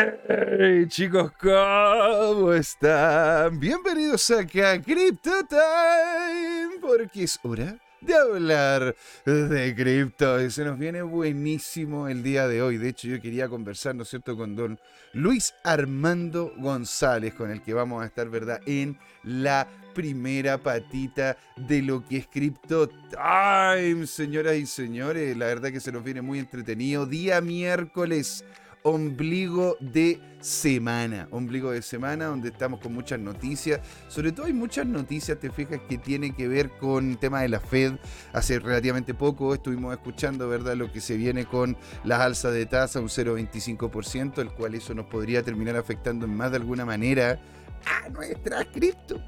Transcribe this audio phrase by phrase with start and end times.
[0.00, 3.58] Hey chicos, ¿cómo están?
[3.58, 10.48] Bienvenidos acá a Crypto Time, porque es hora de hablar de cripto.
[10.50, 12.76] Se nos viene buenísimo el día de hoy.
[12.76, 14.78] De hecho, yo quería conversar, ¿no es cierto?, con don
[15.14, 21.82] Luis Armando González, con el que vamos a estar, ¿verdad?, en la primera patita de
[21.82, 25.36] lo que es Crypto Time, señoras y señores.
[25.36, 27.04] La verdad que se nos viene muy entretenido.
[27.04, 28.44] Día miércoles
[28.88, 31.28] ombligo de semana.
[31.30, 33.80] Ombligo de semana donde estamos con muchas noticias.
[34.08, 37.48] Sobre todo hay muchas noticias, te fijas, que tienen que ver con el tema de
[37.48, 37.94] la Fed.
[38.32, 43.00] Hace relativamente poco estuvimos escuchando, ¿verdad?, lo que se viene con las alzas de tasa,
[43.00, 47.40] un 0,25%, el cual eso nos podría terminar afectando en más de alguna manera
[47.84, 49.20] a nuestra cripto.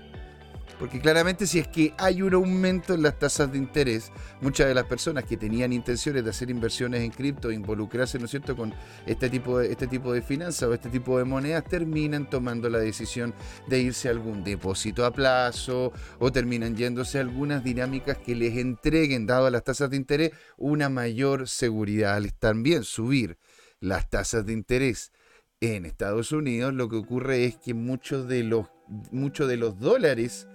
[0.80, 4.72] Porque claramente si es que hay un aumento en las tasas de interés, muchas de
[4.72, 8.72] las personas que tenían intenciones de hacer inversiones en cripto, involucrarse, ¿no es cierto?, con
[9.04, 12.78] este tipo de, este tipo de finanzas o este tipo de monedas, terminan tomando la
[12.78, 13.34] decisión
[13.68, 18.56] de irse a algún depósito a plazo o terminan yéndose a algunas dinámicas que les
[18.56, 22.14] entreguen, dado las tasas de interés, una mayor seguridad.
[22.14, 23.36] Al también subir
[23.80, 25.12] las tasas de interés
[25.60, 28.68] en Estados Unidos, lo que ocurre es que muchos de los,
[29.10, 30.46] muchos de los dólares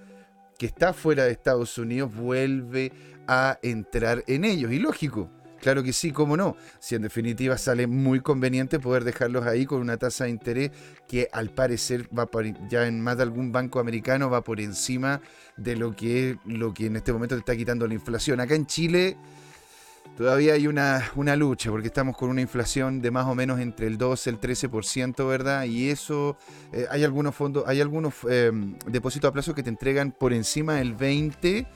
[0.58, 2.92] que está fuera de Estados Unidos vuelve
[3.28, 4.72] a entrar en ellos.
[4.72, 5.30] Y lógico,
[5.62, 6.56] claro que sí, cómo no.
[6.80, 10.72] Si en definitiva sale muy conveniente poder dejarlos ahí con una tasa de interés
[11.08, 12.30] que al parecer va
[12.70, 15.22] ya en más de algún banco americano va por encima
[15.58, 18.40] de lo que, lo que en este momento te está quitando la inflación.
[18.40, 19.18] Acá en Chile
[20.18, 23.88] Todavía hay una, una, lucha porque estamos con una inflación de más o menos entre
[23.88, 25.66] el 12 y el 13%, ¿verdad?
[25.66, 26.38] Y eso,
[26.72, 30.76] eh, hay algunos fondos, hay algunos em, depósitos a plazo que te entregan por encima
[30.76, 31.68] del 20%,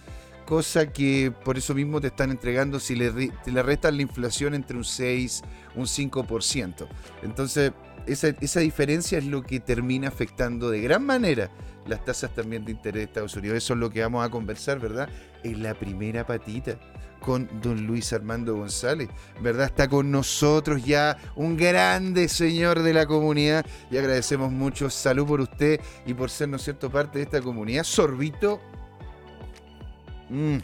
[0.45, 4.77] cosa que por eso mismo te están entregando si le, te restan la inflación entre
[4.77, 5.41] un 6,
[5.75, 6.87] un 5%.
[7.23, 7.73] Entonces,
[8.07, 11.51] esa, esa diferencia es lo que termina afectando de gran manera
[11.85, 13.57] las tasas también de interés de Estados Unidos.
[13.57, 15.09] Eso es lo que vamos a conversar, ¿verdad?
[15.43, 16.79] En la primera patita
[17.19, 19.09] con don Luis Armando González,
[19.41, 19.67] ¿verdad?
[19.67, 24.89] Está con nosotros ya un grande señor de la comunidad y agradecemos mucho.
[24.89, 27.83] Salud por usted y por ser, ¿no es cierto?, parte de esta comunidad.
[27.83, 28.59] Sorbito.
[30.29, 30.57] Mm,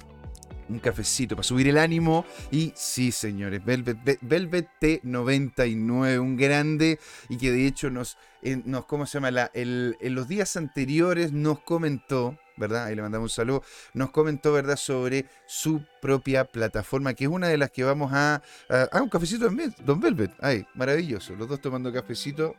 [0.69, 2.25] un cafecito para subir el ánimo.
[2.51, 6.99] Y sí, señores, Velvet, Velvet T99, un grande
[7.29, 8.17] y que de hecho nos,
[8.65, 9.31] nos ¿cómo se llama?
[9.31, 12.85] La, en los días anteriores nos comentó ¿verdad?
[12.85, 13.63] Ahí le mandamos un saludo.
[13.93, 18.41] Nos comentó, ¿verdad?, sobre su propia plataforma, que es una de las que vamos a.
[18.69, 20.31] ah, un cafecito también, Don Velvet.
[20.39, 21.35] Ay, maravilloso.
[21.35, 22.55] Los dos tomando cafecito.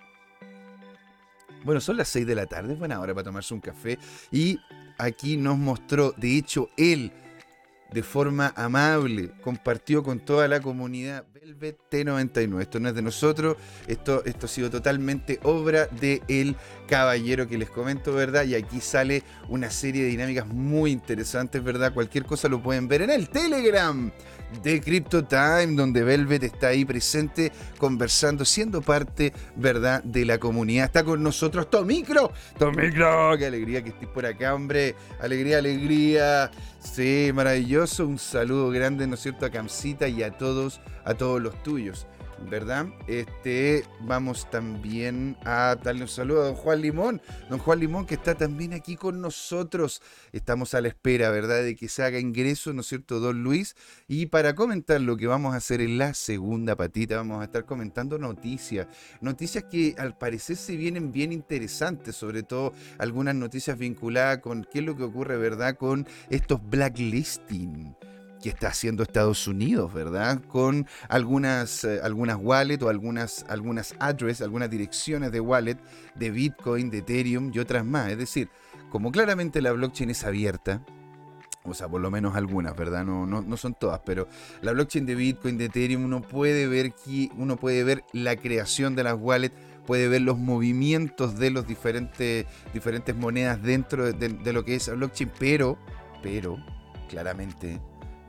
[1.65, 3.99] Bueno, son las 6 de la tarde, buena hora para tomarse un café.
[4.31, 4.59] Y
[4.99, 7.13] aquí nos mostró, de hecho, él
[7.93, 12.61] de forma amable, compartió con toda la comunidad Velvet T99.
[12.61, 16.57] Esto no es de nosotros, esto, esto ha sido totalmente obra de el
[16.89, 18.45] caballero que les comento, ¿verdad?
[18.47, 21.95] Y aquí sale una serie de dinámicas muy interesantes, ¿verdad?
[21.95, 24.11] Cualquier cosa lo pueden ver en el Telegram
[24.63, 30.87] de Crypto Time, donde Velvet está ahí presente, conversando, siendo parte, ¿verdad?, de la comunidad.
[30.87, 32.33] Está con nosotros Tomicro.
[32.59, 34.95] Tomicro, qué alegría que estés por acá, hombre.
[35.21, 36.51] Alegría, alegría.
[36.81, 38.07] Sí, maravilloso.
[38.07, 42.07] Un saludo grande, ¿no es cierto?, a Camcita y a todos, a todos los tuyos.
[42.51, 42.87] ¿Verdad?
[43.07, 48.15] Este, vamos también a darle un saludo a don Juan Limón, don Juan Limón que
[48.15, 50.03] está también aquí con nosotros.
[50.33, 53.77] Estamos a la espera, ¿verdad?, de que se haga ingreso, ¿no es cierto?, don Luis.
[54.09, 57.65] Y para comentar lo que vamos a hacer en la segunda patita, vamos a estar
[57.65, 58.87] comentando noticias,
[59.21, 64.81] noticias que al parecer se vienen bien interesantes, sobre todo algunas noticias vinculadas con qué
[64.81, 67.97] es lo que ocurre, ¿verdad?, con estos blacklisting
[68.47, 70.41] que está haciendo Estados Unidos, ¿verdad?
[70.47, 75.79] Con algunas, eh, algunas wallet o algunas, algunas address, algunas direcciones de wallet
[76.15, 78.13] de Bitcoin, de Ethereum y otras más.
[78.13, 78.49] Es decir,
[78.89, 80.81] como claramente la blockchain es abierta,
[81.65, 83.05] o sea, por lo menos algunas, ¿verdad?
[83.05, 84.29] No, no, no, son todas, pero
[84.63, 88.95] la blockchain de Bitcoin, de Ethereum, uno puede ver que uno puede ver la creación
[88.95, 89.57] de las wallets,
[89.89, 95.33] puede ver los movimientos de los diferentes, diferentes monedas dentro de, lo que es blockchain,
[95.37, 95.77] pero,
[96.23, 96.65] pero,
[97.09, 97.81] claramente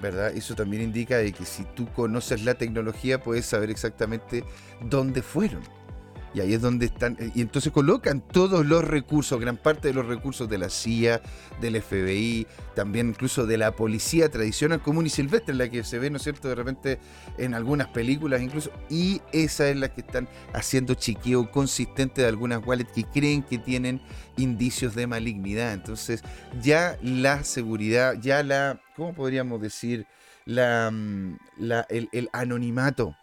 [0.02, 0.36] ¿verdad?
[0.36, 4.44] Eso también indica de que si tú conoces la tecnología puedes saber exactamente
[4.82, 5.77] dónde fueron.
[6.38, 10.06] Y ahí es donde están, y entonces colocan todos los recursos, gran parte de los
[10.06, 11.20] recursos de la CIA,
[11.60, 12.46] del FBI,
[12.76, 16.18] también incluso de la policía tradicional común y silvestre, en la que se ve, ¿no
[16.18, 17.00] es cierto?, de repente
[17.40, 22.64] en algunas películas incluso, y esa es la que están haciendo chiqueo consistente de algunas
[22.64, 24.00] wallets que creen que tienen
[24.38, 25.74] indicios de malignidad.
[25.74, 26.22] Entonces
[26.62, 30.06] ya la seguridad, ya la, ¿cómo podríamos decir?
[30.46, 31.40] La, mm,
[31.90, 33.16] el anonimato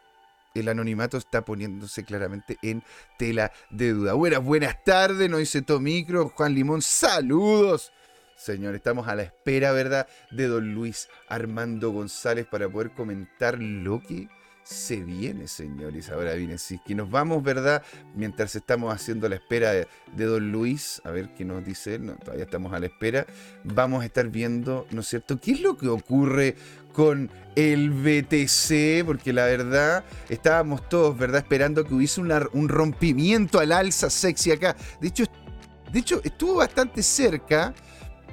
[0.55, 2.83] el anonimato está poniéndose claramente en
[3.19, 4.15] tela de duda.
[4.15, 7.93] Buenas, buenas tardes, no dice Tomicro, Juan Limón, saludos.
[8.37, 14.01] Señor, estamos a la espera, ¿verdad?, de don Luis Armando González para poder comentar lo
[14.03, 14.29] que
[14.65, 16.11] se viene, señores.
[16.11, 17.83] Ahora viene, sí, que nos vamos, ¿verdad?
[18.15, 19.87] Mientras estamos haciendo la espera de,
[20.17, 23.27] don Luis, a ver qué nos dice él, no, todavía estamos a la espera,
[23.63, 26.57] vamos a estar viendo, ¿no es cierto?, qué es lo que ocurre
[26.95, 33.73] con el BTC, porque la verdad estábamos todos, ¿verdad?, esperando que hubiese un rompimiento al
[33.73, 34.75] alza sexy acá.
[35.01, 35.25] De hecho,
[35.93, 37.75] de hecho, estuvo bastante cerca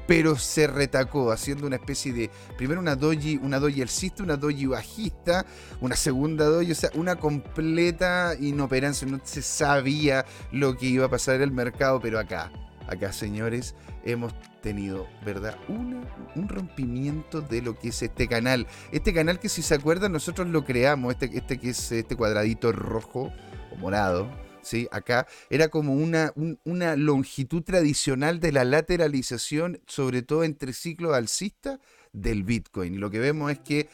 [0.07, 4.65] pero se retacó haciendo una especie de, primero una doji, una doji alcista, una doji
[4.65, 5.45] bajista,
[5.79, 11.09] una segunda doji, o sea, una completa inoperancia, no se sabía lo que iba a
[11.09, 12.51] pasar en el mercado, pero acá,
[12.91, 13.73] acá señores,
[14.03, 15.57] hemos tenido, ¿verdad?
[15.67, 18.67] un rompimiento de lo que es este canal.
[18.91, 22.71] Este canal que si se acuerdan nosotros lo creamos, este, este que es este cuadradito
[22.71, 23.31] rojo
[23.71, 24.29] o morado
[24.61, 24.87] ¿sí?
[24.91, 26.33] Acá era como una,
[26.63, 31.79] una longitud tradicional de la lateralización, sobre todo entre ciclos alcistas
[32.13, 32.95] del Bitcoin.
[32.95, 33.89] Y lo que vemos es que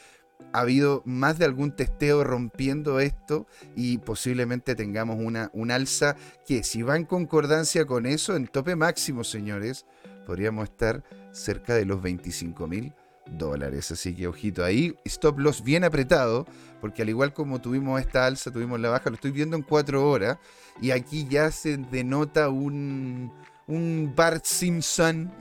[0.54, 6.63] ha habido más de algún testeo rompiendo esto y posiblemente tengamos una, un alza que
[6.63, 9.86] si va en concordancia con eso, en tope máximo, señores,
[10.25, 12.94] podríamos estar cerca de los 25 mil
[13.31, 13.92] dólares.
[13.92, 16.45] Así que ojito ahí, stop loss bien apretado,
[16.81, 20.10] porque al igual como tuvimos esta alza, tuvimos la baja, lo estoy viendo en cuatro
[20.10, 20.38] horas,
[20.81, 23.31] y aquí ya se denota un,
[23.68, 25.31] un Bart Simpson,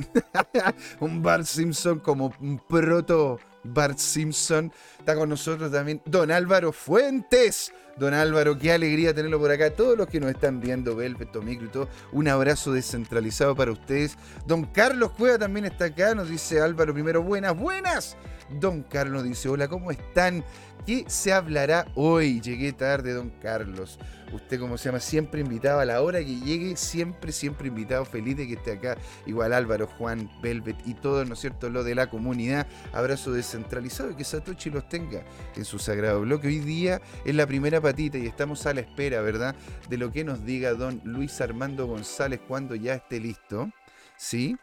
[1.01, 4.73] un Bart Simpson como un proto Bart Simpson.
[4.99, 7.73] Está con nosotros también Don Álvaro Fuentes.
[7.99, 9.71] Don Álvaro, qué alegría tenerlo por acá.
[9.71, 14.19] Todos los que nos están viendo, Velvet, Micro y todo, un abrazo descentralizado para ustedes.
[14.47, 16.15] Don Carlos Cueva también está acá.
[16.15, 18.17] Nos dice Álvaro primero, buenas, buenas.
[18.61, 20.45] Don Carlos dice, hola, ¿cómo están?
[20.87, 22.41] ¿Qué se hablará hoy?
[22.41, 23.99] Llegué tarde, don Carlos.
[24.33, 28.37] Usted, como se llama, siempre invitado a la hora que llegue, siempre, siempre invitado, feliz
[28.37, 28.97] de que esté acá.
[29.25, 32.67] Igual Álvaro, Juan, Velvet y todo, ¿no es cierto?, lo de la comunidad.
[32.93, 36.49] Abrazo descentralizado y que Satoshi los tenga en su sagrado bloque.
[36.49, 39.55] Hoy día es la primera patita y estamos a la espera, ¿verdad?,
[39.89, 43.71] de lo que nos diga don Luis Armando González cuando ya esté listo.
[44.17, 44.57] ¿Sí?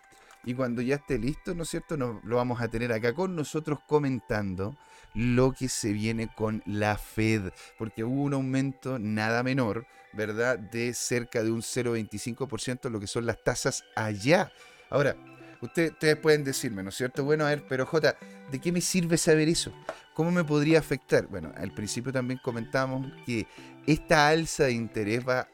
[0.44, 1.96] Y cuando ya esté listo, ¿no es cierto?
[1.96, 4.76] lo vamos a tener acá con nosotros comentando
[5.14, 10.60] lo que se viene con la Fed, porque hubo un aumento nada menor, ¿verdad?
[10.60, 14.52] De cerca de un 0,25% lo que son las tasas allá.
[14.90, 15.16] Ahora,
[15.64, 17.24] ustedes pueden decirme, ¿no es cierto?
[17.24, 18.16] Bueno, a ver, pero J,
[18.52, 19.72] ¿de qué me sirve saber eso?
[20.14, 21.28] ¿Cómo me podría afectar?
[21.28, 23.48] Bueno, al principio también comentamos que
[23.88, 25.48] esta alza de interés va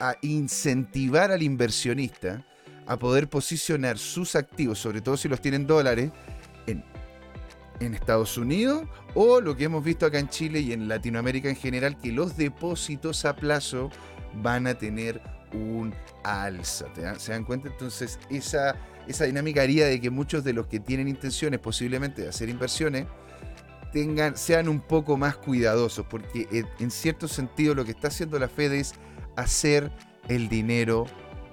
[0.00, 2.44] a incentivar al inversionista
[2.86, 6.10] a poder posicionar sus activos, sobre todo si los tienen dólares,
[6.66, 6.84] en,
[7.80, 11.56] en Estados Unidos o lo que hemos visto acá en Chile y en Latinoamérica en
[11.56, 13.90] general, que los depósitos a plazo
[14.34, 15.20] van a tener
[15.52, 15.94] un
[16.24, 16.86] alza.
[17.18, 17.68] ¿Se dan cuenta?
[17.68, 22.28] Entonces, esa, esa dinámica haría de que muchos de los que tienen intenciones posiblemente de
[22.28, 23.06] hacer inversiones,
[23.92, 26.46] tengan, sean un poco más cuidadosos, porque
[26.78, 28.94] en cierto sentido lo que está haciendo la Fed es
[29.36, 29.90] hacer
[30.28, 31.06] el dinero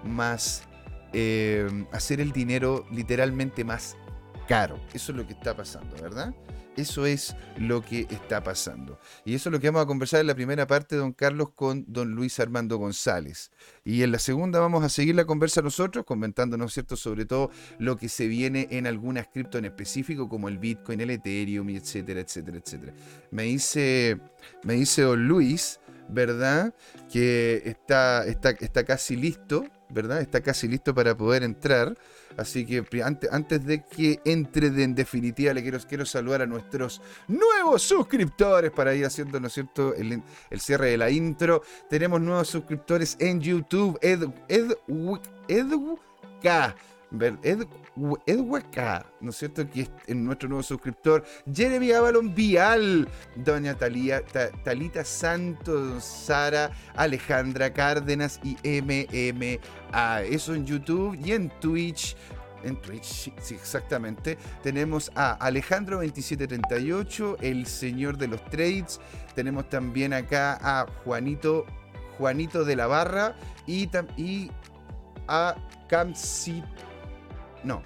[0.03, 0.63] más
[1.13, 3.95] eh, hacer el dinero literalmente más
[4.47, 4.79] caro.
[4.93, 6.33] Eso es lo que está pasando, ¿verdad?
[6.75, 8.99] Eso es lo que está pasando.
[9.25, 11.85] Y eso es lo que vamos a conversar en la primera parte, don Carlos, con
[11.87, 13.51] don Luis Armando González.
[13.83, 17.25] Y en la segunda vamos a seguir la conversa nosotros, comentando, ¿no es cierto?, sobre
[17.25, 21.69] todo lo que se viene en algunas cripto en específico, como el Bitcoin, el Ethereum,
[21.69, 22.93] etcétera, etcétera, etcétera.
[23.29, 24.19] Me dice,
[24.63, 26.73] me dice don Luis, ¿verdad?,
[27.11, 30.21] que está, está, está casi listo ¿verdad?
[30.21, 31.95] Está casi listo para poder entrar.
[32.37, 37.01] Así que antes, antes de que entre en definitiva, le quiero, quiero saludar a nuestros
[37.27, 40.21] nuevos suscriptores para ir haciendo, ¿no es cierto?, el,
[40.59, 41.61] cierre de la intro.
[41.89, 43.97] Tenemos nuevos suscriptores en YouTube.
[44.01, 44.73] Ed, Ed.
[47.43, 47.67] Ed,
[48.25, 49.69] Edwaka, ¿no es cierto?
[49.69, 58.57] Que es nuestro nuevo suscriptor, Jeremy Avalon Vial, Doña Talita Santos, Sara, Alejandra Cárdenas y
[58.81, 60.21] MMA.
[60.23, 62.15] Eso en YouTube y en Twitch.
[62.63, 64.37] En Twitch, sí, exactamente.
[64.63, 68.99] Tenemos a Alejandro2738, el señor de los trades.
[69.35, 71.65] Tenemos también acá a Juanito,
[72.17, 73.35] Juanito de la Barra
[73.67, 74.49] y, y
[75.27, 75.55] a
[75.89, 76.92] Camcito
[77.63, 77.81] no,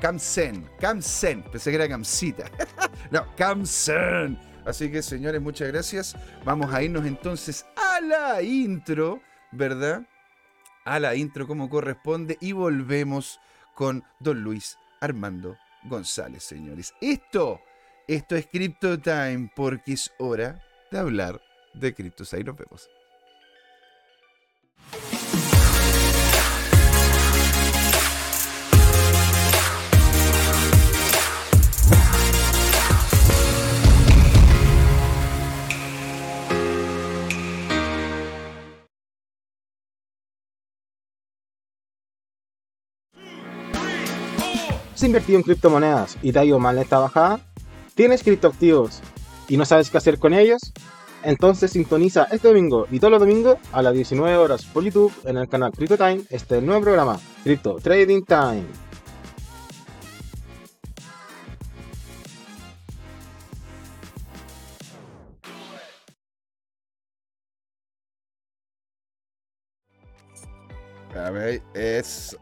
[0.00, 2.50] Camsen, Camsen, pensé que era Camcita.
[3.10, 4.38] no, Camsen.
[4.66, 6.16] Así que señores, muchas gracias.
[6.44, 9.20] Vamos a irnos entonces a la intro,
[9.52, 10.06] ¿verdad?
[10.84, 13.40] A la intro como corresponde y volvemos
[13.74, 16.94] con don Luis Armando González, señores.
[17.00, 17.60] Esto,
[18.08, 21.40] esto es Crypto Time porque es hora de hablar
[21.74, 22.32] de Criptos.
[22.32, 22.88] Ahí nos vemos.
[45.06, 47.40] Invertido en criptomonedas y te ha ido mal en esta bajada?
[47.94, 49.00] ¿Tienes criptoactivos
[49.48, 50.72] y no sabes qué hacer con ellos?
[51.22, 55.38] Entonces sintoniza este domingo y todos los domingos a las 19 horas por YouTube en
[55.38, 58.64] el canal Crypto Time este nuevo programa, Crypto Trading Time.
[71.14, 72.36] A ver, es.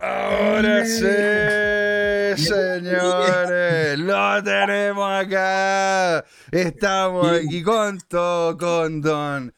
[0.00, 6.24] Ahora sí, señores, lo tenemos acá.
[6.52, 9.52] Estamos aquí con todo, con Don.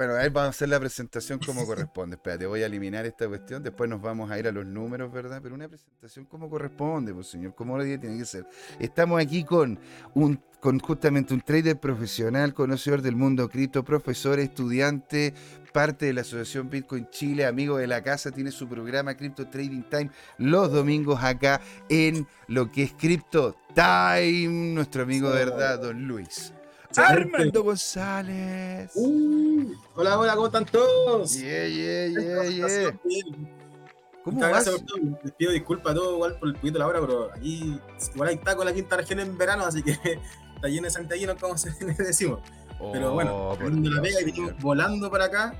[0.00, 2.16] Bueno, ahí vamos a hacer la presentación como corresponde.
[2.16, 3.62] Espérate, voy a eliminar esta cuestión.
[3.62, 5.40] Después nos vamos a ir a los números, ¿verdad?
[5.42, 8.46] Pero una presentación como corresponde, pues señor, como lo tiene que ser.
[8.78, 9.78] Estamos aquí con
[10.14, 15.34] un con justamente un trader profesional, conocedor del mundo cripto, profesor, estudiante,
[15.70, 19.82] parte de la Asociación Bitcoin Chile, amigo de la casa, tiene su programa Crypto Trading
[19.82, 26.08] Time los domingos acá en lo que es Crypto Time, nuestro amigo de verdad, don
[26.08, 26.54] Luis.
[26.96, 28.90] Armando González.
[28.94, 31.34] Uh, hola, hola, ¿cómo están todos?
[31.38, 33.00] Yeah, yeah, yeah, yeah.
[34.24, 34.68] ¿Cómo vas?
[35.22, 37.78] Les pido disculpas a todos igual por el poquito de la hora, pero aquí
[38.14, 39.92] igual hay taco en la quinta región en verano, así que
[40.54, 42.40] está lleno de santiaguinos, como se decimos.
[42.92, 45.54] Pero bueno, de la Vega y venimos volando para acá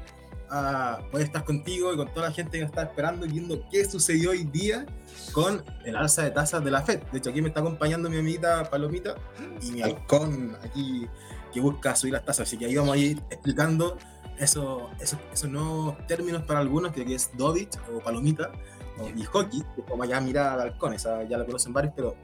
[0.50, 3.64] a poder estar contigo y con toda la gente que nos está esperando y viendo
[3.70, 4.84] qué sucedió hoy día
[5.32, 7.02] con el alza de tasas de la FED.
[7.12, 9.14] De hecho, aquí me está acompañando mi amiguita Palomita
[9.62, 11.06] y mi halcón aquí
[11.52, 12.48] que busca subir las tasas.
[12.48, 13.96] Así que ahí vamos a ir explicando
[14.38, 18.50] esos, esos, nuevos términos para algunos, que es Dovich o Palomita
[19.16, 22.16] y Hockey, que como ya mirar al halcón, esa ya la conocen varios, pero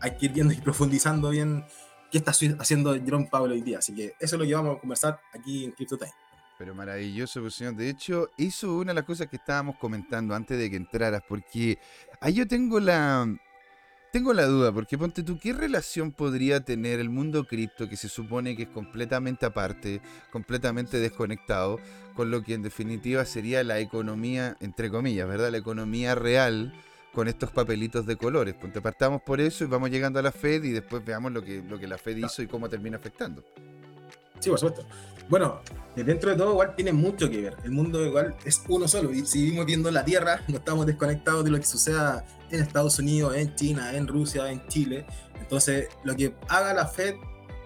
[0.00, 1.64] hay que ir viendo y profundizando bien
[2.10, 3.78] qué está haciendo Jerome Pablo hoy día.
[3.78, 6.12] Así que eso es lo que vamos a conversar aquí en Crypto Time.
[6.58, 7.76] Pero maravilloso, pues, señor.
[7.76, 11.22] De hecho, eso es una de las cosas que estábamos comentando antes de que entraras,
[11.28, 11.78] porque
[12.20, 13.28] ahí yo tengo la,
[14.10, 18.08] tengo la duda, porque ponte tú, ¿qué relación podría tener el mundo cripto, que se
[18.08, 21.78] supone que es completamente aparte, completamente desconectado,
[22.14, 25.50] con lo que en definitiva sería la economía, entre comillas, ¿verdad?
[25.50, 26.72] La economía real
[27.12, 28.54] con estos papelitos de colores.
[28.54, 31.62] Ponte partamos por eso y vamos llegando a la Fed y después veamos lo que,
[31.62, 33.44] lo que la Fed hizo y cómo termina afectando.
[34.40, 34.86] Sí, por supuesto.
[35.28, 35.60] Bueno,
[35.96, 37.56] dentro de todo igual tiene mucho que ver.
[37.64, 41.44] El mundo igual es uno solo y si vivimos viendo la Tierra, no estamos desconectados
[41.44, 45.06] de lo que suceda en Estados Unidos, en China, en Rusia, en Chile.
[45.40, 47.14] Entonces, lo que haga la Fed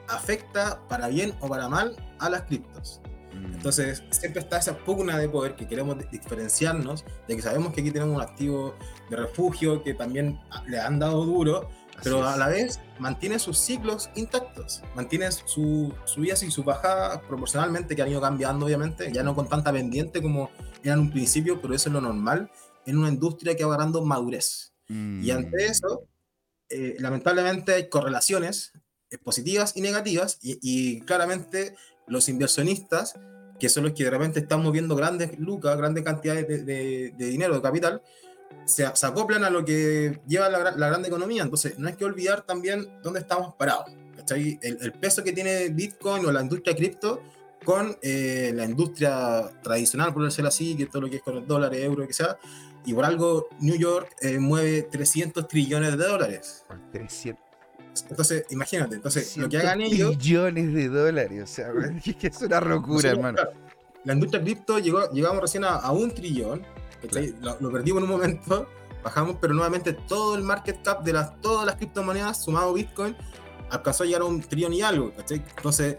[0.08, 3.00] afecta para bien o para mal a las criptos.
[3.34, 3.54] Mm.
[3.54, 7.90] Entonces, siempre está esa pugna de poder que queremos diferenciarnos, de que sabemos que aquí
[7.90, 8.74] tenemos un activo
[9.08, 11.68] de refugio que también le han dado duro,
[12.02, 17.96] pero a la vez mantiene sus ciclos intactos, mantiene su subidas y sus bajadas proporcionalmente,
[17.96, 20.50] que han ido cambiando obviamente, ya no con tanta pendiente como
[20.82, 22.50] era en un principio, pero eso es lo normal
[22.86, 24.72] en una industria que va agarrando madurez.
[24.88, 25.30] Y mm.
[25.30, 26.08] ante eso,
[26.68, 28.72] eh, lamentablemente hay correlaciones
[29.10, 31.74] eh, positivas y negativas, y, claramente
[32.06, 33.14] los inversionistas,
[33.58, 37.26] que son los que de repente están moviendo grandes lucas, grandes cantidades de, de, de
[37.26, 38.02] dinero, de capital,
[38.64, 41.42] se, acoplan a lo que lleva la, la, gran economía.
[41.42, 43.86] Entonces, no hay que olvidar también dónde estamos parados.
[44.30, 47.20] El, el, peso que tiene Bitcoin o la industria cripto
[47.64, 51.46] con eh, la industria tradicional, por decirlo así, que todo lo que es con el
[51.46, 52.38] dólar, euro, que sea.
[52.84, 56.64] Y por algo, New York eh, mueve 300 trillones de dólares.
[56.92, 57.44] 300.
[58.08, 60.16] Entonces, imagínate, entonces, lo que hagan ellos.
[60.16, 61.72] Trillones de dólares, o sea,
[62.22, 63.38] es una locura, hermano.
[64.04, 66.64] La industria cripto llegó, llegamos recién a, a un trillón,
[67.40, 68.68] lo, perdimos en un momento,
[69.02, 73.16] bajamos, pero nuevamente todo el market cap de las, todas las criptomonedas sumado Bitcoin
[73.70, 75.12] alcanzó a llegar a un trillón y algo.
[75.16, 75.96] Entonces,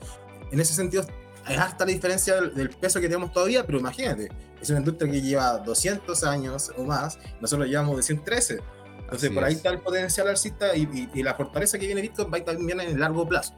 [0.51, 1.05] en ese sentido,
[1.47, 4.29] es hasta la diferencia del, peso que tenemos todavía, pero imagínate,
[4.61, 8.59] es una industria que lleva 200 años o más, nosotros llevamos de 113.
[9.03, 12.37] Entonces, por ahí está el potencial alcista y, y, la fortaleza que viene Bitcoin va
[12.37, 13.53] a también en el largo plazo.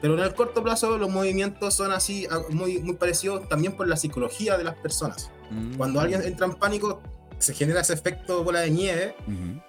[0.00, 3.96] Pero en el corto plazo los movimientos son así, muy, muy parecidos también por la
[3.96, 5.30] psicología de las personas.
[5.76, 7.02] Cuando alguien entra en pánico,
[7.38, 9.14] se genera ese efecto bola de nieve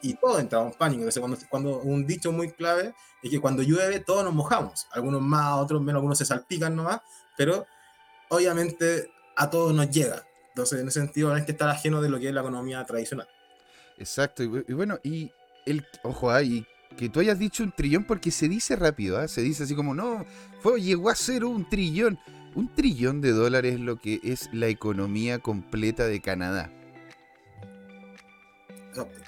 [0.02, 1.02] y todos entramos en pánico.
[1.02, 4.88] Entonces, cuando, cuando un dicho muy clave es que cuando llueve todos nos mojamos.
[4.92, 7.02] Algunos más, otros menos, algunos se salpican nomás,
[7.38, 7.66] pero
[8.30, 10.26] obviamente a todos nos llega.
[10.50, 12.84] Entonces, en ese sentido, no es que estar ajeno de lo que es la economía
[12.86, 13.28] tradicional.
[13.98, 14.44] Exacto.
[14.44, 15.32] Y, bueno, y
[15.66, 16.66] el, ojo ahí,
[16.98, 19.28] que tú hayas dicho un trillón porque se dice rápido, ¿ah?
[19.28, 20.26] se dice así como, no,
[20.62, 22.20] fue, llegó a ser un trillón.
[22.56, 26.72] Un trillón de dólares es lo que es la economía completa de Canadá.
[28.90, 29.20] Exacto.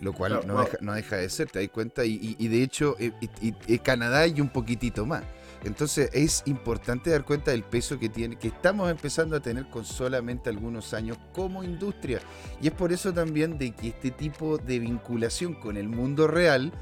[0.00, 0.64] Lo cual Claro, no, wow.
[0.64, 2.04] deja, no deja de ser, te das cuenta.
[2.04, 5.24] Y, y- y de hecho, eh, y Canadá y un poquitito más.
[5.64, 9.84] Entonces es importante dar cuenta del peso que tiene, que estamos empezando a tener con
[9.84, 12.20] solamente algunos años como industria.
[12.62, 16.72] Y es por eso también de que este tipo de vinculación con el mundo real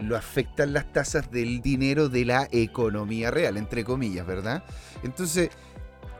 [0.00, 4.64] lo afectan las tasas del dinero de la economía real, entre comillas, ¿verdad?
[5.02, 5.50] Entonces,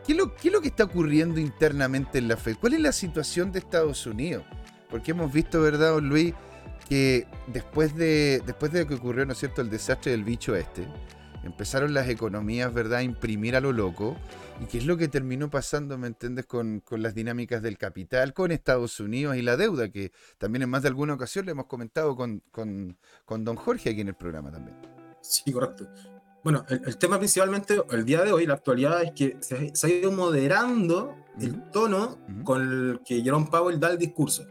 [0.06, 2.56] ¿qué es lo, qué es lo que está ocurriendo internamente en la Fed?
[2.61, 4.44] ¿Cuál es la situación de Estados Unidos?
[4.90, 6.35] Porque hemos visto, ¿verdad, don Luis?
[6.88, 10.87] Que después de, después de que ocurrió, ¿no es cierto?, el desastre del bicho este,
[11.49, 14.17] empezaron las economías, ¿verdad?, a imprimir a lo loco.
[14.61, 18.33] ¿Y qué es lo que terminó pasando, me entiendes, con, con las dinámicas del capital,
[18.33, 21.67] con Estados Unidos y la deuda, que también en más de alguna ocasión le hemos
[21.67, 24.76] comentado con, con, con don Jorge aquí en el programa también.
[25.21, 25.88] Sí, correcto.
[26.43, 29.87] Bueno, el, el tema principalmente, el día de hoy, la actualidad, es que se, se
[29.87, 31.71] ha ido moderando el Ujú.
[31.73, 32.45] tono Ujú.
[32.45, 34.45] con el que Jerome Powell da el discurso.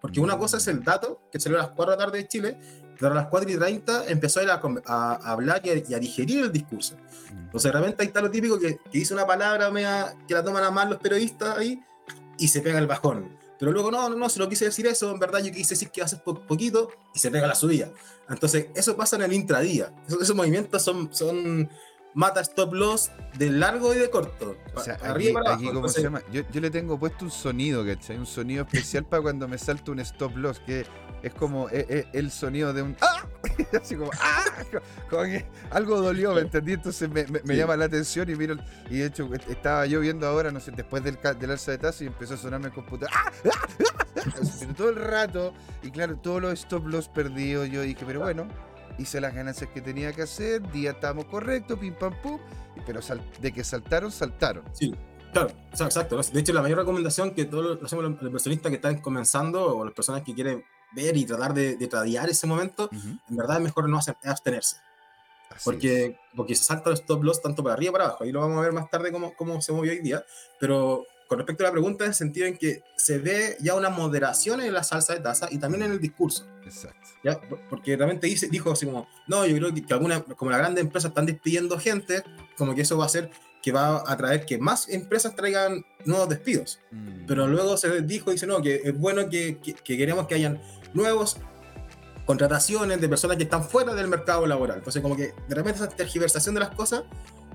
[0.00, 2.28] Porque una cosa es el dato, que salió a las 4 de la tarde de
[2.28, 2.58] Chile,
[2.98, 5.94] pero a las 4 y 30 empezó él a, a- a hablar y a, y
[5.94, 6.96] a digerir el discurso.
[7.30, 10.42] Entonces, de repente ahí está lo típico que, que dice una palabra media, que la
[10.44, 11.80] toman a mal los periodistas ahí
[12.38, 13.36] y se pega el bajón.
[13.58, 15.90] Pero luego, no, no, no, si no quise decir eso, en verdad yo quise decir
[15.90, 17.90] que hace po- poquito y se pega la subida.
[18.28, 19.92] Entonces, eso pasa en el intradía.
[20.06, 21.68] Esos, esos movimientos son, son
[22.14, 24.56] mata stop loss de largo y de corto.
[24.76, 26.22] O sea, pa- aquí, aquí, ¿cómo Entonces, se llama?
[26.30, 28.16] Yo, yo le tengo puesto un sonido, ¿cachai?
[28.16, 30.86] Un sonido especial para cuando me salta un stop loss, que
[31.22, 33.24] es como eh, eh, el sonido de un ¡Ah!
[33.82, 34.44] Así como ¡Ah!
[35.10, 36.72] Como que algo dolió, ¿me entendí?
[36.74, 37.56] Entonces me, me- me Sí.
[37.56, 38.56] llama la atención y miro,
[38.90, 41.78] y de hecho est- estaba yo viendo ahora, no sé, después del, del alza de
[41.78, 43.32] tasa y empezó a sonarme el computador ¡Ah!
[43.46, 43.68] ¡Ah!
[43.84, 44.30] ¡Ah!
[44.60, 48.46] Pero todo el rato, y claro, todos los stop loss perdidos, yo dije, pero bueno,
[48.98, 52.38] hice las ganancias que tenía que hacer, día estamos correctos, pim pam pum,
[52.86, 54.64] pero sal- de que saltaron, saltaron.
[54.72, 54.94] Sí,
[55.32, 56.20] claro, exacto.
[56.20, 59.76] De hecho, la mayor recomendación que todos los, hacemos los los inversionistas que están comenzando
[59.76, 63.08] o las personas que quieren ver y tratar de, de tradear ese momento, Ujú.
[63.28, 64.76] en verdad es mejor no abstenerse.
[65.50, 65.64] Así es.
[65.64, 68.24] Porque, porque se salta los stop loss tanto para arriba como para abajo.
[68.24, 70.22] Ahí lo vamos a ver más tarde cómo, cómo se movió hoy día.
[70.60, 73.90] Pero con respecto a la pregunta, en el sentido en que se ve ya una
[73.90, 76.46] moderación en la salsa de tasa y también en el discurso.
[76.64, 76.98] Exacto.
[77.24, 77.38] ¿ya?
[77.40, 80.60] Por- Porque realmente dice, dijo así como, no, yo creo que, que algunas, como las
[80.60, 82.22] grandes empresas están despidiendo gente,
[82.56, 83.30] como que eso va a hacer
[83.68, 86.80] que va a atraer que más empresas traigan nuevos despidos.
[86.90, 87.26] Mm.
[87.26, 90.58] Pero luego se dijo, dice, no, que es bueno que, que- que queremos que hayan
[90.94, 91.36] nuevos
[92.24, 94.78] contrataciones de personas que están fuera del mercado laboral.
[94.78, 97.02] Entonces, como que de repente esa tergiversación de las cosas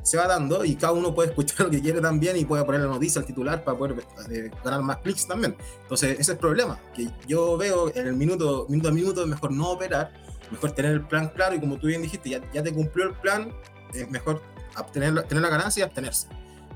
[0.04, 2.82] se va dando y cada uno puede escuchar lo que quiere también y puede poner
[2.82, 5.56] la noticia al titular para poder eh, ganar más clics también.
[5.82, 9.28] Entonces, ese es el problema, que yo veo en el minuto, minuto a minuto es
[9.28, 10.12] mejor no operar,
[10.52, 13.13] mejor tener el plan claro y como tú bien dijiste, ya, ya te cumplió el
[13.15, 13.52] plan,
[13.93, 14.41] es mejor
[14.81, 16.27] obtener, tener la ganancia y abstenerse.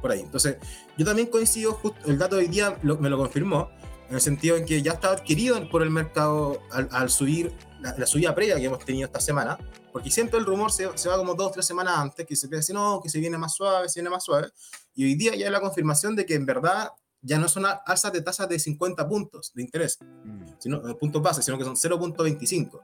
[0.02, 0.20] Por ahí.
[0.22, 0.58] Entonces,
[0.98, 3.70] yo también coincido, justo el dato de hoy día lo- me lo confirmó,
[4.10, 7.94] en el sentido en que ya está adquirido por el mercado al, al subir la,
[7.98, 9.58] la subida previa que hemos tenido esta semana,
[9.92, 12.48] porque siempre el rumor se, se va como dos o tres semanas antes, que se
[12.48, 14.50] piensa, no, que se viene más suave, se viene más suave,
[14.96, 16.90] y hoy día ya hay la confirmación de que en verdad
[17.22, 20.46] ya no son alzas de tasas de 50 puntos de interés, Mm.
[20.60, 22.80] sino, de puntos base, sino que son 0.25.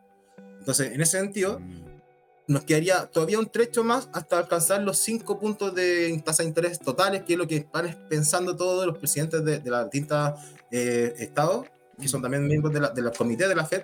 [0.60, 1.93] Entonces, en ese sentido, Mm.
[2.48, 6.80] Nos quedaría todavía un trecho más hasta alcanzar los 5 puntos de tasa de interés
[6.80, 10.40] totales, que es lo que están pensando todos los presidentes de, de las distintas
[10.72, 11.68] eh, estados,
[12.00, 13.84] que son también miembros de la, de la comité de la FED.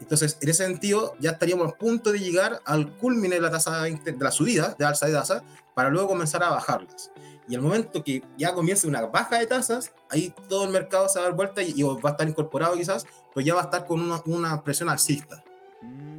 [0.00, 3.82] Entonces, en ese sentido, ya estaríamos a punto de llegar al culmine de la tasa
[3.82, 5.42] de, de la subida, de alza de tasa,
[5.74, 7.10] para luego comenzar a bajarlas.
[7.48, 11.18] Y el momento que ya comience una baja de tasas, ahí todo el mercado se
[11.18, 13.64] va a dar vuelta y, y va a estar incorporado quizás, pues ya va a
[13.64, 15.42] estar con una, una presión alcista.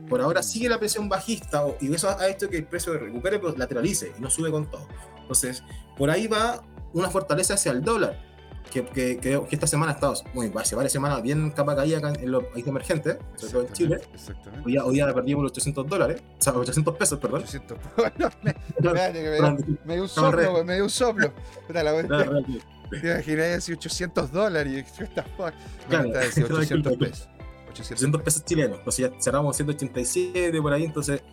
[0.10, 0.44] Por ahora Mm.
[0.44, 4.22] sigue la presión bajista y eso ha hecho que el precio recupere, pero lateralice y
[4.22, 4.88] no sube con todo.
[5.22, 5.64] Entonces,
[5.98, 8.20] por ahí va una fortaleza hacia el dólar,
[8.72, 12.00] que, que, que- que esta semana ha estado, muy, hace varias semanas, bien capa caída
[12.00, 14.02] acá en los países emergentes, sobre todo en Chile.
[14.14, 14.68] Exactamente.
[14.68, 17.42] Hoy hoy ya perdimos los 800 dólares, o sea, 800 pesos, perdón.
[17.42, 17.78] 800.
[17.98, 21.32] Bueno, me, me, me dio un soplo, me dio un soplo.
[21.68, 24.86] Te imaginas así 800 dólares.
[25.00, 25.54] y the fuck.
[25.90, 26.98] Claro, Me diciendo 800 tranquilo.
[26.98, 27.30] pesos.
[27.82, 31.24] 800 800 pesos chilenos, entonces ya cerramos 187 por ahí, entonces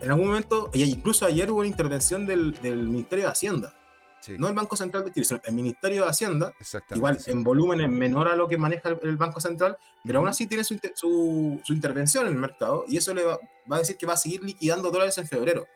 [0.00, 3.74] en algún momento, y incluso ayer hubo una intervención del, del Ministerio de Hacienda,
[4.20, 6.52] Sí, no el Banco Central de Chile, sino el Ministerio de Hacienda,
[6.90, 7.30] igual sí.
[7.30, 10.48] en volumen es menor a lo que maneja el, el Banco Central, pero aún así
[10.48, 13.38] tiene su, su, su intervención en el mercado y eso le va,
[13.70, 15.68] va a decir que va a seguir liquidando dólares en febrero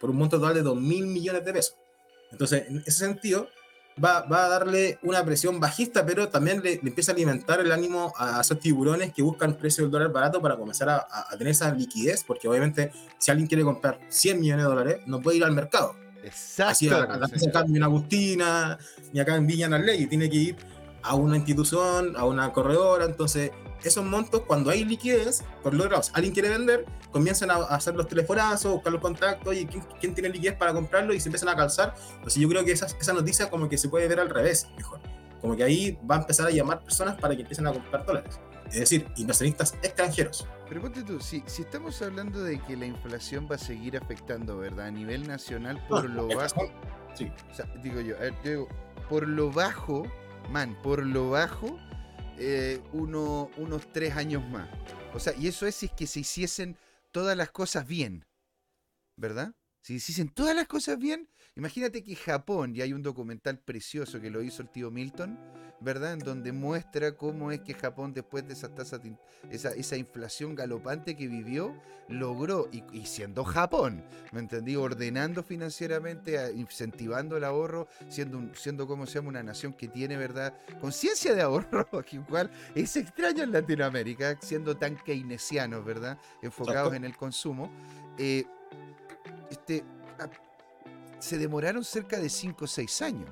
[0.00, 1.76] por un monto total de 2 mil millones de pesos.
[2.32, 3.46] Entonces, en ese sentido,
[4.02, 7.72] va, va a darle una presión bajista, pero también le, le empieza a alimentar el
[7.72, 11.28] ánimo a, a esos tiburones que buscan precio del dólar barato para comenzar a, a-
[11.36, 15.38] tener esa liquidez, porque obviamente si alguien quiere comprar 100 millones de dólares, no puede
[15.38, 15.94] ir al mercado.
[16.24, 16.94] Así Exacto.
[16.96, 18.78] acá, pues, acá en Agustina,
[19.12, 20.56] ni acá en Villa Ley, tiene que ir
[21.02, 23.50] a una institución, a una corredora, entonces
[23.84, 28.08] esos montos, cuando hay liquidez, por los lados, alguien quiere vender, comienzan a, hacer los
[28.08, 31.56] telefonazos, buscar los contactos, y quién, quién tiene liquidez para comprarlo, y se empiezan a
[31.56, 31.94] calzar.
[32.14, 35.00] Entonces yo creo que esa, esa noticia como que se puede ver al revés, mejor.
[35.40, 38.38] Como que ahí va a empezar a llamar personas para que empiecen a comprar dólares.
[38.66, 40.46] Es decir, inversionistas extranjeros.
[40.68, 44.56] Pero ponte tú, si, si estamos hablando de que la inflación va a seguir afectando,
[44.56, 44.86] ¿verdad?
[44.86, 46.72] A nivel nacional por No, lo bajo.
[47.14, 47.30] Sí.
[47.50, 48.68] O sea, digo yo, a ver, yo digo,
[49.10, 50.04] por lo bajo,
[50.50, 51.78] man, por lo bajo,
[52.44, 54.68] eh, uno- unos tres años más.
[55.14, 56.76] O sea, y eso es si que se hiciesen
[57.12, 58.24] todas las cosas bien,
[59.16, 59.54] ¿verdad?
[59.82, 64.20] Si se hiciesen todas las cosas bien, imagínate que Japón, y hay un documental precioso
[64.20, 65.38] que lo hizo el tío Milton,
[65.82, 66.14] ¿verdad?
[66.14, 69.16] En donde muestra cómo es que Japón, después de esa tasa, de
[69.50, 71.74] esa, esa inflación galopante que vivió,
[72.08, 74.76] logró, y, y siendo Japón, ¿me entendí?
[74.76, 80.16] Ordenando financieramente, incentivando el ahorro, siendo, un- siendo como se llama, una nación que tiene,
[80.16, 80.54] ¿verdad?
[80.80, 86.18] Conciencia de ahorro, que igual es extraño en Latinoamérica, siendo tan keynesianos, ¿verdad?
[86.42, 86.96] Enfocados Exacto.
[86.96, 87.70] en el consumo.
[88.18, 88.44] eh,
[89.50, 89.84] este,
[91.18, 93.30] se demoraron cerca de 5 o 6 años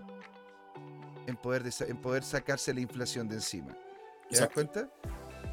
[1.31, 3.69] en poder, en poder sacarse la inflación de encima.
[3.73, 4.55] ¿Te das Exacto.
[4.55, 4.89] cuenta?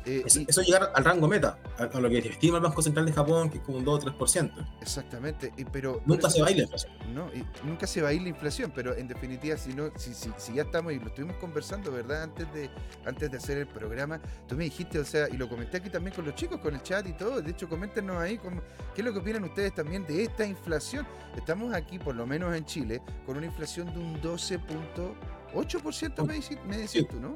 [0.06, 2.82] Eh, Eso, y- eso llegar al rango meta, a, a lo que estima el Banco
[2.82, 4.52] Central de Japón, que es como un 2 o 3%.
[4.82, 6.02] exactamente, y- pero...
[6.06, 6.94] Nunca se baila la inflación.
[7.13, 10.13] No, y nunca se va a ir la inflación, pero en definitiva, si, no, si,
[10.13, 12.24] si, si ya estamos y lo estuvimos conversando, ¿verdad?
[12.24, 12.70] Antes de,
[13.06, 16.16] antes de hacer el programa, tú me dijiste, o sea, y lo comenté aquí también
[16.16, 18.62] con los chicos, con el chat y todo, de hecho, coméntenos ahí cómo-
[18.96, 21.06] qué es lo que opinan ustedes también de esta inflación.
[21.36, 24.22] Estamos aquí, por lo menos en Chile, con una inflación de un
[25.54, 27.36] 12.8%, me decís, me decís tú, ¿no?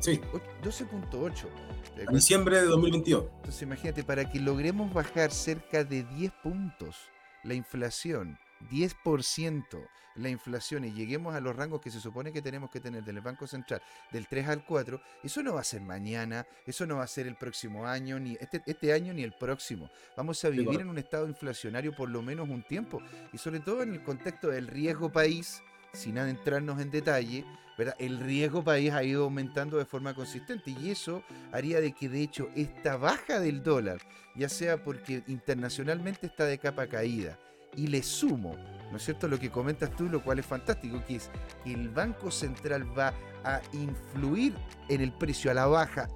[0.00, 1.48] Sí, Och- 12.8.
[1.94, 3.24] ¿Te das a diciembre de 2022.
[3.36, 6.96] entonces imagínate, para que logremos bajar cerca de 10 puntos
[7.42, 8.38] la inflación,
[8.70, 9.78] 10%
[10.16, 13.20] la inflación y lleguemos a los rangos que se supone que tenemos que tener del
[13.20, 17.04] Banco Central, del 3 al 4, eso no va a ser mañana, eso no va
[17.04, 19.90] a ser el próximo año, ni este, este año ni el próximo.
[20.16, 23.00] Vamos a vivir en un estado inflacionario por lo menos un tiempo
[23.32, 25.62] y sobre todo en el contexto del riesgo país,
[25.96, 27.44] sin adentrarnos en detalle,
[27.76, 27.96] ¿verdad?
[27.98, 32.22] El riesgo país ha ido aumentando de forma consistente y eso haría de que de
[32.22, 33.98] hecho esta baja del dólar,
[34.34, 37.38] ya sea porque internacionalmente está de capa caída,
[37.76, 38.56] y le sumo,
[38.90, 39.28] ¿no es cierto?
[39.28, 41.30] Lo que comentas tú, lo cual es fantástico, que es
[41.62, 43.12] que el Banco Central va
[43.44, 44.54] a influir
[44.88, 46.08] en el precio a la baja,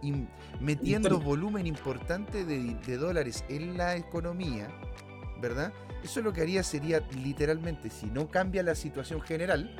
[0.61, 4.69] metiendo volumen importante de, de dólares en la economía,
[5.41, 5.73] ¿verdad?
[6.03, 9.75] Eso lo que haría sería literalmente, si no cambia la situación general,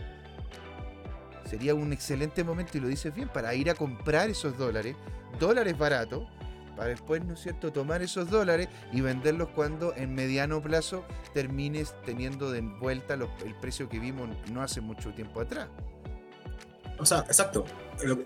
[1.45, 4.97] sería un excelente momento, y lo dices bien, para ir a comprar esos dólares,
[5.39, 6.29] dólares baratos,
[6.77, 11.05] para después, ¿no es cierto?, tomar esos dólares y venderlos cuando en mediano plazo
[11.35, 15.69] termines teniendo de vuelta el precio que vimos no hace mucho tiempo atrás.
[17.01, 17.65] O sea, exacto.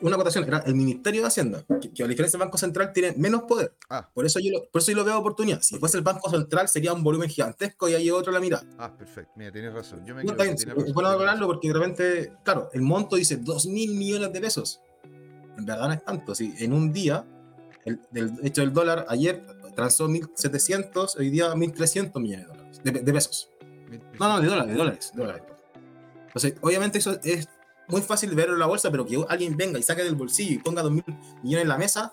[0.03, 3.13] Una acotación era el Ministerio de Hacienda, que, que a diferencia del Banco Central tiene
[3.17, 3.75] menos poder.
[3.91, 5.61] Ah, Por eso yo lo, por eso yo lo veo oportunidad.
[5.63, 8.65] Si fuese el Banco Central sería un volumen gigantesco y ahí otro la mirada.
[8.79, 9.33] ah, perfecto.
[9.37, 10.05] Mira, tienes razón.
[10.07, 11.47] Yo me No, bien, es bueno razón.
[11.47, 14.81] porque de repente, claro, el monto dice 2 mil millones de pesos.
[15.59, 16.35] En verdad no es tanto.
[16.35, 17.25] Si en un día,
[17.85, 22.91] el, del, hecho el dólar ayer transó 1.700, hoy día 1.300 millones de dólares, de,
[22.93, 23.51] de pesos.
[24.21, 25.43] No, no, de dólares, de dólares, de dólares.
[26.27, 27.49] Entonces, obviamente eso es
[27.89, 30.59] muy fácil verlo en la bolsa, pero que alguien venga y saque del bolsillo y
[30.59, 31.05] ponga 2 mil
[31.43, 32.13] millones en la mesa,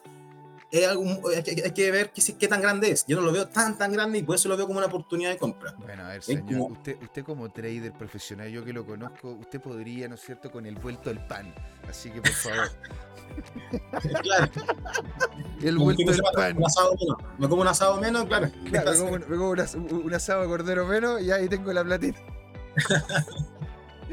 [0.71, 1.03] es algo,
[1.35, 3.05] hay, que, hay que ver qué, qué tan grande es.
[3.05, 5.29] Yo no lo veo tan, tan grande y por eso lo veo como una oportunidad
[5.31, 5.73] de compra.
[5.77, 9.59] Bueno, a ver, señor, como- usted, usted como trader profesional, yo que lo conozco, usted
[9.59, 11.53] podría, ¿no es cierto?, con el vuelto del pan.
[11.89, 12.71] Así que, por favor,
[14.23, 14.51] claro.
[15.61, 16.57] el Como vuelto de semana, pan.
[16.57, 17.17] Un asado menos.
[17.37, 18.49] Me como un asado menos, claro.
[18.69, 21.49] Claro, me como, un- me como una- un, un asado de cordero menos y ahí
[21.49, 22.19] tengo la platita.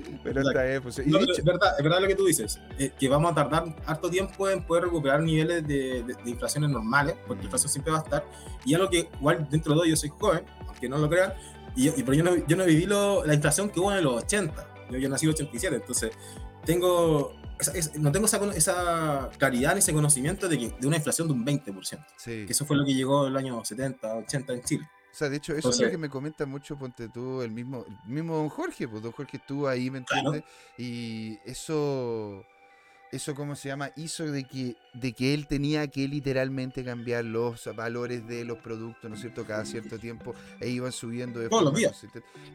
[0.02, 0.98] Pero bien, pues.
[1.06, 3.76] No, hecho- es, verdad, es verdad lo que tú dices, eh, que vamos a tardar
[3.87, 7.92] harto tiempo en poder recuperar niveles de, de, de inflaciones normales, porque la inflación siempre
[7.92, 8.24] va a estar.
[8.64, 11.32] Y algo que, igual, dentro de todo, yo soy joven, aunque no lo crean,
[11.76, 14.22] y, y- pero yo no, yo no viví lo- la inflación que hubo en los
[14.24, 14.66] 80.
[14.90, 16.12] Yo, yo nací en el 87, entonces
[16.64, 17.34] tengo.
[17.61, 21.26] esa- esa- no tengo esa, esa claridad ni ese conocimiento de, que, de una inflación
[21.28, 22.44] de un 20%, sí.
[22.46, 24.88] que eso fue lo que llegó el año 70, 80 en Chile.
[25.18, 27.85] O sea, de hecho, eso es lo que me comenta mucho, ponte tú, el mismo,
[27.88, 30.33] el mismo don Jorge, pues don Jorge estuvo ahí, ¿me Claro.
[30.33, 30.44] entiendes?
[30.78, 32.44] Y eso,
[33.11, 37.68] eso cómo se llama, hizo de que, de que él tenía que literalmente cambiar los
[37.75, 39.44] valores de los productos, ¿no es cierto?
[39.47, 41.87] Cada cierto tiempo e iban subiendo de Todos los forma.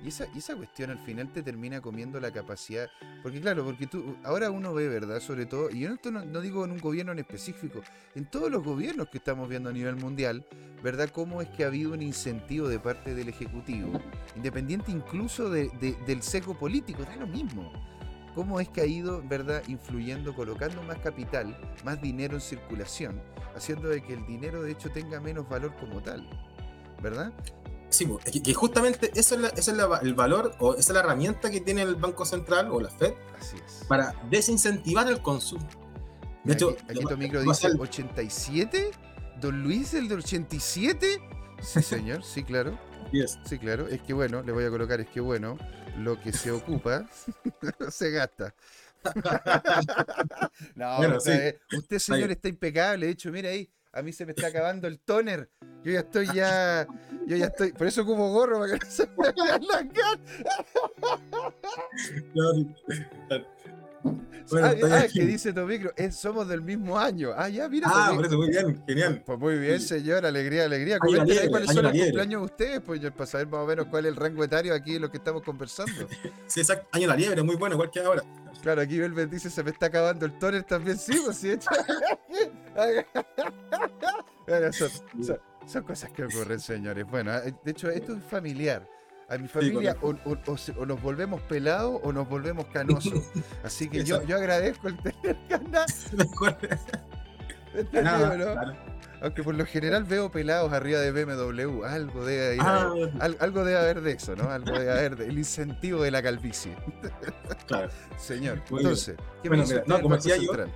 [0.04, 2.90] Y esa, y esa cuestión al final te termina comiendo la capacidad,
[3.22, 5.20] porque claro, porque tú, ahora uno ve, ¿verdad?
[5.20, 7.82] Sobre todo, y yo esto no, no digo en un gobierno en específico,
[8.16, 10.46] en todos los gobiernos que estamos viendo a nivel mundial,
[10.84, 11.10] ¿verdad?
[11.10, 14.00] Cómo es que ha habido un incentivo de parte del Ejecutivo,
[14.36, 17.72] independiente incluso de- de- del seco político, da lo mismo
[18.36, 23.22] cómo es que ha ido, ¿verdad?, influyendo, colocando más capital, más dinero en circulación,
[23.56, 26.28] haciendo de que el dinero de hecho tenga menos valor como tal,
[27.02, 27.32] ¿verdad?
[27.90, 28.08] Sí,
[28.44, 31.52] que, justamente eso es, la- ese es la- el valor o esa es la herramienta
[31.52, 33.86] que tiene el Banco Central o la Fed Así es.
[33.88, 35.68] para desincentivar el consumo.
[36.44, 38.90] De hecho, aquí, tu micro dice el- 87,
[39.40, 41.20] Don Luis, el de 87.
[41.62, 42.78] Sí, señor, sí, claro.
[43.14, 43.40] Yes.
[43.46, 43.88] Sí, claro.
[43.88, 45.56] Es que bueno, le voy a colocar, es que bueno,
[46.00, 47.08] lo que se ocupa
[47.90, 48.56] se gasta.
[50.76, 53.06] no, Bueno, usted, usted, señor, está impecable.
[53.06, 55.52] De hecho, mira ahí, a mí se me está acabando el toner.
[55.84, 56.88] Yo ya estoy ya.
[57.28, 57.72] Yo ya estoy.
[57.74, 60.20] Por eso como gorro, para que no se me vean las ganas.
[64.04, 67.32] Bueno, ah, ah, que dice tu micro, es, somos del mismo año.
[67.36, 67.88] Ah, ya, mira.
[67.90, 69.24] Ah, pues, por eso, muy bien, genial.
[69.26, 71.00] Pues muy bien, señor, alegría, alegría.
[71.00, 73.86] Comenten ahí cuáles año son los cumpleaños de ustedes, pues para saber más o menos
[73.88, 75.94] cuál es el rango etario aquí de lo que estamos conversando.
[76.48, 76.88] Sí, exacto.
[76.92, 78.22] Año la liebre, muy bueno, igual que ahora.
[78.62, 81.70] Claro, aquí Velvet dice se me está acabando el toner también, sí, pues sí, hecho.
[84.46, 84.90] Bueno, son,
[85.24, 87.06] son- son cosas que ocurren, señores.
[87.10, 88.86] Bueno, eh, de hecho, esto es familiar.
[89.34, 93.14] A mi familia o, o- o se- o nos volvemos pelados o nos volvemos canosos.
[93.64, 96.12] Así que yo, yo agradezco el tener ganas.
[96.14, 96.58] Mejor.
[97.74, 98.54] ¿entendido, Nada, no?
[98.54, 98.74] claro.
[99.22, 101.84] Aunque por lo general veo pelados arriba de BMW.
[101.86, 102.92] Algo debe, ir Ah,
[103.22, 104.50] al- algo debe haber de eso, ¿no?
[104.52, 106.76] Algo debe haber del incentivo de la calvicie.
[107.68, 107.90] claro.
[108.18, 108.80] Señor, Muy bien.
[108.82, 110.72] entonces, ¿qué Bueno, me dice mira, usted no, del como Banco decía yo, Central?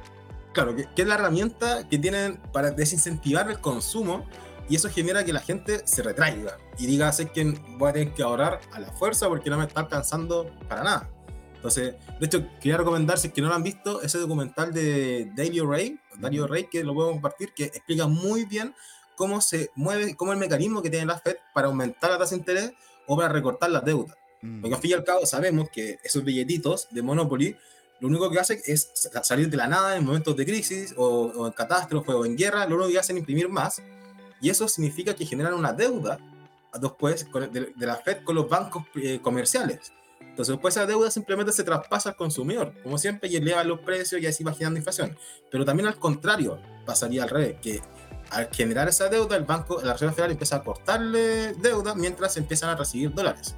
[0.53, 4.25] Claro, que, que es la herramienta que tienen para desincentivar el consumo
[4.69, 7.43] y eso genera que la gente se retraiga y diga, sé que
[7.77, 11.09] voy a tener que ahorrar a la fuerza porque no me está alcanzando para nada.
[11.55, 15.31] Entonces, de hecho, quería recomendar, si es que no lo han visto, ese documental de
[15.35, 18.75] Dario Ray, Dario Ray, que lo puedo compartir, que explica muy bien
[19.15, 22.39] cómo se mueve, cómo el mecanismo que tiene la Fed para aumentar la tasa de
[22.39, 22.71] interés
[23.07, 24.15] o para recortar las deudas.
[24.43, 27.55] Mm, Porque al fin y al cabo sabemos que esos billetitos de Monopoly
[27.99, 31.05] lo único que hacen es sa- salir de la nada en momentos de crisis o,
[31.35, 33.81] o en catástrofe o en guerra, lo único que hacen es imprimir más.
[34.41, 36.19] Y eso significa que generan una deuda
[36.79, 39.93] después de, de la Fed con los bancos eh, comerciales.
[40.19, 44.21] Entonces después esa deuda simplemente se traspasa al consumidor, como siempre, y eleva los precios
[44.21, 45.17] y así va generando inflación.
[45.51, 47.81] Pero también al contrario, pasaría al revés, que
[48.29, 52.69] al generar esa deuda, el banco, la Reserva Federal empieza a cortarle deuda mientras empiezan
[52.69, 53.55] a recibir dólares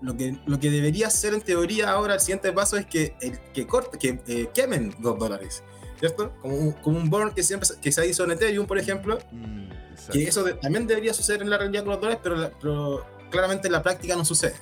[0.00, 3.38] lo que, lo que debería ser en teoría ahora el siguiente paso es que, el,
[3.52, 5.62] que, corte, que eh, quemen dos dólares,
[6.00, 6.32] ¿cierto?
[6.42, 9.68] Como un, como un burn que, siempre, que se hizo en Ethereum, por ejemplo, mm,
[10.12, 13.06] que eso de- también debería suceder en la realidad con los dólares, pero, la- pero
[13.30, 14.54] claramente en la práctica no sucede.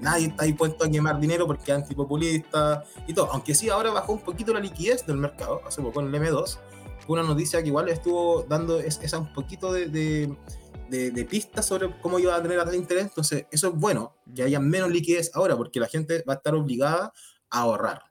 [0.00, 3.30] Nadie está dispuesto a quemar dinero porque es antipopulista y todo.
[3.32, 6.58] Aunque sí, ahora bajó un poquito la liquidez del mercado, hace poco en el M2.
[7.06, 10.36] Fue una noticia que igual estuvo dando es- esa un poquito de, de,
[10.90, 13.04] de- de pistas sobre cómo iba a tener de interés.
[13.04, 16.54] Entonces, eso es bueno, que haya menos liquidez ahora, porque la gente va a estar
[16.54, 17.12] obligada
[17.50, 18.02] a ahorrar.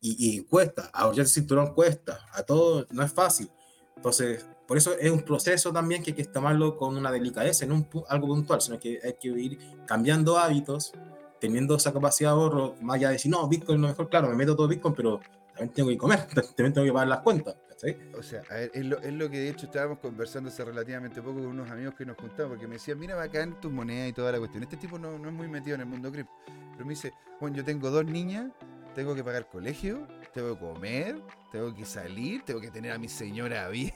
[0.00, 3.50] Y, y cuesta, ahorrar el cinturón cuesta, a todo no es fácil.
[3.96, 7.74] Entonces, por eso es un proceso también que hay que tomarlo con una delicadeza, no
[7.74, 10.92] un algo puntual, sino que hay que ir cambiando hábitos,
[11.40, 14.28] teniendo esa capacidad de ahorro, más allá de decir, no, Bitcoin es lo mejor, claro,
[14.28, 16.24] me meto todo Bitcoin, pero también tengo que comer,
[16.56, 17.56] también tengo que pagar las cuentas.
[17.68, 17.98] ¿cachai?
[18.16, 21.20] O sea, a ver, es lo, es lo que de hecho estábamos conversando hace relativamente
[21.20, 24.12] poco con unos amigos que nos juntamos, porque me decían, mira bacán tus monedas y
[24.12, 24.62] toda la cuestión.
[24.62, 26.32] Este tipo no, no es muy metido en el mundo cripto.
[26.46, 28.52] Pero me dice, bueno, yo tengo dos niñas,
[28.94, 31.20] tengo que pagar colegio, tengo que comer,
[31.52, 33.92] tengo que salir, tengo que tener a mi señora bien,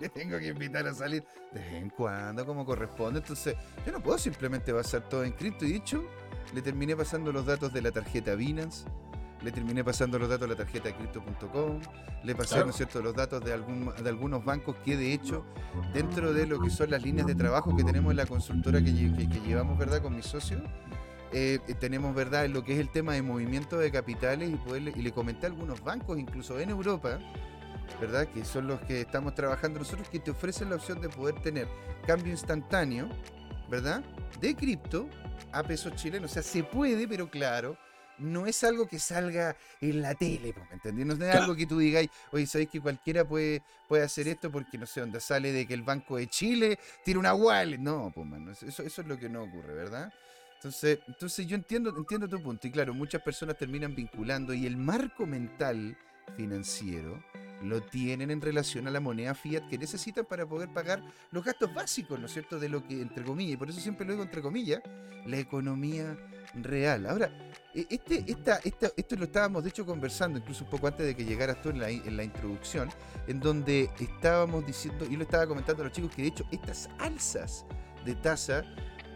[0.00, 3.20] le tengo que invitar a salir de vez en cuando, como corresponde.
[3.20, 5.64] Entonces, yo no puedo simplemente basar todo en cripto.
[5.64, 6.04] Y de hecho,
[6.54, 8.84] le terminé pasando los datos de la tarjeta Binance,
[9.42, 11.80] le terminé pasando los datos de la tarjeta crypto.com,
[12.22, 12.66] le pasé, Claro.
[12.66, 15.44] ¿no es cierto?, los datos de, algún, de algunos bancos que de hecho,
[15.92, 18.92] dentro de lo que son las líneas de trabajo que tenemos en la consultora que,
[18.94, 20.62] que- que llevamos, ¿verdad?, con mis socios,
[21.32, 24.54] eh, eh, tenemos, ¿verdad?, en lo que es el tema de movimiento de capitales y,
[24.56, 27.18] poderle- y le comenté a algunos bancos, incluso en Europa,
[28.00, 31.36] ¿verdad?, que son los que estamos trabajando nosotros, que te ofrecen la opción de poder
[31.42, 31.68] tener
[32.06, 33.08] cambio instantáneo,
[33.68, 34.02] ¿verdad?,
[34.40, 35.08] de cripto
[35.52, 36.30] a pesos chilenos.
[36.30, 37.76] O sea, se puede, pero claro,
[38.18, 41.06] no es algo que salga en la tele, ¿me entendés?
[41.06, 41.38] No es Claro.
[41.42, 45.00] algo que tú digáis, oye, ¿sabéis que cualquiera puede, puede hacer esto porque no sé
[45.00, 47.78] dónde sale de que el Banco de Chile tiene una wallet?
[47.78, 50.12] No, pues, eso, eso es lo que no ocurre, ¿verdad?
[50.62, 52.68] Entonces, entonces yo entiendo, entiendo tu punto.
[52.68, 55.98] Y claro, muchas personas terminan vinculando y el marco mental
[56.36, 57.20] financiero
[57.64, 61.74] lo tienen en relación a la moneda fiat que necesitan para poder pagar los gastos
[61.74, 62.60] básicos, ¿no es cierto?
[62.60, 64.80] De lo que, entre comillas, y por eso siempre lo digo entre comillas,
[65.26, 66.16] la economía
[66.54, 67.06] real.
[67.06, 67.32] Ahora,
[67.74, 71.16] e, este, esta, esta, esto lo estábamos de hecho conversando incluso un poco antes de
[71.16, 72.88] que llegaras tú en la, en la introducción,
[73.26, 76.88] en donde estábamos diciendo, y lo estaba comentando a los chicos, que de hecho estas
[77.00, 77.66] alzas
[78.04, 78.64] de tasa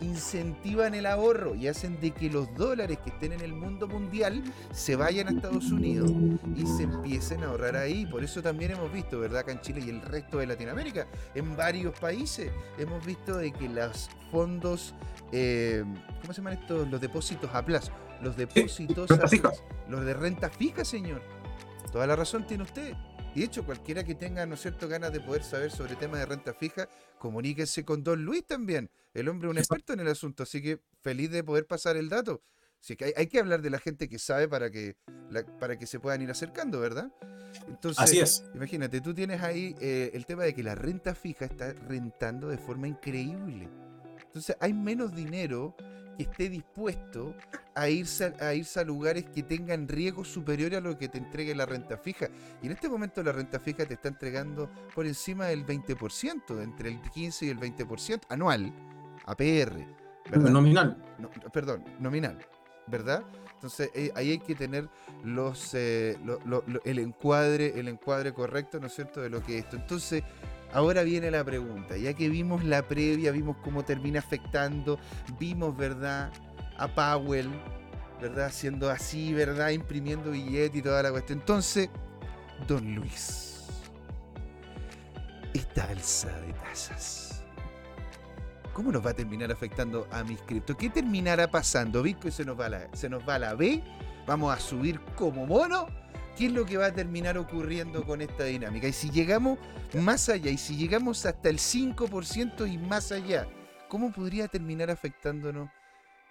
[0.00, 4.42] incentivan el ahorro y hacen de que los dólares que estén en el mundo mundial
[4.72, 6.10] se vayan a Estados Unidos
[6.54, 8.06] y se empiecen a ahorrar ahí.
[8.06, 9.40] Por eso también hemos visto, ¿verdad?
[9.40, 13.68] Acá en Chile y el resto de Latinoamérica, en varios países, hemos visto de que
[13.68, 14.94] los fondos,
[15.32, 15.84] eh,
[16.20, 16.88] ¿cómo se llaman estos?
[16.88, 17.92] Los depósitos a plazo.
[18.22, 19.64] Los depósitos a plazo.
[19.88, 21.22] Los de renta fija, señor.
[21.92, 22.94] Toda la razón tiene usted.
[23.36, 26.20] Y de hecho, cualquiera que tenga, ¿no es cierto?, ganas de poder saber sobre temas
[26.20, 28.90] de renta fija, comuníquese con Don Luis también.
[29.12, 32.08] El hombre es un experto en el asunto, así que feliz de poder pasar el
[32.08, 32.42] dato.
[32.80, 34.96] Así que hay, hay que hablar de la gente que sabe para que,
[35.28, 37.12] la- para que se puedan ir acercando, ¿verdad?
[37.68, 38.42] Entonces, Así es.
[38.54, 42.56] imagínate, tú tienes ahí eh, el tema de que la renta fija está rentando de
[42.56, 43.68] forma increíble.
[44.28, 45.76] Entonces hay menos dinero
[46.16, 47.34] que esté dispuesto
[47.74, 51.18] a irse a, a irse a lugares que tengan riesgo superior a lo que te
[51.18, 52.28] entregue la renta fija.
[52.62, 56.88] Y en este momento la renta fija te está entregando por encima del 20%, entre
[56.88, 58.72] el 15 y el 20% anual,
[59.26, 59.86] APR.
[60.30, 60.50] ¿verdad?
[60.50, 60.96] Nominal.
[61.18, 62.38] no- perdón, nominal,
[62.86, 63.22] ¿verdad?
[63.54, 64.88] Entonces eh, ahí hay que tener
[65.24, 69.42] los eh, lo- lo- lo- el encuadre, el encuadre correcto, ¿no es cierto?, de lo
[69.42, 69.76] que es esto.
[69.76, 70.22] Entonces,
[70.72, 74.98] ahora viene la pregunta, ya que vimos la previa, vimos cómo termina afectando,
[75.38, 76.32] vimos, ¿verdad?,
[76.78, 77.48] a Powell,
[78.20, 81.40] ¿verdad?, haciendo así, ¿verdad?, imprimiendo billete y toda la cuestión.
[81.40, 81.88] Entonces,
[82.66, 83.64] don Luis,
[85.54, 87.44] esta alza de tasas.
[88.72, 90.76] ¿Cómo nos va a terminar afectando a mis criptos?
[90.76, 92.02] ¿Qué terminará pasando?
[92.02, 93.82] Bitcoin se nos va a la, se nos va la B,
[94.26, 95.86] vamos a subir como mono.
[96.36, 98.86] ¿Qué es lo que va a terminar ocurriendo con esta dinámica?
[98.86, 99.58] Y si llegamos
[99.94, 103.48] más allá, y si llegamos hasta el 5% y más allá,
[103.88, 105.70] ¿cómo podría terminar afectándonos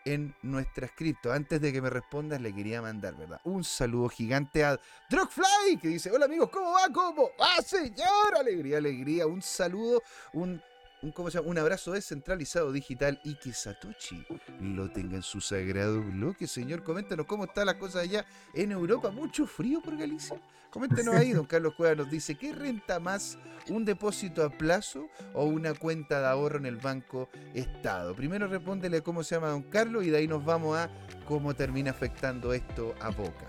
[0.05, 1.33] en nuestras criptos?
[1.33, 3.41] Antes de que me respondas, le quería mandar, ¿verdad?
[3.45, 6.87] Un saludo gigante a Drogfly, que dice, hola amigos, ¿cómo va?
[6.93, 8.37] ¿Cómo va, señor?
[8.39, 9.25] Alegría, alegría.
[9.25, 10.61] Un saludo, un
[11.05, 14.25] un, ¿cómo se un abrazo descentralizado digital y que Satoshi
[14.59, 16.47] lo tenga en su sagrado bloque.
[16.47, 19.11] Señor, coméntanos cómo están las cosas allá en Europa.
[19.11, 20.41] ¿Mucho frío por Galicia?
[20.71, 23.37] Coméntenos ahí, don Carlos Cueva nos dice, ¿qué renta más
[23.69, 28.15] un depósito a plazo o una cuenta de ahorro en el Banco Estado?
[28.15, 30.89] Primero respóndele cómo se llama don Carlos y de ahí nos vamos a
[31.27, 33.45] cómo termina afectando esto a Boca.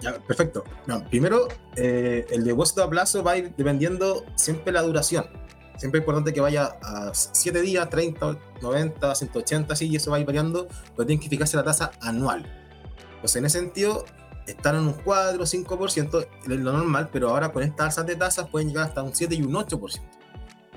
[0.00, 0.64] Ya, perfecto.
[1.10, 5.26] Primero, eh, el depósito a plazo va a ir dependiendo siempre la duración.
[5.80, 10.18] Siempre es importante que vaya a 7 días, 30, 90, 180, así, y eso va
[10.18, 12.44] a ir variando, pero tienen que fijarse la tasa anual.
[13.14, 14.04] Entonces, en ese sentido,
[14.46, 18.16] están en un 4 o 5%, es lo normal, pero ahora con estas alzas de
[18.16, 20.02] tasas pueden llegar hasta un 7 y un 8%.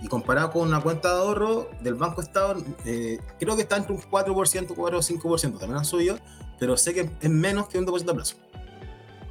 [0.02, 3.94] Y comparado con una cuenta de ahorro del Banco Estado, eh, creo que está entre
[3.94, 6.18] un 4%, 4 o 5%, también han subido,
[6.60, 8.36] pero sé que es menos que un depósito a plazo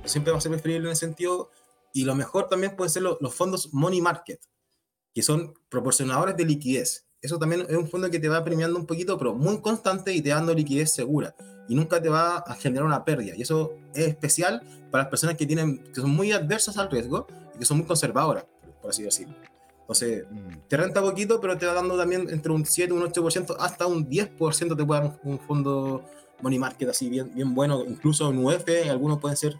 [0.04, 1.50] siempre va a ser preferible en ese sentido.
[1.94, 4.40] Y lo mejor también pueden ser lo- los fondos money market,
[5.14, 7.06] que son proporcionadores de liquidez.
[7.20, 10.20] Eso también es un fondo que te va premiando un poquito, pero muy constante y
[10.20, 11.34] te dando liquidez segura.
[11.68, 13.36] Y nunca te va a generar una pérdida.
[13.36, 17.26] Y eso es especial para las personas que, tienen, que son muy adversas al riesgo
[17.54, 18.44] y que son muy conservadoras,
[18.80, 19.34] por así decirlo.
[19.82, 20.68] Entonces, Mm.
[20.68, 23.86] te renta poquito, pero te va dando también entre un 7 y un 8%, hasta
[23.86, 26.04] un 10% te puede dar un, un fondo
[26.40, 27.84] money market así bien, bien bueno.
[27.84, 29.56] Incluso en UF, algunos pueden ser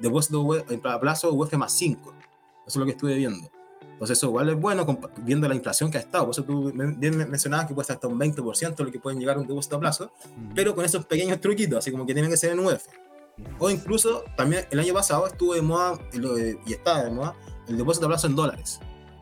[0.00, 2.12] depósito a plazo UF más 5.
[2.12, 3.50] Eso es lo que estuve viendo.
[3.94, 4.86] Entonces eso igual es bueno
[5.22, 6.24] viendo la inflación que ha estado.
[6.24, 9.36] Por eso tú bien men- mencionabas que ser hasta un 20% lo que pueden llegar
[9.36, 10.52] a un depósito a plazo, Mm.
[10.54, 12.84] pero con esos pequeños truquitos, así como que tienen que ser en UF.
[13.58, 15.98] O incluso también el año pasado estuvo de moda,
[16.66, 17.34] y está de moda,
[17.68, 18.78] el depósito a plazo en dólares.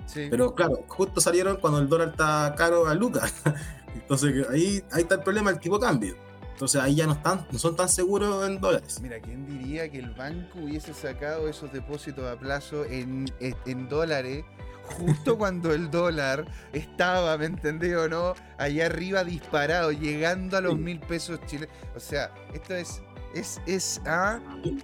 [0.06, 0.26] Sí.
[0.30, 3.32] Pero claro, justo salieron cuando el dólar está caro a lucas.
[3.94, 6.16] Entonces ahí, ahí está el problema, el tipo de cambio.
[6.52, 9.00] Entonces ahí ya no, están, no son tan seguros en dólares.
[9.02, 14.44] Mira, ¿quién diría que el banco hubiese sacado esos depósitos a plazo en- en dólares
[14.84, 18.34] justo cuando el dólar estaba, ¿me entendés o no?
[18.58, 20.78] Allá arriba disparado, llegando a los Sí.
[20.78, 21.74] mil pesos chilenos.
[21.96, 23.02] O sea, esto es.
[23.34, 24.40] Es, es, ah,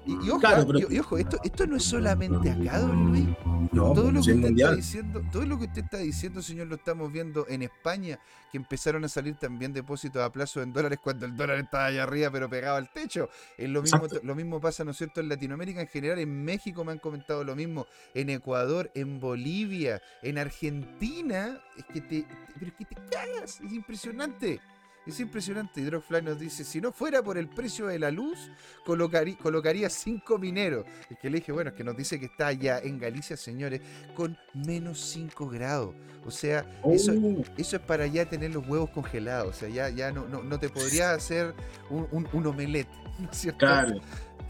[0.06, 2.78] y, y ojo, Claro, ah, pero- y- y ojo, esto, esto no es solamente acá,
[2.80, 3.26] don Luis.
[3.70, 6.68] No, Todo lo, si que usted está diciendo, todo lo que usted está diciendo, señor,
[6.68, 8.18] lo estamos viendo en España,
[8.50, 12.04] que empezaron a salir también depósitos a plazo en dólares cuando el dólar estaba allá
[12.04, 13.28] arriba, pero pegado al techo.
[13.58, 14.26] Es lo, mismo, Exacto.
[14.26, 17.44] lo mismo pasa, ¿no es cierto?, en Latinoamérica en general, en México me han comentado
[17.44, 22.84] lo mismo, en Ecuador, en Bolivia, en Argentina, es que te, te- pero es que
[22.86, 24.60] te cagas, es impresionante.
[25.08, 25.80] Es impresionante.
[25.80, 28.50] Hydrofly nos dice, si no fuera por el precio de la luz,
[28.84, 30.84] colocaría, colocaría cinco mineros.
[31.08, 33.80] Es que le dije, bueno, es que nos dice que está allá en Galicia, señores,
[34.14, 35.94] con menos 5 grados.
[36.26, 39.56] O sea, eso, Oh, eso es para ya tener los huevos congelados.
[39.56, 41.54] O sea, ya, ya no, no, no te podría hacer
[41.88, 42.88] un, un, un omelette,
[43.18, 43.58] ¿no es cierto?
[43.60, 44.00] claro.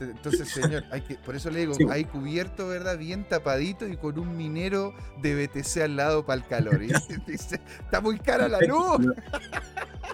[0.01, 1.85] Entonces, señor, hay que, por eso le digo, Sí.
[1.91, 2.97] hay cubierto, ¿verdad?
[2.99, 6.83] Bien tapadito y con un minero de BTC al lado para el calor.
[6.83, 6.89] Y
[7.31, 9.07] dice, está muy cara la luz.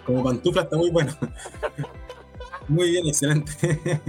[0.07, 1.13] Como pantufla está muy bueno.
[2.69, 4.01] Muy bien, excelente.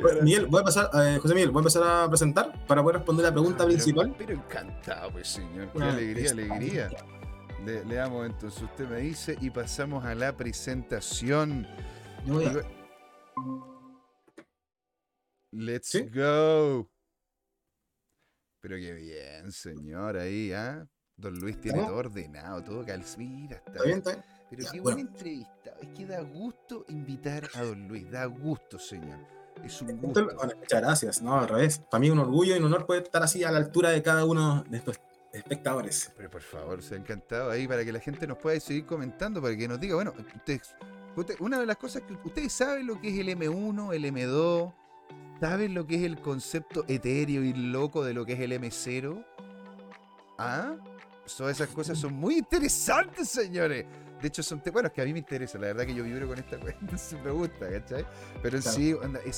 [0.00, 2.96] Bueno, Miguel, voy a pasar, eh, José Miguel, voy a empezar a presentar para poder
[2.96, 4.14] responder la pregunta pero- principal.
[4.18, 5.70] Pero, encantado, pues, señor.
[5.74, 6.88] Qué alegría, alegría.
[7.64, 11.66] Le, le damos entonces, usted me dice, y pasamos a la presentación.
[12.26, 12.62] Yo voy a-
[15.52, 16.02] Let's ¿Sí?
[16.02, 16.90] go.
[18.60, 20.86] Pero qué bien, señor, ahí, ¿ah?
[21.16, 23.04] Don Luis tiene todo ordenado, todo cal...
[23.16, 23.98] Mira, está, ¿Está bien?
[23.98, 24.24] ¿Está bien?
[24.50, 24.96] Pero Ya, qué bueno.
[24.96, 25.74] buena entrevista.
[25.80, 28.10] Es que da gusto invitar a Don Luis.
[28.10, 29.18] Da gusto, señor.
[29.64, 30.24] Es un gusto.
[30.24, 31.22] bueno, muchas gracias.
[31.22, 31.78] No, al revés.
[31.90, 34.02] Para mí es un orgullo y un honor poder estar así a la altura de
[34.02, 35.00] cada uno de estos
[35.32, 36.12] espectadores.
[36.16, 39.42] Pero por favor, se ha encantado ahí para que la gente nos pueda seguir comentando,
[39.42, 40.74] para que nos diga, bueno, ustedes,
[41.16, 44.74] usted- una de las cosas que ustedes saben lo que es el M1, el M2,
[45.40, 49.24] saben lo que es el concepto etéreo y loco de lo que es el M0.
[50.38, 50.76] ¿Ah?
[51.36, 53.84] Todas esas cosas son muy interesantes, señores.
[54.20, 56.02] De hecho, son te- bueno, es que a mí me interesa, la verdad que yo
[56.02, 58.04] vibro con esta cuenta, me gusta, ¿cachai?
[58.42, 58.76] Pero Claro.
[58.76, 59.32] sí, eh,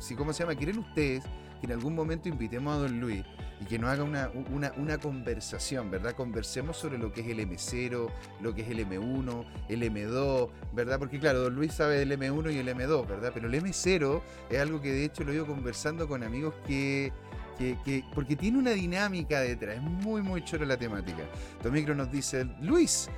[0.00, 0.54] si, ¿cómo se llama?
[0.56, 1.22] ¿Quieren ustedes
[1.60, 3.24] que en algún momento invitemos a Don Luis
[3.60, 6.14] y que nos haga una, una, una conversación, ¿verdad?
[6.14, 8.10] Conversemos sobre lo que es el M0,
[8.42, 10.98] lo que es el M1, el M2, ¿verdad?
[10.98, 13.30] Porque claro, Don Luis sabe del M1 y el M2, ¿verdad?
[13.32, 17.12] Pero el M0 es algo que de hecho lo he ido conversando con amigos que...
[17.58, 21.22] Que, que- porque tiene una dinámica detrás, es muy muy chora la temática.
[21.62, 23.08] Tomicro nos dice, Luis,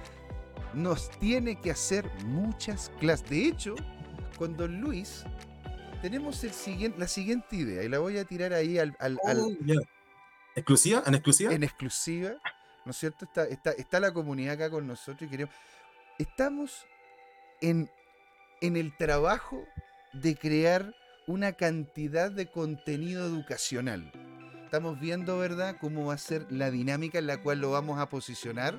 [0.75, 3.29] nos tiene que hacer muchas clases.
[3.29, 3.75] De hecho,
[4.37, 5.25] con Don Luis
[6.03, 9.39] tenemos el siguiente, la siguiente idea y la voy a tirar ahí al, al- al-
[9.41, 9.51] Oh.
[10.59, 11.03] ¿Exclusiva?
[11.07, 11.53] ¿En exclusiva?
[11.53, 12.31] en exclusiva,
[12.85, 13.25] ¿no es cierto?
[13.25, 15.55] Está, está, está la comunidad acá con nosotros y queremos.
[16.19, 16.87] Estamos
[17.61, 17.91] en,
[18.61, 19.65] en el trabajo
[20.13, 20.95] de crear
[21.27, 24.11] una cantidad de contenido educacional.
[24.65, 28.09] Estamos viendo, ¿verdad?, cómo va a ser la dinámica en la cual lo vamos a
[28.09, 28.79] posicionar,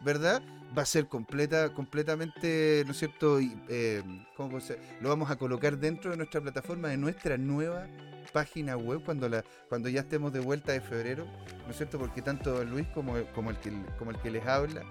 [0.00, 0.42] ¿verdad?
[0.76, 3.40] Va a ser completa, completamente, ¿no es cierto?
[3.40, 4.02] Y, eh,
[4.36, 4.58] ¿cómo?
[5.00, 7.86] Lo vamos a colocar dentro de nuestra plataforma, de nuestra nueva
[8.32, 11.26] página web, cuando, la, cuando ya estemos de vuelta de febrero,
[11.64, 11.98] ¿no es cierto?
[11.98, 14.82] Porque tanto don Luis como, como, el que, como el que les habla,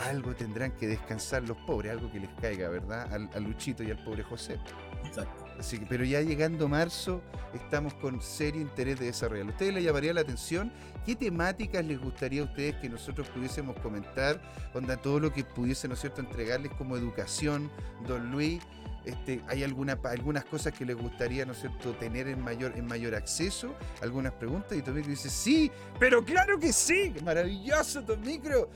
[0.00, 3.12] algo tendrán que descansar los pobres, algo que les caiga, ¿verdad?
[3.12, 4.58] Al, a Luchito y al pobre José.
[5.04, 5.44] Exacto.
[5.58, 7.22] Así que, pero ya llegando marzo,
[7.54, 9.46] estamos con serio interés de desarrollar.
[9.46, 10.72] ¿A ustedes les llamaría la atención?
[11.04, 14.40] ¿Qué temáticas les gustaría a ustedes que nosotros pudiésemos comentar?
[14.74, 17.70] Onda, todo lo que pudiese, ¿no es cierto?, entregarles como educación,
[18.06, 18.62] don Luis.
[19.04, 21.64] Este, ¿Hay alguna, algunas cosas que les gustaría, ¿no es
[21.98, 23.74] tener en mayor, mayor acceso?
[24.00, 24.78] ¿Algunas preguntas?
[24.78, 27.12] Y Tomicro dice, sí, pero claro que sí.
[27.24, 28.68] Maravilloso, Tomicro.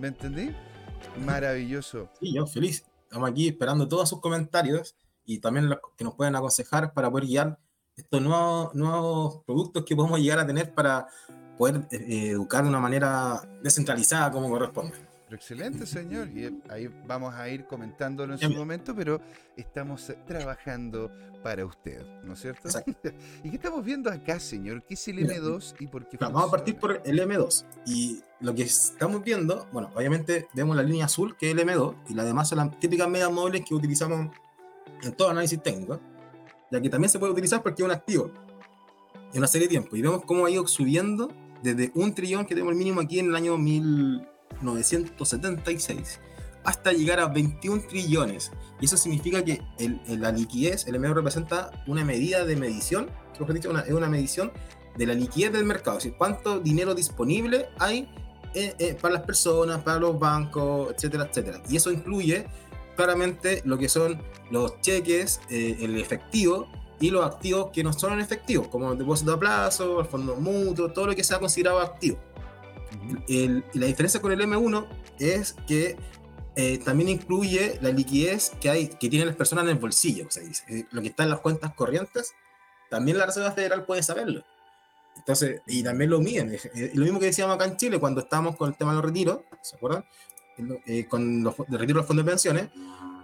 [0.00, 0.54] ¿Me entendí?
[1.24, 2.08] Maravilloso.
[2.20, 2.84] Sí, yo feliz.
[3.04, 7.26] Estamos aquí esperando todos sus comentarios y también los que nos puedan aconsejar para poder
[7.26, 7.58] guiar
[7.96, 11.06] estos nuevos, nuevos productos que podemos llegar a tener para
[11.56, 15.05] poder eh, educar de una manera descentralizada como corresponde.
[15.26, 16.28] Pero excelente, señor.
[16.28, 19.20] Y eh, ahí vamos a ir comentándolo en su momento, pero
[19.56, 21.10] estamos eh, trabajando
[21.42, 22.68] para usted, ¿no es cierto?
[22.68, 23.10] Exacto.
[23.44, 24.84] ¿Y qué estamos viendo acá, señor?
[24.84, 27.64] ¿Qué es el Mira, M2 y por qué Claro, vamos a partir por el M2.
[27.86, 31.94] Y lo que estamos viendo, bueno, obviamente vemos la línea azul que es el M2
[32.08, 34.30] y las demás son las típicas medias móviles que utilizamos
[35.02, 36.00] en todo análisis técnico,
[36.70, 38.30] ya que también se puede utilizar porque es un activo
[39.32, 39.96] en una serie de tiempo.
[39.96, 43.26] Y vemos cómo ha ido subiendo desde un trillón que tenemos el mínimo aquí en
[43.26, 43.58] el año
[44.60, 46.20] 1976
[46.64, 48.50] hasta llegar a 21 trillones.
[48.80, 53.08] Y eso significa que el- la liquidez, el M2 representa una medida de medición,
[53.90, 54.52] una medición
[54.96, 58.08] de la liquidez del mercado, es decir, cuánto dinero disponible hay
[58.54, 61.62] eh, eh, para las personas, para los bancos, etcétera, etcétera.
[61.68, 62.46] Y eso incluye
[62.96, 64.18] claramente lo que son
[64.50, 66.66] los cheques, eh, el efectivo
[66.98, 70.36] y los activos que no son en efectivo, como el depósito a plazo, el fondo
[70.36, 72.18] mutuo, todo lo que sea considerado activo.
[73.28, 74.86] El- la diferencia con el M1
[75.18, 75.96] es que
[76.58, 80.40] eh, también incluye la liquidez que, hay, que tienen las personas en el bolsillo, se
[80.40, 80.64] dice.
[80.68, 82.32] Eh, Lo que está en las cuentas corrientes,
[82.88, 84.42] también la Reserva Federal puede saberlo.
[85.16, 86.56] Entonces, y también lo miden.
[86.94, 89.40] Lo mismo que decíamos acá en Chile cuando estábamos con el tema de los retiros,
[89.62, 90.04] ¿se acuerdan?
[90.86, 92.68] Eh, con los de retiro de los fondos de pensiones,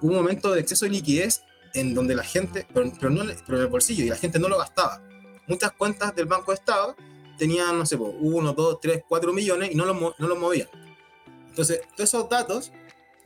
[0.03, 1.43] hubo un momento de exceso de liquidez
[1.75, 4.49] en donde la gente, pero, pero no, pero en el bolsillo, y la gente no
[4.49, 5.01] lo gastaba.
[5.47, 6.97] Muchas cuentas del Banco de Estado
[7.39, 10.69] tenían, no sé, uno, dos, tres, cuatro millones y no los, no los movían.
[11.49, 12.73] Entonces, todos esos datos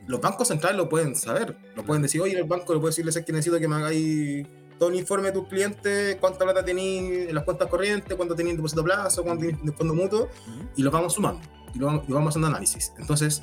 [0.05, 1.57] los bancos centrales lo pueden saber.
[1.75, 4.47] Lo pueden decir, oye, el banco le puede decirle, es que necesito que me hagáis
[4.77, 8.53] todo un informe de tus clientes, cuánta plata tenéis en las cuentas corrientes, cuánto tenéis
[8.53, 10.29] en depósito a plazo, cuánto tenéis en fondo mutuo,
[10.75, 11.41] y lo vamos sumando.
[11.73, 12.93] Y lo y vamos haciendo análisis.
[12.99, 13.41] Entonces,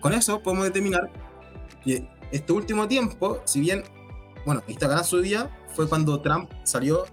[0.00, 1.10] con eso podemos determinar
[1.82, 3.84] que este último tiempo, si bien,
[4.44, 7.06] bueno, Instagram su día fue cuando Trump salió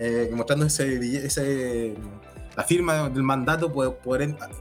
[0.00, 1.94] eh, mostrando ese,
[2.56, 3.96] la firma del mandato poder,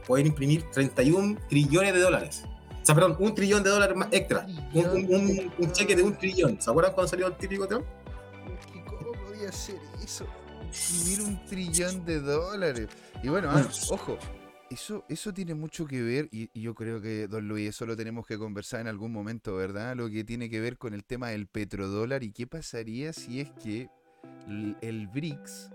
[0.05, 2.43] poder imprimir 31 trillones de dólares.
[2.81, 4.45] O sea, perdón, un trillón de dólares más extra.
[4.73, 6.61] Un, un- un- un cheque de un trillón.
[6.61, 7.85] ¿Se acuerdan cuando salió el típico Trump?
[8.85, 10.25] ¿Cómo podía ser eso?
[10.63, 12.87] Imprimir un trillón de dólares.
[13.23, 14.17] Y bueno, ah, ojo,
[14.69, 17.95] eso, eso tiene mucho que ver, y, y yo creo que, don Luis, eso lo
[17.97, 19.95] tenemos que conversar en algún momento, ¿verdad?
[19.95, 23.49] Lo que tiene que ver con el tema del petrodólar y qué pasaría si es
[23.63, 23.89] que
[24.81, 25.71] el BRICS,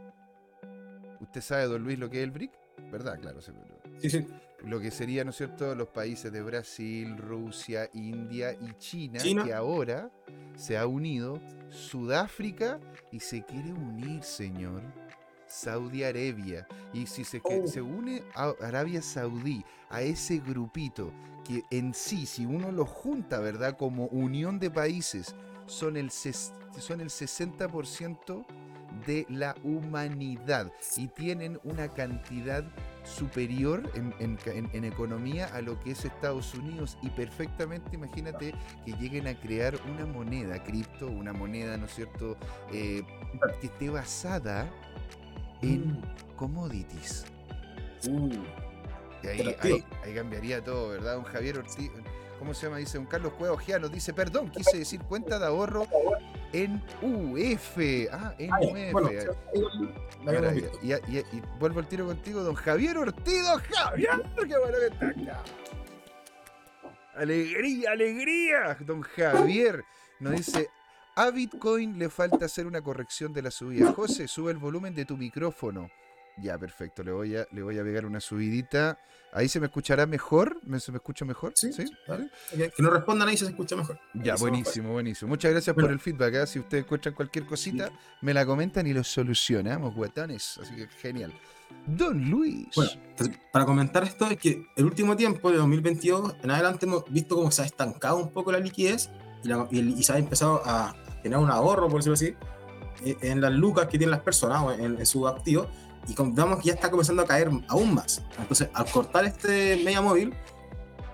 [1.21, 2.53] usted sabe, don Luis, lo que es el BRIC,
[2.91, 3.19] ¿verdad?
[3.21, 3.79] Claro, seguro.
[3.99, 4.27] Sí, sí.
[4.65, 9.45] Lo que sería, ¿no es cierto?, los países de Brasil, Rusia, India y China, China.
[9.45, 10.11] que ahora
[10.57, 11.39] se ha unido
[11.71, 12.81] Sudáfrica
[13.13, 14.83] y se quiere unir, señor.
[15.47, 16.67] Saudi Arabia.
[16.93, 17.67] Y si se, Oh.
[17.67, 21.13] se une a Arabia Saudí a ese grupito,
[21.47, 25.35] que en sí, si uno lo junta, ¿verdad?, como unión de países,
[25.67, 28.45] son el, son el 60%
[29.07, 32.65] de la humanidad y tienen una cantidad
[33.03, 37.95] superior en, en ca- en- en economía a lo que es Estados Unidos y perfectamente
[37.97, 38.55] imagínate
[38.85, 42.37] que lleguen a crear una moneda cripto, una moneda, ¿no es cierto?,
[42.73, 43.03] eh,
[43.61, 44.71] que esté basada
[45.61, 46.01] en
[46.37, 47.25] commodities.
[48.09, 48.29] Uh,
[49.23, 51.17] Y ahí, ahí, ahí cambiaría todo, ¿verdad?
[51.19, 51.91] Un Javier Ortiz,
[52.39, 52.79] ¿cómo se llama?
[52.79, 55.87] Dice un Carlos Cueva Ojea, nos dice, perdón, quise decir cuenta de ahorro
[56.53, 57.79] en UF.
[58.13, 58.93] Ah, en UF.
[60.23, 60.51] bueno.
[60.83, 64.87] Y, y- y vuelvo al tiro contigo, don Javier Ortiz, don Javier, qué bueno que
[64.87, 65.43] está acá.
[67.17, 69.85] Alegría, alegría, don Javier.
[70.21, 70.69] Nos dice,
[71.17, 73.93] a Bitcoin le falta hacer una corrección de la subida.
[73.93, 75.89] José, sube el volumen de tu micrófono.
[76.37, 78.99] Ya, perfecto, le voy a, le voy a pegar una subidita.
[79.33, 81.53] Ahí se me escuchará mejor, ¿Me- ¿se me escucha mejor?
[81.57, 81.71] Sí,
[82.09, 82.25] vale.
[82.53, 83.99] Ok, Que no respondan ahí se escucha mejor.
[84.15, 85.29] Ya, buenísimo, buenísimo.
[85.29, 85.95] Muchas gracias por Bueno.
[85.95, 86.35] el feedback.
[86.35, 86.47] ¿eh?
[86.47, 90.59] Si ustedes encuentran cualquier cosita, me la comentan y lo solucionamos, guatones.
[90.63, 91.33] Así que genial.
[91.87, 92.69] Don Luis.
[92.77, 97.05] Bueno, entonces, para comentar esto es que el último tiempo, de 2022 en adelante, hemos
[97.11, 99.11] visto cómo se ha estancado un poco la liquidez
[99.43, 102.35] y, la- y y se ha empezado a generar un ahorro, por decirlo así,
[103.05, 105.67] eh, en las lucas que tienen las personas o en, en sus activos.
[106.07, 108.23] Y como vemos que ya está comenzando a caer aún más.
[108.39, 110.35] Entonces, al cortar este media móvil,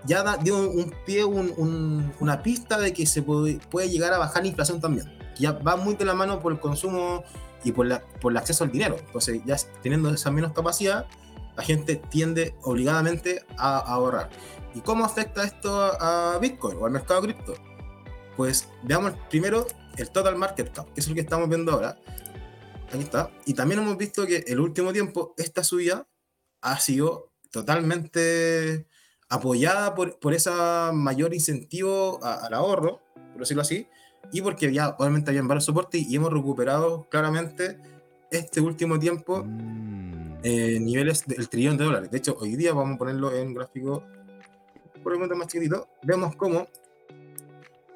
[0.05, 4.13] ya da- dio un pie, un- un- una pista de que se puede, puede llegar
[4.13, 5.07] a bajar la inflación también.
[5.37, 7.23] Que ya va muy de la mano por el consumo
[7.63, 8.97] y por, la, por el acceso al dinero.
[8.99, 11.07] Entonces, ya teniendo esa menos capacidad,
[11.57, 14.31] la gente tiende obligadamente a, a ahorrar.
[14.75, 17.55] ¿Y cómo afecta esto a, a Bitcoin o al mercado cripto?
[18.37, 19.67] Pues veamos primero
[19.97, 21.99] el total market cap, que es el que estamos viendo ahora.
[22.93, 23.31] Aquí está.
[23.47, 26.09] Y también hemos visto que el último tiempo esta subida
[26.61, 28.87] ha sido totalmente
[29.29, 30.51] apoyada por, por ese
[30.93, 33.01] mayor incentivo a- al ahorro,
[33.33, 33.87] por decirlo así,
[34.33, 37.79] y porque ya obviamente habían varios soportes y hemos recuperado claramente
[38.31, 42.11] este último tiempo Mm, eh, niveles del trillón de dólares.
[42.11, 44.03] De hecho, hoy día vamos a ponerlo en un gráfico
[45.03, 45.89] por un momento más chiquitito.
[46.03, 46.67] Vemos cómo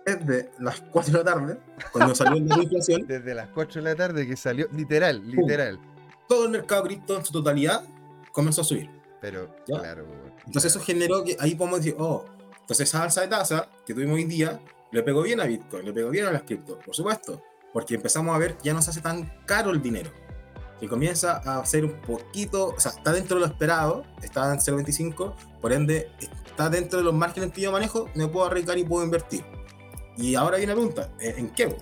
[0.05, 1.59] desde las 4 de la tarde,
[1.93, 5.79] cuando salió la inflación, Desde las 4 de la tarde que salió, literal, literal.
[6.29, 7.83] todo el mercado cripto en su totalidad
[8.33, 8.91] comenzó a subir.
[9.21, 9.79] Pero, Ya.
[9.79, 10.05] claro.
[10.47, 10.79] Entonces claro.
[10.79, 12.25] eso generó que ahí podemos decir, oh,
[12.61, 14.61] entonces esa alza de tasa que tuvimos hoy día
[14.93, 17.43] le pegó bien a Bitcoin, le pegó bien a las criptos, por supuesto,
[17.73, 20.11] porque empezamos a ver que ya no se hace tan caro el dinero,
[20.79, 24.61] que comienza a ser un poquito, o sea, está dentro de lo esperado, está en
[24.61, 26.11] 0.25, por ende
[26.47, 29.45] está dentro de los márgenes que yo manejo, me puedo arriesgar y puedo invertir.
[30.17, 31.77] Y ahora viene la pregunta, ¿en qué?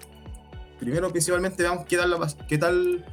[0.79, 3.05] Primero, principalmente, veamos qué tal la, qué tal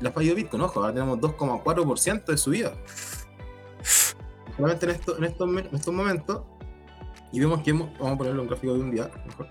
[0.00, 0.62] la ha fallido Bitcoin.
[0.62, 2.72] Ojo, ahora tenemos 2,4% de subida
[4.56, 6.42] solamente en, esto- en, estos, en estos momentos,
[7.32, 9.48] y vemos que hemos, vamos a ponerlo en un gráfico de un día, mejor.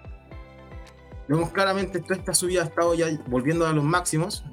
[1.28, 4.44] Vemos claramente que esta subida ha estado ya volviendo a los máximos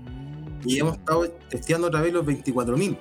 [0.64, 2.98] y hemos estado testeando otra vez los 24.000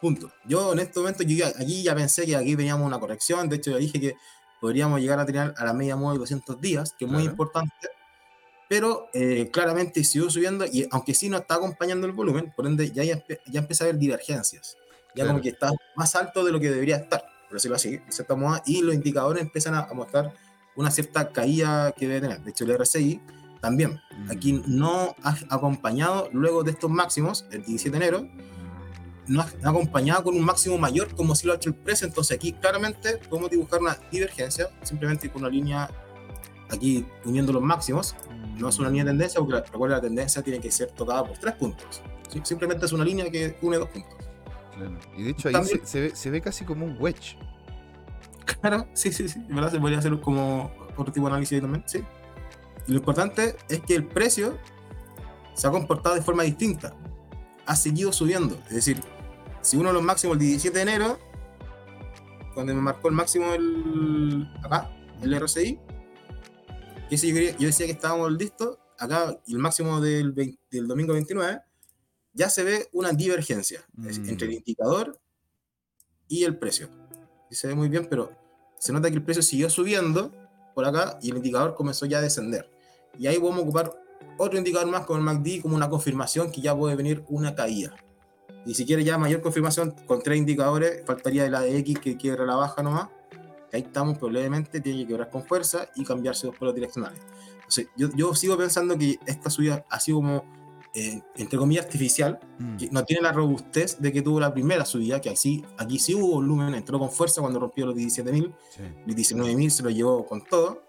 [0.00, 0.32] puntos.
[0.46, 3.56] Yo en este momento, yo ya, aquí ya pensé que aquí veníamos una corrección, de
[3.56, 4.14] hecho ya dije que
[4.60, 7.30] podríamos llegar a tener a la media móvil 200 días, que es muy Claro.
[7.32, 7.88] importante,
[8.68, 12.90] pero eh, claramente siguió subiendo y aunque sí no está acompañando el volumen, por ende
[12.90, 14.76] ya, ya, ya empieza a haber divergencias
[15.08, 15.30] ya Claro.
[15.30, 18.36] como que está más alto de lo que debería estar, por decirlo así, de cierta
[18.36, 20.32] moda, y los indicadores empiezan a, a mostrar
[20.76, 22.40] una cierta caída que debe tener.
[22.42, 23.20] De hecho, el RSI
[23.60, 24.30] también, Mm.
[24.30, 28.28] aquí no ha acompañado luego de estos máximos, el 17 de enero,
[29.30, 32.06] no, acompañado con un máximo mayor como si lo ha hecho el precio.
[32.06, 35.88] Entonces aquí claramente podemos dibujar una divergencia simplemente con una línea
[36.68, 38.16] aquí uniendo los máximos.
[38.58, 41.38] No es una línea de tendencia porque recuerda la tendencia tiene que ser tocada por
[41.38, 42.02] tres puntos.
[42.28, 42.40] ¿sí?
[42.42, 44.14] Simplemente es una línea que une dos puntos.
[44.76, 44.98] Claro.
[45.16, 47.38] Y de hecho ahí También- se, se ve, se ve casi como un wedge.
[48.60, 49.40] Claro, sí, sí, sí.
[49.48, 52.02] Verdad se podría hacer como otro tipo de análisis ahí también, sí.
[52.88, 54.58] Y lo importante es que el precio
[55.54, 56.94] se ha comportado de forma distinta.
[57.66, 58.56] Ha seguido subiendo.
[58.68, 59.00] Es decir,
[59.62, 61.18] si uno de los máximos el 17 de enero,
[62.54, 64.90] cuando me marcó el máximo el, acá,
[65.22, 65.78] el RSI,
[67.08, 71.12] que ese yo, yo decía que estábamos listos, acá el máximo del, 20 del domingo
[71.12, 71.60] 29,
[72.32, 74.28] ya se ve una divergencia Mm.
[74.28, 75.18] entre el indicador
[76.28, 76.88] y el precio.
[77.50, 78.30] Y se ve muy bien, pero
[78.78, 80.32] se nota que el precio siguió subiendo
[80.74, 82.70] por acá y el indicador comenzó ya a descender.
[83.18, 83.92] Y ahí podemos ocupar
[84.38, 87.94] otro indicador más como el MACD como una confirmación que ya puede venir una caída.
[88.66, 92.44] Y si quiere ya mayor confirmación con tres indicadores, faltaría la de X que quiebra
[92.44, 93.08] la baja nomás.
[93.72, 97.20] Ahí estamos, pero levemente tiene que quebrar con fuerza y cambiarse dos polos direccionales.
[97.56, 100.44] Entonces, yo, yo sigo pensando que esta subida ha sido como,
[100.94, 102.76] eh, entre comillas, artificial, Mm.
[102.76, 106.14] que no tiene la robustez de que tuvo la primera subida, que así, aquí sí
[106.16, 108.82] hubo volumen, entró con fuerza cuando rompió los 17.000, Sí.
[109.06, 110.82] los 19.000 se lo llevó con todo,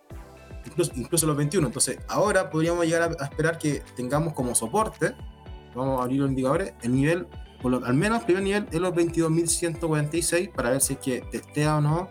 [0.66, 1.68] incluso, incluso los 21.
[1.68, 5.14] Entonces, ahora podríamos llegar a, a esperar que tengamos como soporte,
[5.76, 7.28] vamos a abrir los indicadores, el nivel,
[7.62, 11.22] por lo- al menos el primer nivel es los 22.146 para ver si es que
[11.32, 12.10] testea o no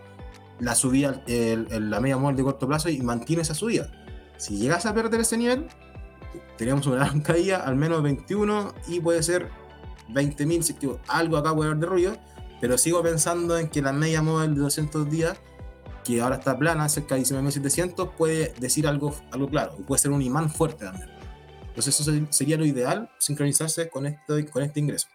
[0.59, 3.91] la subida, el- el- la media móvil de corto plazo y mantiene esa subida.
[4.37, 5.67] Si llegas a perder ese nivel,
[6.57, 9.49] teníamos una gran caída, al menos 21 y puede ser
[10.09, 12.17] 20.000, si es que algo acá puede haber de ruido,
[12.59, 15.37] pero sigo pensando en que la media móvil de 200 días,
[16.03, 20.11] que ahora está plana, cerca de 19.700, puede decir algo, algo claro, y puede ser
[20.11, 21.09] un imán fuerte también.
[21.69, 25.07] Entonces eso se- sería lo ideal, sincronizarse con este, con este ingreso.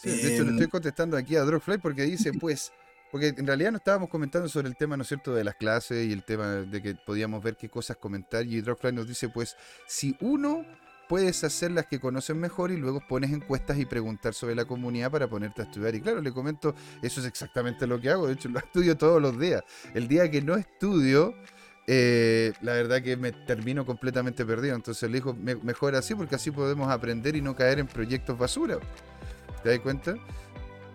[0.00, 2.72] Sí, de hecho, le Em, estoy contestando aquí a Drogfly porque dice, pues,
[3.10, 6.06] porque en realidad no estábamos comentando sobre el tema, ¿no es cierto?, de las clases
[6.06, 8.46] y el tema de que podíamos ver qué cosas comentar.
[8.46, 10.64] Y Drogfly nos dice, pues, si uno
[11.08, 15.10] puedes hacer las que conocen mejor y luego pones encuestas y preguntar sobre la comunidad
[15.10, 15.94] para ponerte a estudiar.
[15.94, 19.20] Y claro, le comento, eso es exactamente lo que hago, de hecho lo estudio todos
[19.20, 19.62] los días.
[19.94, 21.34] El día que no estudio,
[21.86, 24.76] eh, la verdad que me termino completamente perdido.
[24.76, 28.36] Entonces le digo, "Me- mejor así porque así podemos aprender y no caer en proyectos
[28.36, 28.78] basura.
[29.62, 30.14] ¿Te das cuenta?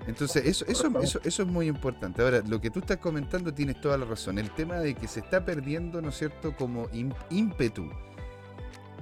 [0.07, 2.21] Entonces, eso, eso, eso, eso es muy importante.
[2.21, 4.37] Ahora, lo que tú estás comentando tienes toda la razón.
[4.37, 6.87] El tema de que se está perdiendo, ¿no es cierto?, como
[7.29, 7.89] ímpetu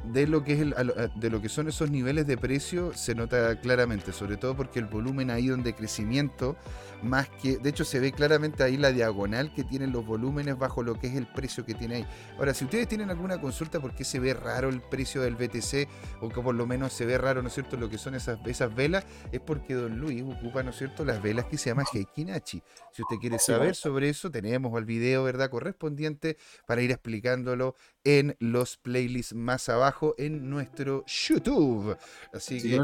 [0.03, 0.75] de lo que es el-
[1.15, 4.85] de lo que son esos niveles de precio se nota claramente, sobre todo porque el
[4.85, 6.55] volumen ha ido en decrecimiento
[7.03, 10.83] más que, de hecho se ve claramente ahí la diagonal que tienen los volúmenes bajo
[10.83, 12.07] lo que es el precio que tiene ahí.
[12.37, 15.87] Ahora, si ustedes tienen alguna consulta por qué se ve raro el precio del BTC
[16.21, 18.39] o que por lo menos se ve raro, ¿no es cierto?, lo que son esas,
[18.45, 21.85] esas velas, es porque Don Luis ocupa, ¿no es cierto?, las velas que se llaman
[21.91, 22.61] Heikinachi.
[22.91, 26.37] Si usted quiere saber sobre eso, tenemos el video, ¿verdad?, correspondiente
[26.67, 31.97] para ir explicándolo en los playlists más abajo en nuestro YouTube.
[32.33, 32.81] Así Sí, que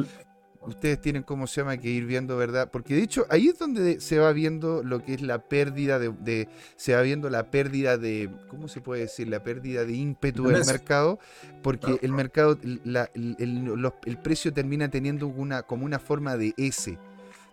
[0.62, 2.70] ustedes tienen, ¿cómo se llama?, que ir viendo, ¿verdad?
[2.72, 6.10] Porque de hecho ahí es donde se va viendo lo que es la pérdida de,
[6.20, 9.28] de- se va viendo la pérdida de, ¿cómo se puede decir?
[9.28, 11.20] La pérdida de ímpetu del mercado,
[11.64, 16.38] porque el mercado, la- el, el- los- el precio termina teniendo una, como una forma
[16.38, 16.98] de S.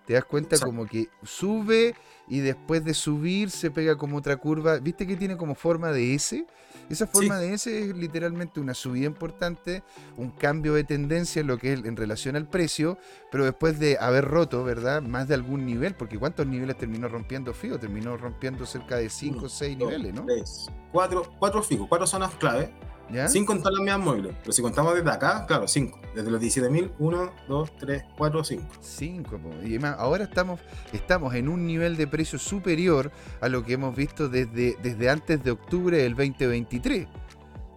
[0.06, 1.94] Te das cuenta como que sube
[2.28, 4.78] y después de subir se pega como otra curva.
[4.78, 6.46] ¿Viste que tiene como forma de S?
[6.90, 9.82] Esa forma de S es literalmente una subida importante,
[10.16, 12.98] un cambio de tendencia en lo que es en relación al precio,
[13.30, 15.00] pero después de haber roto, ¿verdad?
[15.00, 17.78] Más de algún nivel, porque ¿cuántos niveles terminó rompiendo Fío?
[17.78, 20.26] Terminó rompiendo cerca de 5 o 6 dos, niveles, ¿no?
[20.26, 22.70] tres, cuatro, cuatro fijos, cuatro zonas clave,
[23.12, 23.28] ¿Ya?
[23.28, 24.34] sin contar las medias móviles.
[24.40, 26.00] Pero si contamos desde acá, claro, cinco.
[26.14, 28.64] Desde los 17.000, 1, 2, 3, 4, 5.
[28.80, 29.40] 5.
[29.64, 30.60] Y ahora estamos,
[30.92, 35.42] estamos en un nivel de precio superior a lo que hemos visto desde, desde antes
[35.42, 37.06] de octubre del 2023.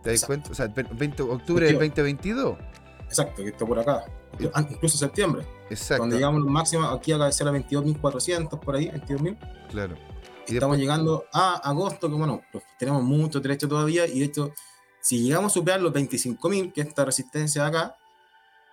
[0.03, 0.51] ¿Te das cuenta?
[0.51, 2.57] O sea, el 20 octubre del 2022.
[3.05, 4.05] Exacto, que está por acá.
[4.39, 5.45] Incluso septiembre.
[5.69, 6.01] Exacto.
[6.01, 9.37] Cuando llegamos los máximos, aquí acá la 22.400, por ahí, 22.000.
[9.69, 9.95] Claro.
[10.47, 14.25] Y Estamos después- llegando a agosto, que bueno, pues, tenemos mucho trecho todavía, y de
[14.25, 14.51] hecho,
[15.07, 17.95] si llegamos a superar los 25.000, que es esta resistencia de acá,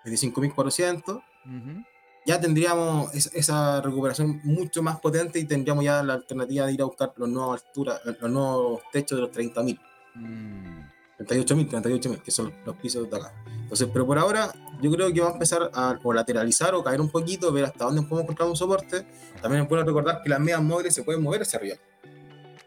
[0.05, 1.17] 25.400,
[1.47, 1.85] Ujú.
[2.27, 6.83] ya tendríamos es- esa recuperación mucho más potente y tendríamos ya la alternativa de ir
[6.83, 9.79] a buscar los nuevos alturas, los nuevos techos de los 30.000.
[10.15, 10.81] Mm,
[11.19, 13.33] 38.000, 38.000, que son los pisos de acá.
[13.63, 17.01] Entonces, pero por ahora yo creo que va a empezar a o lateralizar o caer
[17.01, 19.07] un poquito, ver hasta dónde podemos encontrar un soporte.
[19.41, 21.77] También es bueno recordar que las medias móviles se pueden mover hacia arriba.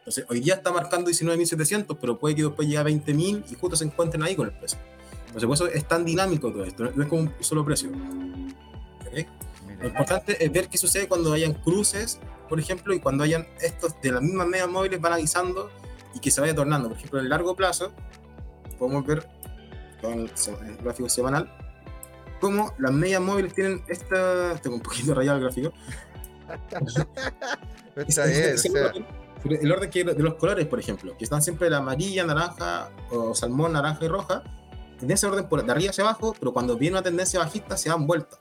[0.07, 3.75] Entonces, hoy día está marcando 19.700, pero puede que después llegue a 20.000 y justo
[3.75, 4.79] se encuentren ahí con el precio.
[5.25, 7.89] Entonces, por eso es tan dinámico todo esto, no es como un solo precio.
[9.05, 9.27] ¿Ok?
[9.81, 13.99] Lo importante es ver qué sucede cuando hayan cruces, por ejemplo, y cuando hayan estos
[14.01, 15.69] de las mismas medias móviles van avisando
[16.13, 16.87] y que se vaya tornando.
[16.87, 17.91] Por ejemplo, en el largo plazo,
[18.79, 19.27] podemos ver
[20.01, 20.31] con el,
[20.67, 21.53] el gráfico semanal,
[22.39, 24.55] cómo las medias móviles tienen esta.
[24.61, 25.73] Tengo un poquito rayado el gráfico.
[28.07, 28.93] Está bien, o sea,
[29.45, 33.33] el orden que, de los colores, por ejemplo, que están siempre la amarilla, naranja, o
[33.35, 34.43] salmón, naranja y roja,
[35.01, 37.89] en ese orden por de arriba hacia abajo, pero cuando viene una tendencia bajista se
[37.89, 38.39] dan vuelta.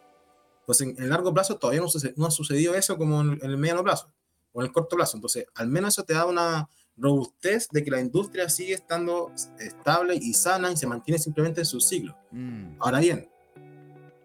[0.65, 3.51] Pues en el largo plazo todavía no, suce- no ha sucedido eso como en, en
[3.51, 4.11] el mediano plazo
[4.53, 5.17] o en el corto plazo.
[5.17, 9.31] Entonces, al menos eso te da una robustez de que la industria sigue estando
[9.61, 12.17] estable y sana y se mantiene simplemente en su ciclo.
[12.33, 13.29] mm, Ahora bien,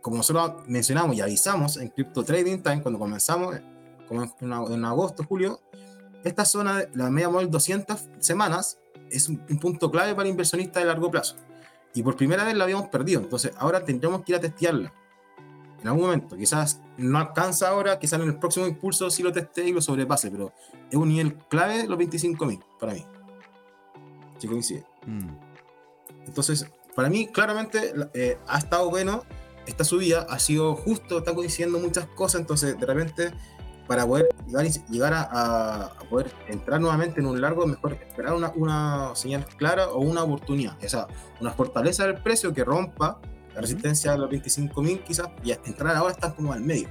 [0.01, 3.61] como nosotros mencionamos y avisamos en Crypto Trading Time, cuando comenzamos, eh,
[4.07, 4.32] como en,
[4.74, 5.59] en agosto, julio,
[6.24, 10.84] esta zona, de la media móvil 200 semanas, es un, un punto clave para inversionistas
[10.84, 11.36] de largo plazo.
[11.93, 14.93] Y por primera vez la habíamos perdido, entonces ahora tendremos que ir a testearla.
[15.82, 19.63] En algún momento, quizás no alcanza ahora, quizás en el próximo impulso sí lo teste
[19.67, 20.53] y lo sobrepase, pero
[20.89, 23.05] es un nivel clave los 25.000 para mí.
[24.38, 24.86] Si coincide.
[25.05, 25.28] mm.
[26.28, 29.24] Entonces, para mí, claramente la- eh, ha estado bueno
[29.65, 33.34] esta subida, ha sido justo, está coincidiendo muchas cosas, entonces de repente
[33.92, 38.34] para poder llegar, llegar a, a- a poder entrar nuevamente en un largo, mejor esperar
[38.34, 41.08] una, una señal clara o una oportunidad, o sea,
[41.42, 43.20] una fortaleza del precio que rompa
[43.54, 46.88] la resistencia de los 25.000 quizás, y entrar ahora están como al medio,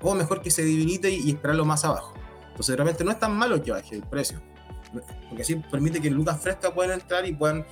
[0.00, 2.14] o mejor que se debilite y, y esperarlo más abajo.
[2.48, 4.40] Entonces de repente no es tan malo que baje el precio,
[5.28, 7.66] porque así permite que lucas frescas puedan entrar y puedan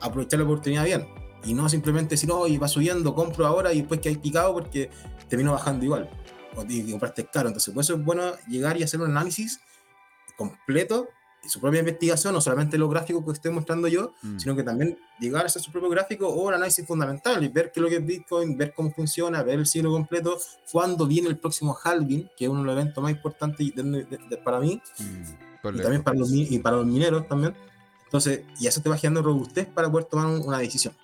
[0.00, 1.06] aprovechar la oportunidad bien.
[1.44, 4.52] Y no simplemente decir, oh, y va subiendo, compro ahora y después que hay picado
[4.54, 4.90] porque
[5.28, 6.10] termino bajando igual.
[6.56, 7.48] O que compraste caro.
[7.48, 9.60] Entonces, por eso es bueno llegar y hacer un análisis
[10.36, 11.08] completo
[11.44, 14.38] y su propia investigación, no solamente los gráficos que estoy mostrando yo, Mm.
[14.38, 17.70] sino que también llegar a hacer su propio gráfico o un análisis fundamental y ver
[17.72, 20.36] qué es lo que es Bitcoin, ver cómo funciona, ver el ciclo completo,
[20.72, 24.18] cuándo viene el próximo halving, que es uno de los eventos más importantes de- de-
[24.28, 25.22] de- para mí, Mm,
[25.76, 27.54] y también para los, y para los mineros también.
[28.04, 30.94] Entonces, y eso te va generando robustez para poder tomar un- una decisión.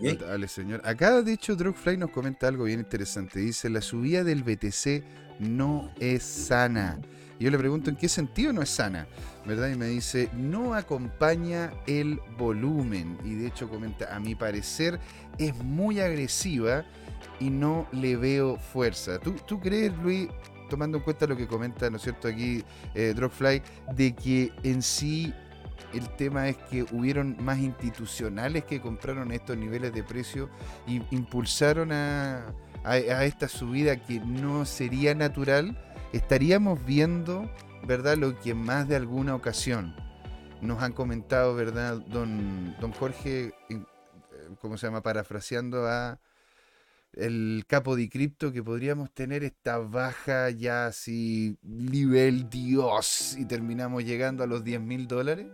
[0.00, 0.80] Notable, señor.
[0.84, 3.40] Acá, de hecho, Drugfly nos comenta algo bien interesante.
[3.40, 5.02] Dice, la subida del BTC
[5.40, 7.00] no es sana.
[7.40, 9.06] Yo le pregunto, ¿en qué sentido no es sana?
[9.46, 9.70] ¿Verdad?
[9.70, 13.16] Y me dice, no acompaña el volumen.
[13.24, 14.98] Y de hecho comenta, a mi parecer
[15.38, 16.84] es muy agresiva
[17.38, 19.18] y no le veo fuerza.
[19.20, 20.28] ¿Tú, crees, Luis,
[20.68, 23.62] tomando en cuenta lo que comenta, ¿no es cierto?, aquí eh, Drugfly,
[23.94, 25.32] de que en sí
[25.92, 30.50] el tema es que hubieron más institucionales que compraron estos niveles de precio
[30.86, 35.76] y impulsaron a, esta subida que no sería natural,
[36.12, 37.50] estaríamos viendo,
[37.86, 39.94] ¿verdad?, lo que más de alguna ocasión
[40.62, 43.82] nos han comentado, ¿verdad?, don, don Jorge, eh,
[44.60, 46.18] ¿cómo se llama?, parafraseando a
[47.14, 54.04] el capo de cripto que podríamos tener esta baja ya así nivel Dios y terminamos
[54.04, 55.46] llegando a los 10 mil dólares.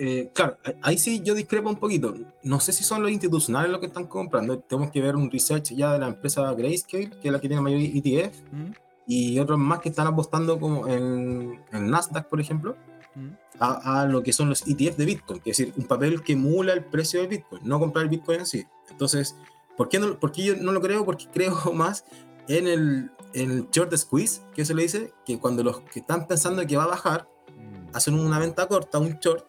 [0.00, 2.14] Eh, claro, ahí sí yo discrepo un poquito.
[2.42, 4.58] No sé si son los institucionales los que están comprando.
[4.60, 7.60] Tenemos que ver un research ya de la empresa Grayscale, que es la que tiene
[7.60, 8.72] mayor ETF, ¿Mm?
[9.06, 12.76] y otros más que están apostando como en, en Nasdaq, por ejemplo,
[13.14, 13.28] ¿Mm?
[13.58, 16.34] a, a lo que son los ETF de Bitcoin, que es decir, un papel que
[16.34, 18.64] emula el precio del Bitcoin, no comprar el Bitcoin en sí.
[18.90, 19.34] Entonces,
[19.76, 21.04] ¿por qué, no, por qué yo no lo creo?
[21.04, 22.04] Porque creo más
[22.46, 26.26] en el, en el short squeeze, que se le dice, que cuando los que están
[26.28, 27.26] pensando que va a bajar,
[27.58, 27.96] Mm.
[27.96, 29.44] hacen una venta corta, un short,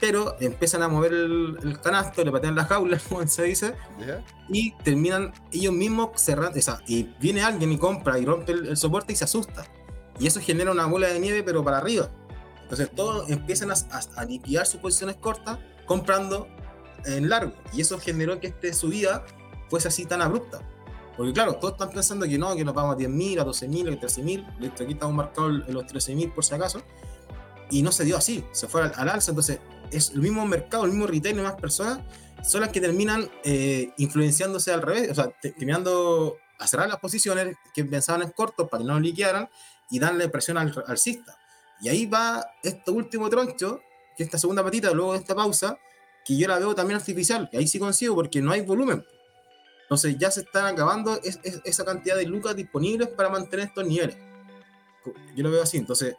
[0.00, 4.24] pero empiezan a mover el, el canasto, le patean la jaula, como se dice, ¿Ya?
[4.48, 8.66] y terminan ellos mismos cerrando, o sea, y viene alguien y compra y rompe el,
[8.66, 9.66] el soporte y se asusta.
[10.18, 12.10] Y eso genera una bola de nieve, pero para arriba.
[12.62, 16.46] Entonces todos empiezan a, a, a liquidar sus posiciones cortas comprando
[17.04, 17.52] en largo.
[17.72, 19.24] Y eso generó que esta subida
[19.68, 20.60] fuese así tan abrupta.
[21.16, 24.00] Porque claro, todos están pensando que no, que nos vamos a 10.000, a 12.000, a
[24.00, 24.58] 13.000.
[24.58, 26.82] Listo, aquí estamos marcados los 13.000 por si acaso.
[27.70, 29.30] Y no se dio así, se fue al, al alza.
[29.30, 29.58] Entonces
[29.90, 32.00] es el mismo mercado, el mismo retail más personas
[32.42, 36.98] son las que terminan eh, influenciándose al revés, o sea, te- terminando a cerrar las
[36.98, 39.48] posiciones que pensaban en corto para que no liquidaran
[39.90, 41.36] y darle presión al al alcista.
[41.82, 43.80] Y ahí va este último troncho,
[44.16, 45.78] que esta segunda patita, luego de esta pausa,
[46.24, 49.04] que yo la veo también artificial, y ahí sí consigo porque no hay volumen.
[49.82, 53.86] Entonces ya se están acabando es- es- esa cantidad de lucas disponibles para mantener estos
[53.86, 54.16] niveles.
[55.34, 56.14] Yo lo veo así, entonces,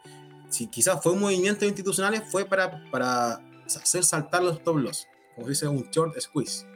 [0.50, 5.48] si quizás fue un movimiento institucional, fue para, para hacer saltar los top loss, como
[5.48, 6.66] dice un short squeeze.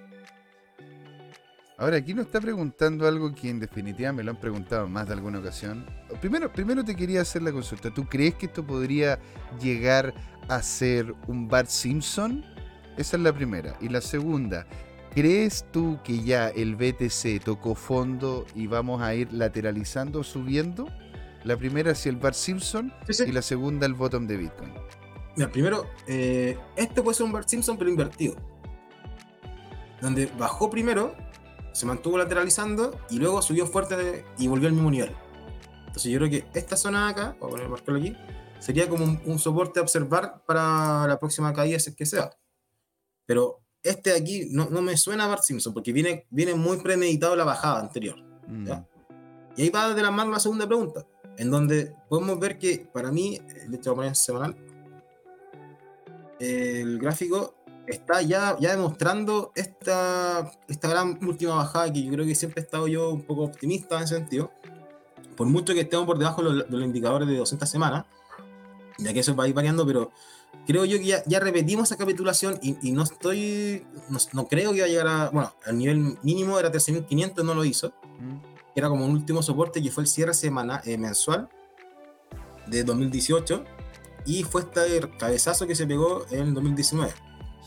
[1.79, 5.13] Ahora, aquí nos está preguntando algo que en definitiva me lo han preguntado más de
[5.13, 5.85] alguna ocasión.
[6.21, 7.93] Primero, primero te quería hacer la consulta.
[7.93, 9.19] ¿Tú crees que esto podría
[9.61, 10.15] llegar
[10.49, 12.43] a ser un Bart Simpson?
[12.97, 13.77] Esa es la primera.
[13.81, 14.67] Y la segunda,
[15.17, 20.89] ¿Crees tú que ya el BTC tocó fondo y vamos a ir lateralizando, subiendo?
[21.43, 23.25] La primera hacia el Bar Simpson Sí, sí.
[23.27, 24.75] y la segunda el bottom de Bitcoin.
[25.37, 28.35] Mira, primero, eh, este puede ser un Bart Simpson, pero invertido.
[30.01, 31.15] Donde bajó primero,
[31.73, 35.15] se mantuvo lateralizando y luego subió fuerte de- y volvió al mismo nivel.
[35.87, 38.17] Entonces yo creo que esta zona de acá, voy a poner marcarlo aquí,
[38.59, 42.31] sería como un, un soporte a observar para la próxima caída, si es que sea.
[43.27, 46.79] Pero este de aquí no, no me suena a Bart Simpson, porque viene, viene muy
[46.79, 48.17] premeditado la bajada anterior.
[48.47, 48.67] Mm.
[48.67, 48.87] ¿Ya?
[49.57, 51.07] Y ahí va de la mano la segunda pregunta,
[51.39, 54.57] en donde podemos ver que para mí, eh, de hecho, voy a poner semanal,
[56.39, 57.55] el gráfico
[57.87, 62.65] está ya, ya demostrando esta, esta gran última bajada que yo creo que siempre he
[62.65, 64.51] estado yo un poco optimista en ese sentido.
[65.37, 68.07] Por mucho que estemos por debajo de los, de los indicadores de 200 semanas,
[68.99, 70.11] ya que eso va a ir variando, pero
[70.67, 74.73] creo yo que ya, ya repetimos esa capitulación y, y no estoy, no, no creo
[74.73, 78.39] que va a llegar a, bueno, al nivel mínimo era 13.500, no lo hizo Mm.
[78.75, 81.49] era como un último soporte que fue el cierre semana, eh, mensual
[82.67, 83.65] de 2018
[84.27, 87.13] y fue este cabezazo que se pegó en 2019.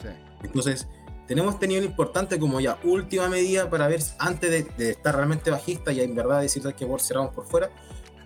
[0.01, 0.07] Sí.
[0.43, 0.87] Entonces,
[1.27, 5.51] tenemos este nivel importante como ya última medida para ver antes de, de estar realmente
[5.51, 7.69] bajista y en verdad decir que por cerramos por fuera.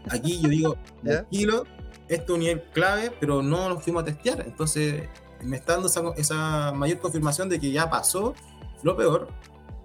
[0.10, 1.66] Aquí yo digo, tranquilo,
[2.08, 4.42] este es un nivel clave, pero no lo fuimos a testear.
[4.46, 5.04] Entonces,
[5.42, 8.34] me está dando esa, esa mayor confirmación de que ya pasó
[8.84, 9.28] lo peor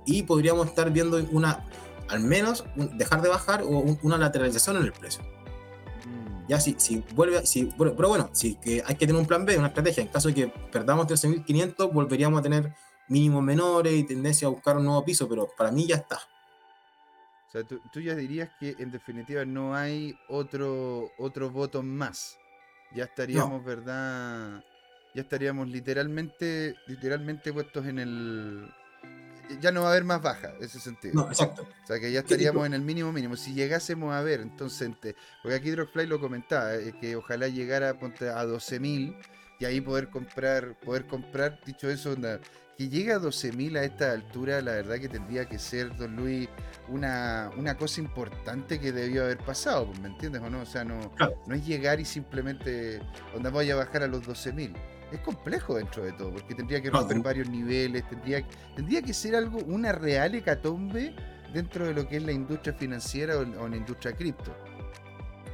[0.07, 1.65] y podríamos estar viendo una,
[2.09, 5.23] al menos, un- dejar de bajar o un- una lateralización en el precio.
[6.49, 9.59] Ya si, si vuelve, si, pero bueno, si que hay que tener un plan B,
[9.59, 10.03] una estrategia.
[10.03, 12.75] En caso de que perdamos 13.500, volveríamos a tener
[13.09, 16.17] mínimos menores y tendencia a buscar un nuevo piso, pero para mí ya está.
[17.49, 22.39] O sea, tú, tú ya dirías que en definitiva no hay otro, otro bottom más.
[22.95, 24.63] Ya estaríamos, ¿verdad?
[25.15, 28.75] Ya estaríamos literalmente, literalmente puestos en el...
[29.61, 31.15] Ya no va a haber más baja, ese sentido.
[31.15, 31.63] No, exacto.
[31.63, 33.37] O sea, que ya ¿Qué estaríamos en el mínimo mínimo.
[33.37, 34.91] Si llegásemos a ver, entonces,
[35.43, 39.17] porque aquí Dropfly lo comentaba, eh, que ojalá llegara ponte, a 12.000
[39.61, 42.41] y ahí poder comprar, poder comprar, dicho eso, onda,
[42.77, 46.49] que llegue a 12.000 a esta altura, la verdad que tendría que ser, don Luis,
[46.87, 50.61] una, una cosa importante que debió haber pasado, ¿me entiendes o no?
[50.63, 51.43] O sea, no, Claro.
[51.47, 53.01] no es llegar y simplemente,
[53.35, 54.73] onda voy a bajar a los 12.000.
[55.13, 58.47] Es complejo dentro de todo, porque tendría que romper varios niveles, tendría,
[58.77, 61.15] tendría que ser algo, una real hecatombe
[61.53, 64.55] dentro de lo que es la industria financiera o, o la industria cripto.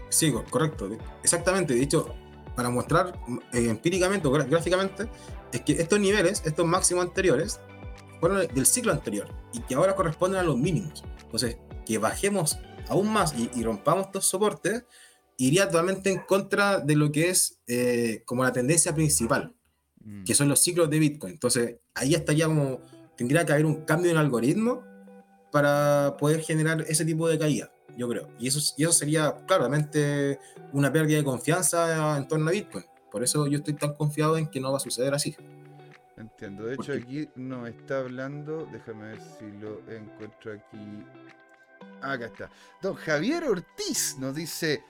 [0.08, 0.90] Sí, co- correcto.
[1.22, 1.74] Exactamente.
[1.74, 2.14] De hecho,
[2.56, 3.18] para mostrar
[3.52, 5.08] eh, empíricamente o gráficamente,
[5.52, 7.60] es que estos niveles, estos máximos anteriores,
[8.20, 11.04] fueron del ciclo anterior y que ahora corresponden a los mínimos.
[11.22, 14.84] Entonces, que bajemos aún más y, y rompamos estos soportes,
[15.36, 19.54] iría totalmente en contra de lo que es eh, como la tendencia principal,
[20.04, 20.24] Mm.
[20.24, 21.32] que son los ciclos de Bitcoin.
[21.32, 22.80] Entonces, ahí estaría como,
[23.16, 24.82] tendría que haber un cambio en el algoritmo
[25.50, 28.28] para poder generar ese tipo de caída, yo creo.
[28.38, 30.38] Y eso, y eso sería claramente
[30.72, 32.84] una pérdida de confianza en torno a Bitcoin.
[33.10, 35.34] Por eso yo estoy tan confiado en que no va a suceder así.
[36.16, 36.66] Entiendo.
[36.66, 38.68] De hecho, aquí nos está hablando.
[38.72, 41.04] Déjame ver si lo encuentro aquí.
[42.02, 42.50] Acá está.
[42.82, 44.82] Don Javier Ortiz nos dice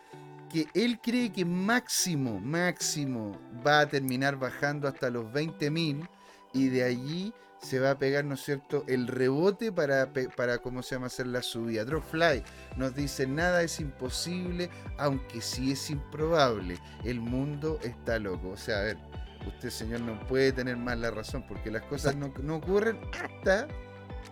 [0.48, 6.08] que él cree que máximo, máximo va a terminar bajando hasta los 20.000
[6.52, 7.32] y de allí
[7.64, 11.26] se va a pegar, ¿no es cierto?, el rebote para, para ¿cómo se llama?, hacer
[11.26, 11.84] la subida.
[11.84, 12.42] Dropfly
[12.76, 14.68] nos dice, nada es imposible,
[14.98, 16.78] aunque sí es improbable.
[17.04, 18.50] El mundo está loco.
[18.50, 18.98] O sea, a ver,
[19.46, 23.66] usted, señor, no puede tener más la razón, porque las cosas no, no ocurren hasta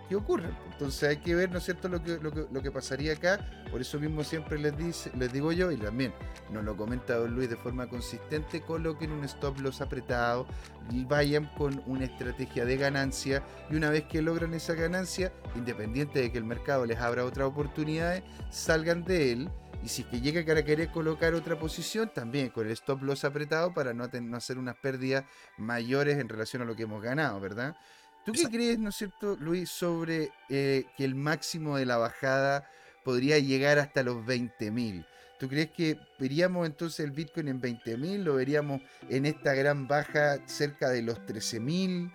[0.09, 0.57] que ocurren.
[0.73, 3.39] Entonces hay que ver, ¿no es cierto?, lo que, lo que, lo que pasaría acá.
[3.71, 6.13] Por eso mismo siempre les, dice, les digo yo, y también
[6.51, 10.47] nos lo comenta Don Luis de forma consistente, coloquen un stop loss apretado,
[10.91, 16.21] y vayan con una estrategia de ganancia, y una vez que logran esa ganancia, independiente
[16.21, 19.51] de que el mercado les abra otras oportunidades, salgan de él.
[19.85, 23.25] Y si es que llega a querer colocar otra posición, también con el stop loss
[23.25, 25.25] apretado para no, hacer unas pérdidas
[25.57, 27.77] mayores en relación a lo que hemos ganado, ¿verdad?
[28.25, 32.69] ¿Tú qué crees, no es cierto, Luis, sobre eh, que el máximo de la bajada
[33.05, 35.05] podría llegar hasta los 20.000?
[35.41, 40.39] ¿Tú crees que veríamos entonces el Bitcoin en 20.000 o veríamos en esta gran baja
[40.47, 42.13] cerca de los 13.000?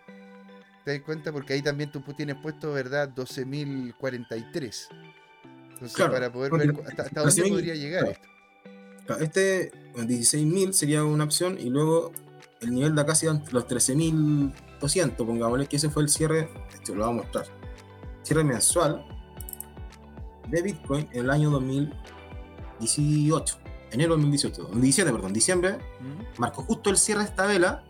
[0.86, 1.34] ¿Te das cuenta?
[1.34, 3.10] Porque ahí también tú tienes puesto, ¿verdad?
[3.14, 4.88] 12.043.
[5.74, 8.14] Entonces, Claro, para poder ver hasta, hasta dónde 13.000, podría llegar claro.
[8.14, 8.30] esto.
[9.06, 12.14] Claro, Este 16.000 sería una opción y luego
[12.62, 13.68] el nivel de acá serían los
[14.80, 17.46] 13.200, pongámosle que ese fue el cierre, esto lo voy a mostrar,
[18.24, 19.06] cierre mensual
[20.48, 23.58] de Bitcoin en el año 2018,
[23.92, 25.78] enero 2018, 2017, perdón, diciembre,
[26.38, 27.84] marcó justo el cierre de esta vela,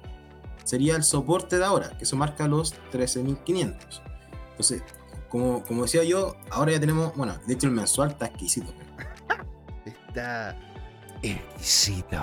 [0.63, 4.01] sería el soporte de ahora, que eso marca los 13.500.
[4.51, 4.83] Entonces,
[5.29, 8.73] como, como decía yo, ahora ya tenemos, bueno, de hecho el mensual está exquisito.
[9.85, 10.57] Está
[11.21, 12.17] exquisito.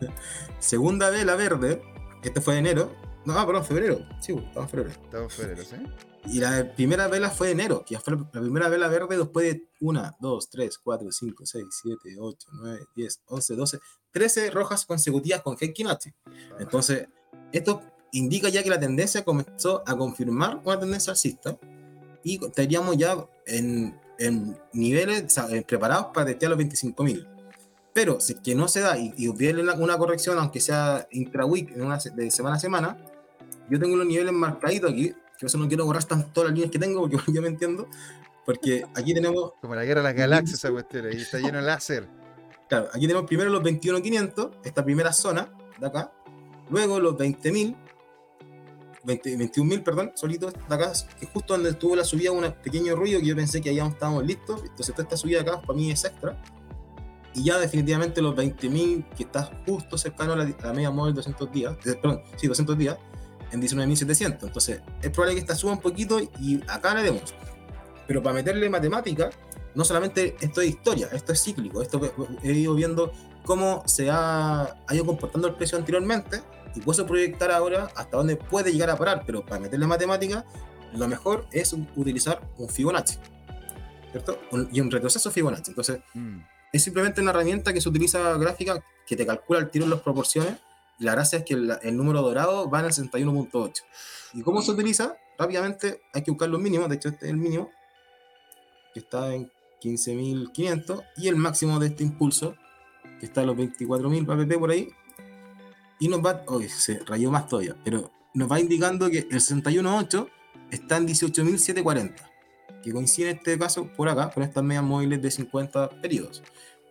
[0.58, 1.82] Segunda vela verde,
[2.22, 3.05] este fue de enero.
[3.26, 4.06] No, perdón, febrero.
[4.20, 4.90] Sí, estamos en febrero.
[4.90, 5.76] Estamos en febrero, ¿sí?
[6.28, 9.68] Y la primera vela fue enero, que ya fue la primera vela verde después de
[9.80, 13.78] 1, 2, 3, 4, 5, 6, 7, 8, 9, 10, 11, 12,
[14.12, 15.84] 13 rojas consecutivas con Heikki.
[16.58, 17.08] Entonces,
[17.52, 21.58] esto indica ya que la tendencia comenzó a confirmar una tendencia alcista
[22.24, 27.26] y estaríamos ya en, en niveles o sea, preparados para testear los 25.000.
[27.92, 31.74] Pero si es que no se da y, y hubiera una, corrección, aunque sea intra-week,
[31.74, 32.98] de semana a semana,
[33.70, 36.70] yo tengo los niveles marcaditos aquí, que por eso no quiero borrar todas las líneas
[36.70, 37.88] que tengo, porque yo me entiendo,
[38.44, 41.06] porque aquí tenemos, Como la guerra de las galaxias, esa cuestión.
[41.06, 42.08] Ahí está lleno de láser.
[42.68, 46.12] claro, aquí tenemos primero los 21.500, esta primera zona de acá,
[46.70, 47.76] luego los 20.000,
[49.04, 53.20] 20 21.000, perdón, solitos de acá, que justo donde tuvo la subida un pequeño ruido
[53.20, 56.04] que yo pensé que ya estábamos listos, entonces toda esta subida acá para mí es
[56.04, 56.36] extra,
[57.34, 61.14] y ya definitivamente los 20.000 que está justo cercano a la, a la media móvil
[61.14, 62.96] 200 días, perdón, sí, 200 días,
[63.52, 67.34] en 19.700, entonces es probable que esta suba un poquito y acá le demos.
[68.06, 69.30] Pero para meterle matemática,
[69.74, 72.00] no solamente esto es historia, esto es cíclico, esto
[72.42, 73.12] he ido viendo
[73.44, 76.42] cómo se ha, ha ido comportando el precio anteriormente
[76.74, 80.44] y puedo proyectar ahora hasta dónde puede llegar a parar, pero para meterle matemática,
[80.94, 83.18] lo mejor es utilizar un Fibonacci,
[84.12, 84.38] ¿cierto?
[84.50, 85.70] Un- y un retroceso Fibonacci.
[85.70, 86.38] Entonces, Mm.
[86.72, 90.00] es simplemente una herramienta que se utiliza gráfica que te calcula el tiro en las
[90.00, 90.54] proporciones.
[90.98, 93.82] La gracia es que la- el número dorado va en el 61.8.
[94.34, 95.16] ¿Y cómo se utiliza?
[95.38, 96.88] Rápidamente hay que buscar los mínimos.
[96.88, 97.70] De hecho, este es el mínimo,
[98.94, 101.02] que está en 15.500.
[101.16, 102.54] Y el máximo de este impulso,
[103.20, 104.88] que está en los 24.000 pp por ahí.
[105.98, 106.42] Y nos va.
[106.48, 107.76] Uy, se rayó más todavía.
[107.84, 110.28] Pero nos va indicando que el 61.8
[110.70, 112.30] está en 18.740
[112.82, 116.42] que coincide en este caso por acá, con estas medias móviles de 50 periodos.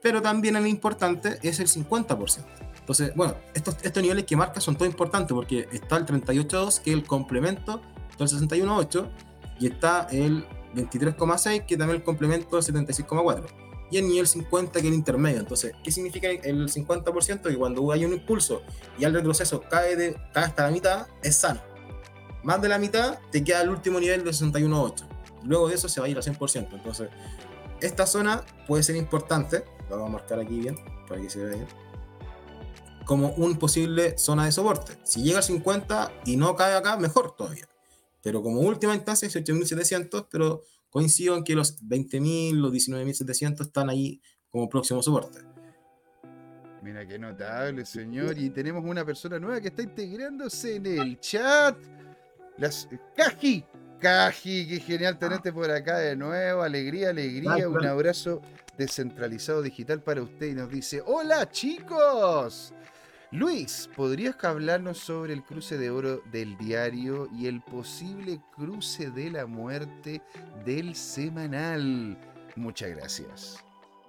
[0.06, 2.46] Pero también el importante es el 50%.
[2.80, 6.92] Entonces, bueno, estos, estos niveles que marca son todo importantes porque está el 38.2, que
[6.92, 7.82] es el complemento
[8.20, 9.10] del 61.8,
[9.60, 10.46] y está el
[10.76, 13.46] 23.6, que también el complemento del 76.4.
[13.90, 15.40] Y el nivel 50, que es el intermedio.
[15.40, 17.42] Entonces, ¿qué significa el 50%?
[17.42, 18.62] Que cuando hay un impulso
[19.00, 21.62] y el retroceso cae, de, cae hasta la mitad, es sano.
[22.44, 26.00] Más de la mitad, te queda el último nivel de 61.8 luego de eso se
[26.00, 26.70] va a ir a 100%.
[26.72, 27.10] Entonces,
[27.82, 30.78] esta zona puede ser importante, lo vamos a marcar aquí bien,
[31.08, 31.68] para que se vea bien,
[33.06, 34.94] como un posible zona de soporte.
[35.04, 37.68] Si llega a 50 y no cae acá, mejor todavía.
[38.22, 44.22] Pero como última instancia, 18.700, pero coincido en que los 20.000, los 19.700 están ahí
[44.50, 45.40] como próximo soporte.
[46.82, 48.38] Mira qué notable, señor.
[48.38, 51.78] Y tenemos una persona nueva que está integrándose en el chat.
[52.58, 53.66] Las Caji.
[54.00, 56.62] Caji, qué genial tenerte por acá de nuevo.
[56.62, 57.68] Alegría, alegría.
[57.68, 58.42] Un abrazo
[58.78, 60.48] descentralizado digital para usted.
[60.48, 62.74] Y nos dice: Hola, chicos.
[63.32, 69.30] Luis, ¿podrías hablarnos sobre el cruce de oro del diario y el posible cruce de
[69.32, 70.22] la muerte
[70.64, 72.18] del semanal?
[72.56, 73.58] Muchas gracias.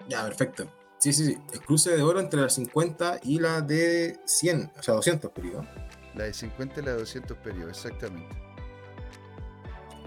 [0.08, 0.70] Ya, perfecto.
[0.98, 1.38] Sí, sí, sí.
[1.52, 5.66] El cruce de oro entre la 50 y la de 100, o sea, 200, pero
[6.14, 8.36] La de 50 y la de 200 periodos, exactamente.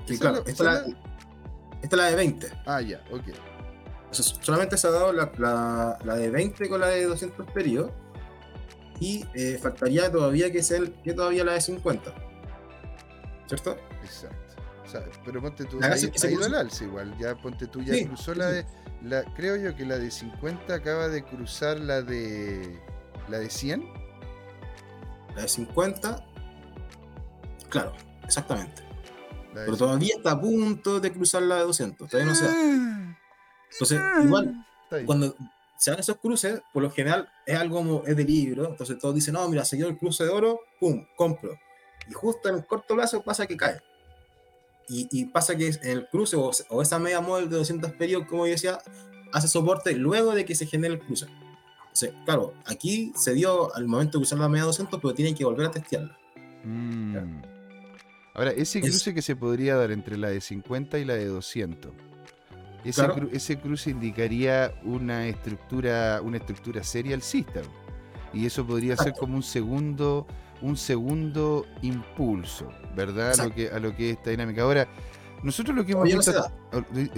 [0.06, 0.44] Sí, claro.
[0.46, 0.96] es la- Esta, la- es
[1.84, 2.52] esta es la de 20.
[2.66, 3.24] Ah, ya, ok.
[4.10, 7.46] O sea, solamente se ha dado la, la- la de 20 con la de 200
[7.52, 7.92] periodos.
[9.00, 12.14] Y eh, faltaría todavía que sea el- que todavía la de 50.
[13.48, 13.78] ¿Cierto?
[14.04, 14.36] Exacto.
[14.86, 16.60] O sea, pero ponte tú, La ido- es que se ha ido cruza.
[16.60, 17.16] al alza igual.
[17.20, 18.66] Ya ponte tú, ya Sí, cruzó sí, la de.
[19.04, 22.80] La, creo yo que la de 50 acaba de cruzar la de.
[23.30, 23.86] La de 100.
[25.36, 26.26] La de 50.
[27.70, 27.94] Claro,
[28.26, 28.82] exactamente.
[29.54, 29.78] Pero 100.
[29.78, 32.10] todavía está a punto de cruzar la de 200.
[32.10, 32.52] Todavía no se da.
[33.70, 35.06] Ah, Entonces, igual, Está bien.
[35.06, 35.36] cuando
[35.78, 38.68] se dan esos cruces, por lo general es algo como es de libro.
[38.70, 41.58] Entonces todos dicen, no, mira, se dio el cruce de oro, pum, compro.
[42.10, 43.80] Y justo en el corto plazo pasa que cae.
[44.88, 48.28] Y, y pasa que en el cruce o, o esa media móvil de 200 periodos,
[48.28, 48.80] como yo decía,
[49.32, 51.28] hace soporte luego de que se genere el cruce.
[51.82, 55.46] Entonces, claro, aquí se dio al momento de usar la media 200, pero tienen que
[55.46, 56.18] volver a testearla.
[56.64, 57.42] Mm.
[58.34, 61.26] Ahora, ese Es- cruce que se podría dar entre la de 50 y la de
[61.28, 61.92] 200.
[62.84, 63.16] Ese, Claro.
[63.16, 67.62] cru- ese cruce indicaría una estructura, una estructura seria alcista.
[68.34, 70.26] Y eso podría ser como un segundo,
[70.62, 73.40] un segundo impulso, ¿verdad?
[73.40, 74.62] A lo, que, a lo que es esta dinámica.
[74.62, 74.88] Ahora,
[75.44, 76.32] nosotros lo que hemos visto.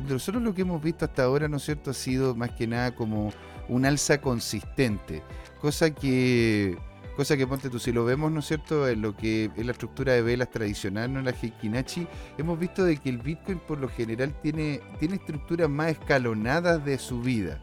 [0.07, 2.95] Nosotros lo que hemos visto hasta ahora, ¿no es cierto?, ha sido más que nada
[2.95, 3.31] como
[3.67, 5.21] un alza consistente,
[5.59, 6.77] cosa que
[7.15, 9.73] Cosa que ponte tú, si lo vemos, ¿no es cierto?, en lo que es la
[9.73, 11.21] estructura de velas tradicional, ¿no?
[11.21, 12.07] La Heikinachi,
[12.37, 16.97] hemos visto de que el Bitcoin por lo general tiene, tiene estructuras más escalonadas de
[16.97, 17.61] subida.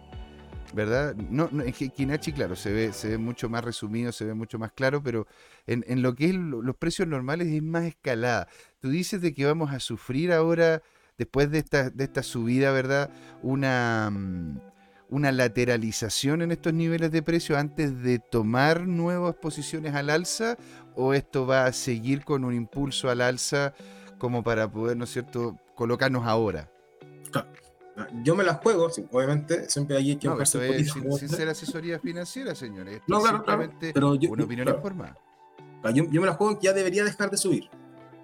[0.75, 1.17] ¿Verdad?
[1.17, 4.59] No, no, en Heikinachi, claro, se ve, se ve mucho más resumido, se ve mucho
[4.59, 5.27] más claro, pero
[5.67, 8.49] en, en lo que es lo- los precios normales es más escalada.
[8.79, 10.83] Tú dices de que vamos a sufrir ahora,
[11.17, 13.11] después de esta, de esta subida, ¿verdad?
[13.43, 14.59] Una, mm,
[15.11, 20.57] una lateralización en estos niveles de precio antes de tomar nuevas posiciones al alza
[20.97, 23.73] o esto va a seguir con un impulso al alza
[24.19, 26.71] como para poder, ¿no es cierto?, colocarnos ahora.
[28.23, 31.49] Yo me las juego, sí, obviamente, siempre hay que No, esto es sin, sin ser
[31.49, 32.95] asesoría financiera, señores.
[32.97, 34.79] Esto No, claro, claro, pero yo- una opinión claro.
[34.79, 35.19] informada.
[35.83, 37.69] Ah, Yo, yo me la juego que ya debería dejar de subir.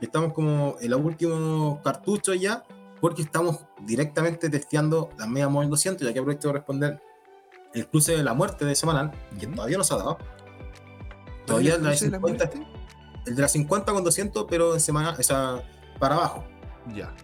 [0.01, 2.62] Estamos como en los últimos cartuchos ya,
[3.05, 7.02] porque estamos directamente testeando la media móvil 200, ya que aprovecho de responder
[7.74, 10.16] el cruce de la muerte de semanal, que todavía no se ha dado.
[10.16, 12.66] ¿Cuál Todavía el la de la 50, muerte?
[13.26, 15.62] el de la 50 con 200, pero en semana, esa
[15.98, 16.44] para abajo.
[16.94, 17.14] Ya.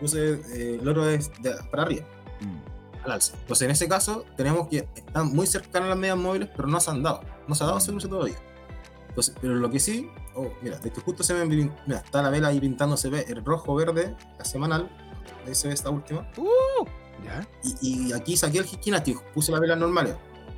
[0.00, 2.04] Cruce, eh, el otro es de- para arriba,
[2.40, 3.04] Mm.
[3.04, 3.34] al alza.
[3.42, 6.90] Entonces, en ese caso, tenemos que están muy cercanas las medias móviles, pero no se
[6.90, 7.20] han dado.
[7.46, 8.38] No se ha dado ese cruce todavía.
[9.10, 12.30] Entonces, pero lo que sí, oh, mira, de que justo se pin- mira, está la
[12.30, 14.88] vela ahí pintando, se ve el rojo verde, la semanal,
[15.46, 16.28] ahí se ve esta última,
[17.24, 17.46] ¿Ya?
[17.80, 20.14] y, y aquí saqué el Hikinati, puse las velas normales.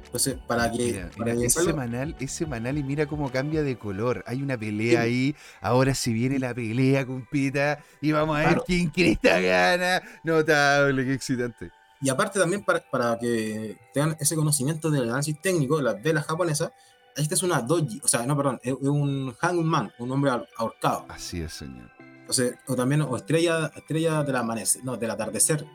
[0.06, 3.30] Entonces, para que, Mira, para mira, que es salga- semanal, es semanal y mira cómo
[3.30, 4.24] cambia de color.
[4.26, 5.06] Hay una pelea Sí.
[5.08, 5.36] ahí.
[5.60, 8.64] Ahora si viene la pelea, compita, y vamos a ver Claro.
[8.66, 10.00] quién cresta gana.
[10.24, 11.70] Notable, qué excitante.
[12.00, 16.24] Y aparte también para, para que tengan ese conocimiento del análisis técnico de las velas
[16.24, 16.70] japonesas,
[17.18, 21.06] esta es una doji, o sea, no, perdón, es, un hangman, un hombre ahor- ahorcado.
[21.08, 21.90] Así es, señor.
[22.20, 25.66] Entonces, o también, o estrella, estrella del amanecer, no, del atardecer,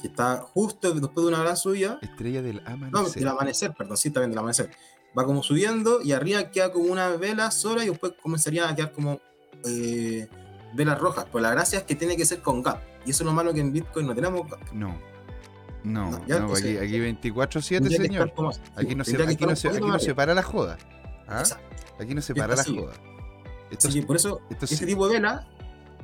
[0.00, 3.18] que está justo después de una gran subida, Estrella del no, amanecer.
[3.20, 4.70] del amanecer, perdón, sí, también del amanecer.
[5.18, 8.92] Va como subiendo y arriba queda como una vela sola y después comenzaría a quedar
[8.92, 9.18] como
[9.64, 10.28] eh,
[10.74, 11.24] velas rojas.
[11.32, 12.80] Pues la gracia es que tiene que ser con gap.
[13.06, 14.60] Y eso es lo malo que en Bitcoin no tenemos gap.
[14.72, 14.96] No.
[15.84, 18.32] No, No, ya, no, aquí, eh, aquí 24-7, Tendría que señor.
[18.34, 20.76] como- Aquí no se, aquí no aquí no para la joda.
[21.28, 21.42] ¿Ah?
[22.00, 22.92] Aquí no se para la joda.
[23.70, 24.86] Esto por eso, esto este sí.
[24.86, 25.46] tipo de vela.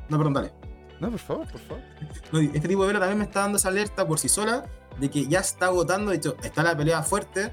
[0.08, 0.52] No, perdón, dale.
[1.00, 1.82] No, por favor, por favor.
[2.30, 4.64] No, este tipo de vela también me está dando esa alerta por sí sola
[4.98, 6.10] de que ya está agotando.
[6.10, 7.52] De hecho, está la pelea fuerte.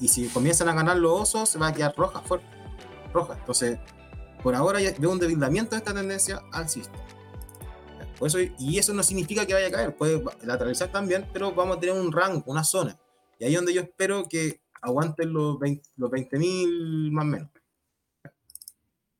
[0.00, 2.46] Y si comienzan a ganar los osos, se va a quedar roja, fuerte.
[3.14, 3.34] Roja.
[3.38, 3.78] Entonces,
[4.42, 6.98] por ahora ya veo un debilitamiento de esta tendencia alcista.
[8.18, 11.76] Por eso, y eso no significa que vaya a caer, puede lateralizar también, pero vamos
[11.76, 12.98] a tener un rango, una zona.
[13.38, 17.48] Y ahí es donde yo espero que aguanten los 20 los 20.000 más o menos.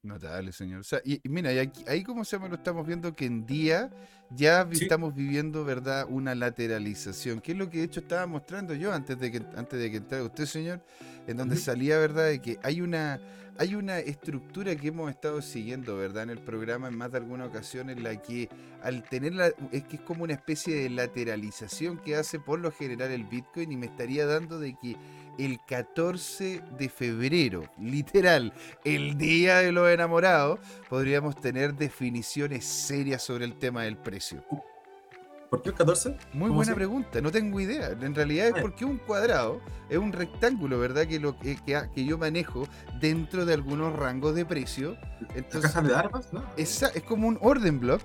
[0.04, 0.80] Notable, señor.
[0.80, 3.24] O sea, y, y mira, y aquí, ahí como se llama, lo estamos viendo que
[3.24, 3.88] en día
[4.30, 4.82] ya Sí.
[4.84, 6.06] estamos viviendo, ¿verdad?
[6.08, 9.78] Una lateralización, que es lo que de hecho estaba mostrando yo antes de que antes
[9.78, 10.80] de que entrara usted, señor,
[11.28, 12.26] en donde salía, ¿verdad?
[12.26, 13.20] De que hay una
[13.58, 16.24] hay una estructura que hemos estado siguiendo, ¿verdad?
[16.24, 18.48] En el programa en más de alguna ocasión en la que
[18.82, 22.72] al tener la, es que es como una especie de lateralización que hace por lo
[22.72, 24.96] general el Bitcoin y me estaría dando de que
[25.38, 28.52] el 14 de febrero, literal,
[28.84, 34.44] el día de los enamorados, podríamos tener definiciones serias sobre el tema del precio.
[35.52, 36.16] ¿Por qué el 14?
[36.32, 37.90] Muy ¿Cómo buena pregunta, no tengo idea.
[37.90, 38.58] En realidad es Eh.
[38.62, 41.06] porque un cuadrado es un rectángulo, ¿verdad?
[41.06, 42.66] Que, lo, que, que- que yo manejo
[43.02, 44.96] dentro de algunos rangos de precio.
[45.20, 46.32] ¿La Entonces, caja de armas?
[46.32, 46.42] ¿no?
[46.56, 48.00] esa- es como un orden block.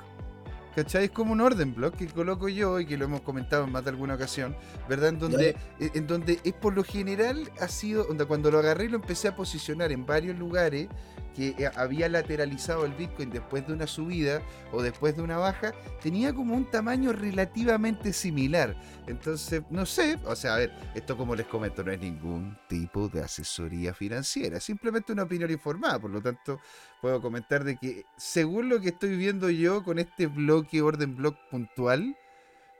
[0.76, 1.06] ¿Cachai?
[1.06, 3.86] Es como un orden block que coloco yo y que lo hemos comentado en más
[3.86, 4.54] de alguna ocasión,
[4.90, 5.10] ¿verdad?
[5.10, 8.90] En donde, en en donde es por lo general ha sido, cuando lo agarré y
[8.90, 10.90] lo empecé a posicionar en varios lugares
[11.38, 15.72] que eh, había lateralizado el Bitcoin después de una subida o después de una baja,
[16.02, 18.76] tenía como un tamaño relativamente similar.
[19.06, 23.08] Entonces, no sé, o sea, a ver, esto como les comento no es ningún tipo
[23.08, 26.60] de asesoría financiera, simplemente una opinión informada, por lo tanto
[27.02, 31.38] puedo comentar de que según lo que estoy viendo yo con este bloque orden block
[31.52, 32.18] puntual,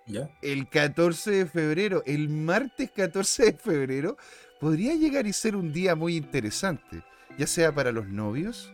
[0.08, 0.30] ¿Ya?
[0.42, 4.18] el 14 de febrero, el martes 14 de febrero,
[4.60, 7.04] podría llegar y ser un día muy interesante,
[7.38, 8.72] ya sea para los novios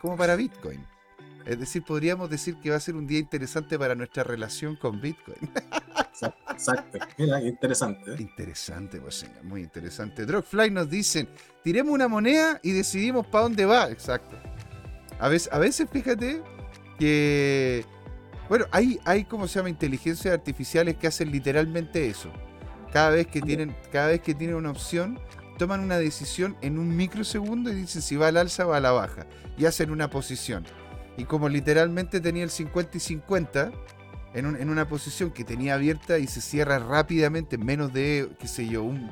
[0.00, 0.84] como para Bitcoin.
[1.46, 5.00] Es decir, podríamos decir que va a ser un día interesante para nuestra relación con
[5.00, 5.36] Bitcoin.
[6.50, 6.98] Exacto.
[7.18, 8.12] Mira, interesante.
[8.12, 8.16] ¿eh?
[8.18, 10.24] Interesante, pues señor, muy interesante.
[10.24, 11.28] Drogfly nos dicen,
[11.62, 13.90] tiremos una moneda y decidimos para dónde va.
[13.90, 14.36] Exacto.
[15.18, 16.42] A veces, a veces fíjate
[16.98, 17.84] que,
[18.48, 19.68] bueno, hay, hay, como se llama?
[19.68, 22.30] Inteligencias artificiales que hacen literalmente eso.
[22.92, 25.18] Cada vez que tienen, cada vez que tienen una opción,
[25.58, 28.92] toman una decisión en un microsegundo y dicen si va al alza o a la
[28.92, 29.26] baja.
[29.56, 30.64] Y hacen una posición.
[31.16, 33.72] Y como literalmente tenía el 50 y 50,
[34.34, 38.30] en, un- en una posición que tenía abierta y se cierra rápidamente, en menos de,
[38.38, 39.10] qué sé yo, un,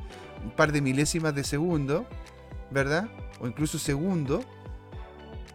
[0.56, 2.06] par de milésimas de segundo,
[2.70, 3.08] ¿verdad?
[3.40, 4.44] O incluso segundo,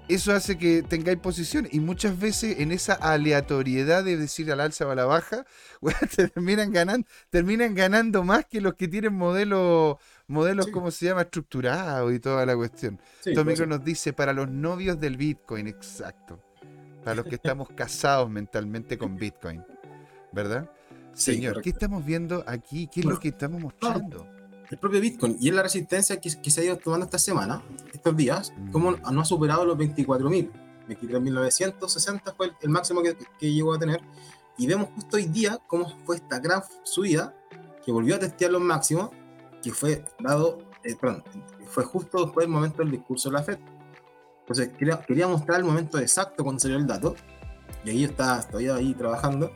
[0.08, 1.68] eso hace que tengáis posición.
[1.72, 5.46] Y muchas veces en esa aleatoriedad de decir al alza o a la baja,
[5.82, 9.98] weón, terminan ganando, terminan ganando más que los que tienen modelos,
[10.28, 10.72] modelos, Sí.
[10.72, 11.22] ¿cómo se llama?
[11.22, 13.00] Estructurados y toda la cuestión.
[13.22, 16.40] Sí, Tomicro pues, nos dice, para los novios del Bitcoin, exacto.
[17.04, 19.64] Para los que estamos casados mentalmente con Bitcoin.
[20.32, 20.70] ¿Verdad?
[21.14, 21.86] Sí, Señor, ¿qué correcto.
[21.86, 22.88] estamos viendo aquí?
[22.94, 24.28] ¿Qué es lo que estamos mostrando?
[24.70, 27.64] el propio Bitcoin y es la resistencia que, que se ha ido tomando esta semana,
[27.94, 28.72] estos días, Mm.
[28.72, 30.52] como no ha superado los 24.000.
[30.90, 34.02] 23.960 fue el, el máximo que, que llegó a tener.
[34.58, 37.34] Y vemos justo hoy día cómo fue esta gran subida
[37.86, 39.12] que volvió a testear los máximos,
[39.68, 41.24] que fue dado, eh, perdón,
[41.68, 43.58] fue justo después del momento del discurso de la FED.
[44.42, 47.16] Entonces quería, quería mostrar el momento exacto cuando salió el dato,
[47.84, 49.52] y ahí está todavía ahí trabajando.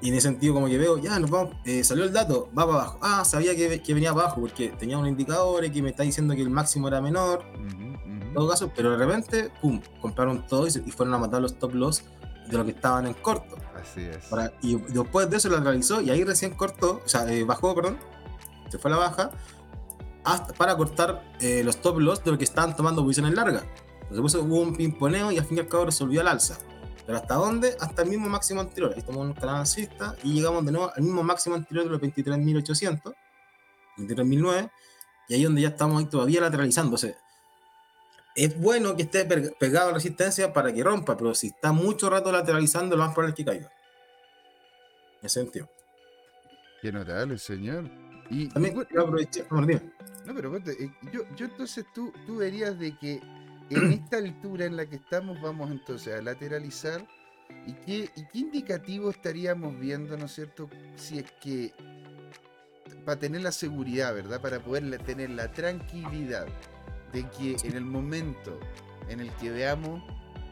[0.00, 2.66] Y en ese sentido, como que veo, ya nos vamos, eh, salió el dato, va
[2.66, 2.98] para abajo.
[3.00, 6.02] Ah, sabía que, que venía para abajo porque tenía un indicador y que me está
[6.04, 8.32] diciendo que el máximo era menor, Ujú, en ujú.
[8.34, 11.58] todo caso, pero de repente, pum, compraron todo y, se- y fueron a matar los
[11.58, 12.04] top loss
[12.48, 13.56] de lo que estaban en corto.
[13.74, 14.18] Así es.
[14.26, 17.74] Para- y después de eso lo realizó y ahí recién cortó, o sea, eh, bajó,
[17.74, 17.98] perdón,
[18.70, 19.30] se fue a la baja,
[20.24, 23.64] hasta para cortar eh, los top loss de lo que estaban tomando posiciones largas.
[24.10, 26.58] Entonces hubo un pimponeo y al fin y al cabo resolvió al alza.
[27.06, 27.76] Pero ¿hasta dónde?
[27.80, 28.92] Hasta el mismo máximo anterior.
[28.94, 32.00] Ahí tomamos un canal alcista y llegamos de nuevo al mismo máximo anterior de los
[32.00, 33.14] 23.800,
[33.96, 34.70] 23.009,
[35.28, 37.16] y ahí donde ya estamos ahí todavía lateralizándose.
[38.34, 42.08] Es bueno que esté pe- pegado a resistencia para que rompa, pero si está mucho
[42.10, 43.72] rato lateralizando, lo más probable es que caiga.
[45.20, 45.68] En ese sentido.
[46.80, 47.90] Qué notable, señor.
[48.30, 49.46] Y, También quiero aprovechar.
[49.50, 53.20] No, pero ponte, eh, yo, yo entonces tú, tú verías de que
[53.70, 57.06] en esta altura en la que estamos vamos entonces a lateralizar
[57.66, 60.68] y qué, y qué indicativo estaríamos viendo, ¿no es cierto?
[60.96, 61.72] Si es que
[63.04, 64.40] para tener la seguridad, ¿verdad?
[64.40, 66.46] Para poder tener la tranquilidad
[67.12, 68.58] de que en el momento
[69.08, 70.02] en el que veamos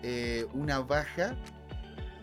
[0.02, 1.36] eh, una baja,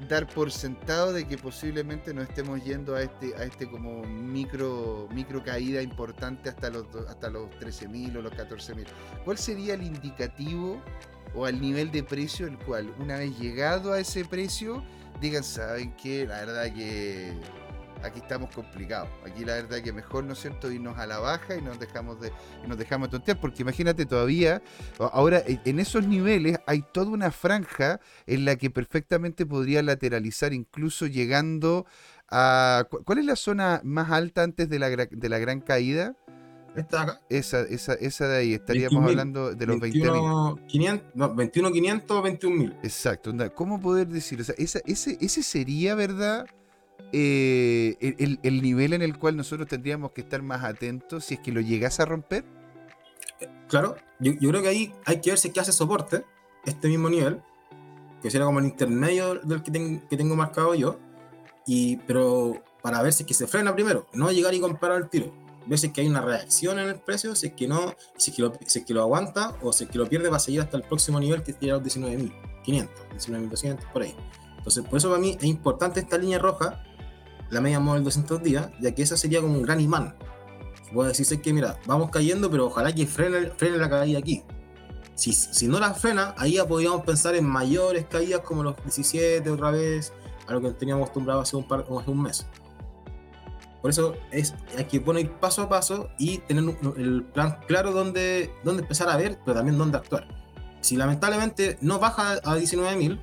[0.08, 5.08] dar por sentado de que posiblemente nos estemos yendo a este, a este como micro,
[5.14, 8.86] micro caída importante hasta los, hasta los 13.000 o los 14.000.
[9.26, 10.82] ¿Cuál sería el indicativo
[11.36, 14.84] o al nivel de precio el cual, una vez llegado a ese precio,
[15.20, 16.26] digan, ¿saben qué?
[16.26, 17.34] La verdad que
[18.04, 19.10] aquí estamos complicados.
[19.26, 22.20] Aquí la verdad que mejor, ¿no es cierto?, irnos a la baja y nos dejamos
[22.22, 22.32] de,
[22.64, 24.62] y nos dejamos tontear, porque imagínate todavía,
[25.00, 30.54] ahora en en esos niveles hay toda una franja en la que perfectamente podría lateralizar,
[30.54, 31.86] incluso llegando
[32.30, 32.86] a...
[32.90, 36.16] ¿cu- ¿Cuál es la zona más alta antes de la, gra- de la gran caída?
[36.76, 37.22] Esta acá.
[37.30, 40.02] Esa, esa, esa de ahí, estaríamos 21.000, hablando de los 20.000.
[40.68, 42.80] 21.500, no, 21.500 o 21.000.
[42.84, 44.42] Exacto, onda, ¿cómo poder decir?
[44.42, 46.46] O sea, esa- ese, ese sería, ¿verdad?
[47.16, 51.36] Eh, el, el- el nivel en el cual nosotros tendríamos que estar más atentos si
[51.36, 52.44] es que lo llegase a romper.
[53.70, 56.24] Claro, yo, yo creo que ahí hay que ver si es que hace soporte,
[56.66, 57.40] este mismo nivel,
[58.22, 61.00] que sería como el intermedio del que, ten- que tengo marcado yo,
[61.68, 65.10] y, pero para ver si es que se frena primero, no llegar y comprar al
[65.10, 65.32] tiro,
[65.66, 68.32] ver si es que hay una reacción en el precio, si es que no, si
[68.32, 70.38] es que lo, si es que lo aguanta o si es que lo pierde va
[70.38, 74.16] a seguir hasta el próximo nivel que sería los 19.500, 19.200 por ahí.
[74.58, 76.84] Entonces, por eso para mí es importante esta línea roja,
[77.54, 80.16] la media móvil 200 días, ya que esa sería como un gran imán.
[80.94, 84.44] Puedo decirse que, mira, vamos cayendo, pero ojalá que frene, frene la caída aquí.
[85.16, 89.48] Si, si no la frena, ahí ya podríamos pensar en mayores caídas como los 17
[89.50, 90.14] otra vez,
[90.48, 92.46] a lo que teníamos acostumbrado hace un, par, hace un mes.
[93.82, 97.92] Por eso es, hay que poner paso a paso y tener un- el plan claro
[97.92, 100.28] donde, donde empezar a ver, pero también dónde actuar.
[100.82, 103.20] Si lamentablemente no baja a 19.000,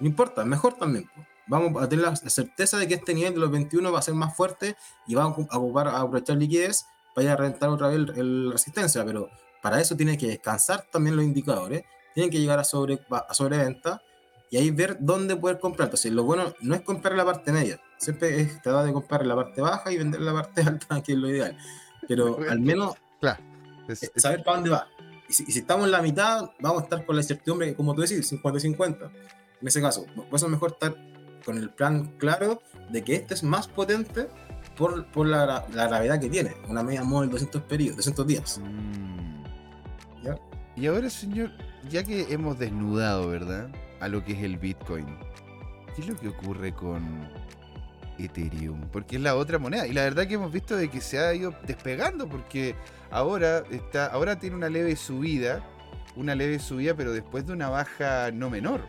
[0.00, 1.08] no importa, mejor también.
[1.48, 4.14] Vamos a tener la certeza de que este nivel de los 21 va a ser
[4.14, 7.68] más fuerte y va a ocu- a ocupar, a aprovechar liquidez para ir a reventar
[7.68, 9.30] otra vez el, el resistencia, pero
[9.62, 14.02] para eso tiene que descansar también los indicadores, tienen que llegar a, sobre, a sobreventa
[14.50, 15.86] y ahí ver dónde poder comprar.
[15.86, 19.34] Entonces, lo bueno no es comprar la parte media, siempre es tratar de comprar la
[19.36, 21.56] parte baja y vender en la parte alta, que es lo ideal.
[22.08, 23.42] Pero al menos Claro.
[23.88, 24.86] es- es- saber para dónde va.
[25.28, 27.94] Y si, y si estamos en la mitad, vamos a estar con la incertidumbre, como
[27.94, 29.10] tú decís, 50-50.
[29.60, 30.94] En ese caso, por eso es mejor estar
[31.46, 32.60] con el plan claro
[32.90, 34.26] de que este es más potente
[34.76, 36.54] por, por la, la gravedad que tiene.
[36.68, 38.60] Una media móvil 200 periodos, 200 días.
[38.62, 40.24] Mm.
[40.24, 40.36] ¿Ya?
[40.74, 41.52] Y ahora, señor,
[41.88, 43.70] ya que hemos desnudado, ¿verdad?
[44.00, 45.06] A lo que es el Bitcoin,
[45.94, 47.30] ¿qué es lo que ocurre con
[48.18, 48.80] Ethereum?
[48.90, 49.86] Porque es la otra moneda.
[49.86, 52.74] Y la verdad que hemos visto de que se ha ido despegando, porque
[53.10, 55.64] ahora está, ahora tiene una leve subida,
[56.16, 58.80] una leve subida, pero después de una baja no menor,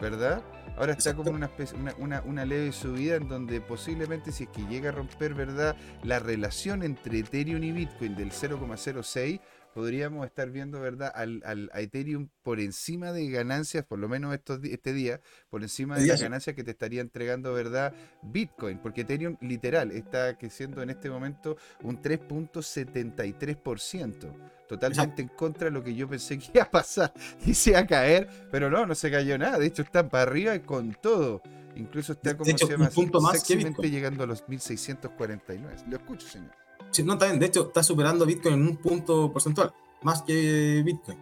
[0.00, 0.42] ¿verdad?
[0.76, 1.36] Ahora está como Exacto.
[1.36, 4.92] una, especie- una, una- una leve subida en donde posiblemente si es que llega a
[4.92, 5.76] romper, ¿verdad?
[6.02, 9.40] La relación entre Ethereum y Bitcoin del 0,06
[9.72, 11.12] podríamos estar viendo, ¿verdad?
[11.14, 15.20] Al, al, a Ethereum por encima de ganancias, por lo menos estos, este día,
[15.50, 17.94] por encima de las ganancias que te estaría entregando, ¿verdad?
[18.22, 24.32] Bitcoin, porque Ethereum literal está creciendo en este momento un 3.73%,
[24.68, 27.12] totalmente en contra de lo que yo pensé que iba a pasar,
[27.44, 30.30] y se iba a caer, pero no, no se cayó nada, de hecho está para
[30.30, 31.42] arriba y con todo.
[31.74, 35.76] Incluso está como se llama, punto más llegando a los 1649.
[35.88, 36.61] Lo escucho, señor.
[36.92, 41.18] Sí, no, también, de hecho, está superando Bitcoin en un punto porcentual, más que Bitcoin.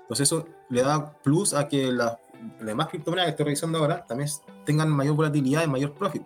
[0.00, 2.16] Entonces eso le da plus a que las
[2.60, 4.30] demás criptomonedas que estoy revisando ahora también
[4.64, 6.22] tengan mayor volatilidad y mayor profit.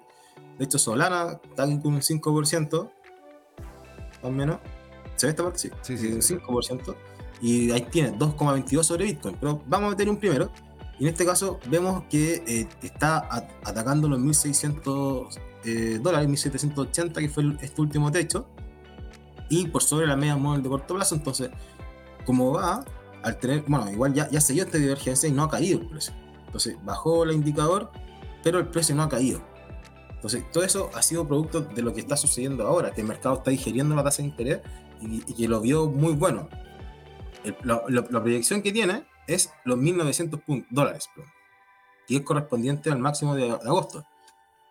[0.59, 4.59] De hecho, Solana está con un 5%, más o menos.
[5.17, 5.59] ¿Se ve esta parte?
[5.59, 6.95] Sí, sí, sí, un 5%.
[7.41, 9.37] Y ahí tiene 2,22 sobre Bitcoin.
[9.41, 10.51] Pero vamos a meter un primero.
[10.99, 13.27] Y en este caso vemos que eh, está
[13.65, 18.47] atacando los 1.600 eh, dólares, 1.780, que fue este último techo,
[19.51, 21.15] y por sobre la media móvil de corto plazo.
[21.15, 21.51] Entonces,
[22.25, 22.85] como va,
[23.23, 25.87] al tener, bueno, igual ya, ya se dio esta divergencia y no ha caído el
[25.87, 26.15] precio.
[26.47, 27.91] Entonces, bajó el indicador,
[28.43, 29.43] pero el precio no ha caído.
[30.21, 33.37] Entonces, todo eso ha sido producto de lo que está sucediendo ahora, que el mercado
[33.37, 34.61] está digiriendo la tasa de interés
[35.01, 36.49] y, que lo vio muy bueno.
[37.63, 41.09] la, proyección que tiene es los 1.900 dólares,
[42.07, 44.05] y es correspondiente al máximo de, agosto.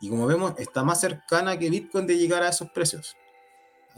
[0.01, 3.15] Y como vemos, está más cercana que Bitcoin de llegar a esos precios.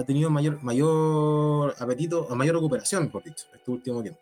[0.01, 4.19] Ha tenido mayor, mayor apetito, o mayor recuperación, por dicho, este último tiempo.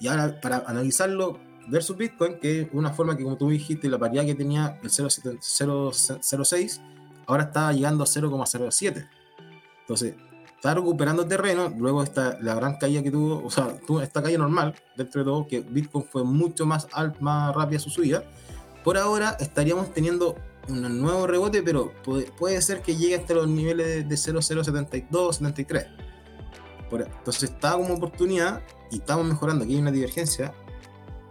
[0.00, 3.98] Y ahora, para analizarlo versus Bitcoin, que es una forma que, como tú dijiste, la
[3.98, 6.80] paridad que tenía el 0,06,
[7.26, 9.08] ahora está llegando a 0,07.
[9.80, 10.14] Entonces,
[10.56, 14.38] está recuperando terreno, luego está la gran caída que tuvo, o sea, tuvo esta caída
[14.38, 18.24] normal, dentro de todo, que Bitcoin fue mucho más, alt, más rápida su subida.
[18.82, 20.36] Por ahora estaríamos teniendo
[20.68, 21.92] un nuevo rebote, pero
[22.38, 25.86] puede, ser que llegue hasta los niveles de 0,072, 73.
[26.90, 29.64] entonces está como oportunidad y estamos mejorando.
[29.64, 30.54] Aquí hay una divergencia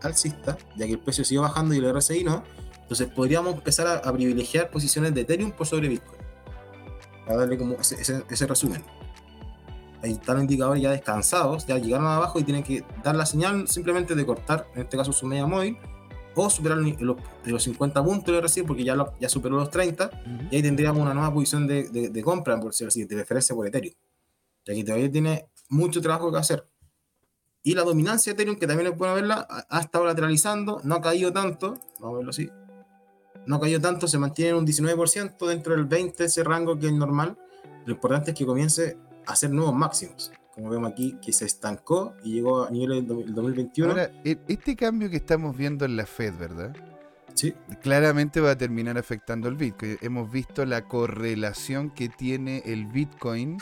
[0.01, 2.43] alcista, ya que el precio sigue bajando y el RSI no.
[2.81, 6.21] Entonces podríamos empezar a, privilegiar posiciones de Ethereum por sobre Bitcoin.
[7.25, 8.83] Para darle como ese resumen
[10.03, 13.67] ahí están los indicadores ya descansados, ya llegaron abajo y tienen que dar la señal
[13.67, 15.77] simplemente de cortar, en este caso su media móvil,
[16.35, 20.09] o superar los, los 50 puntos de recibo porque ya, ya superó los 30,
[20.51, 23.67] y ahí tendríamos una nueva posición de, de, compra, por decirlo así, de referencia por
[23.67, 23.93] Ethereum.
[24.65, 26.67] Y aquí todavía tiene mucho trabajo que hacer.
[27.61, 31.01] Y la dominancia de Ethereum, que también es bueno verla, ha estado lateralizando, no ha
[31.01, 32.49] caído tanto, vamos a verlo así,
[33.45, 36.87] no ha caído tanto, se mantiene en un 19% dentro del 20%, ese rango que
[36.87, 37.37] es normal.
[37.85, 40.31] Lo importante es que comience hacer nuevos máximos.
[40.53, 43.89] Como vemos aquí, que se estancó y llegó a niveles del 2021.
[43.91, 46.75] Ahora, e, este cambio que estamos viendo en la Fed, ¿verdad?
[47.33, 47.53] Sí.
[47.81, 49.97] Claramente va a terminar afectando el Bitcoin.
[50.01, 53.57] Hemos visto la correlación que tiene el Bitcoin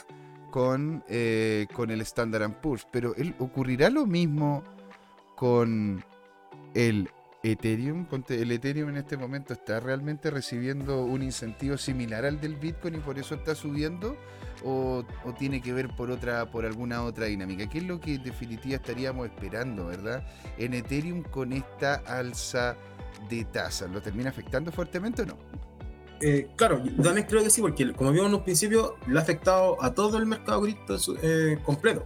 [0.52, 2.86] con, eh, con el Standard Poor's.
[2.92, 4.64] Pero ¿ocurrirá lo mismo
[5.36, 6.04] con
[6.74, 7.10] el
[7.42, 8.06] Ethereum?
[8.30, 13.00] El Ethereum en este momento está realmente recibiendo un incentivo similar al del Bitcoin y
[13.00, 14.18] por eso está subiendo
[14.64, 15.04] o,
[15.38, 17.68] tiene que ver por otra, por alguna otra dinámica?
[17.68, 20.24] ¿Qué es lo que en definitiva estaríamos esperando, verdad?
[20.58, 22.76] En Ethereum con esta alza
[23.30, 25.38] de tasas, ¿lo termina afectando fuertemente o no?
[26.22, 29.82] Eh, claro, también creo que sí, porque como vimos en un principio, le ha afectado
[29.82, 32.06] a todo el mercado cripto eh, completo.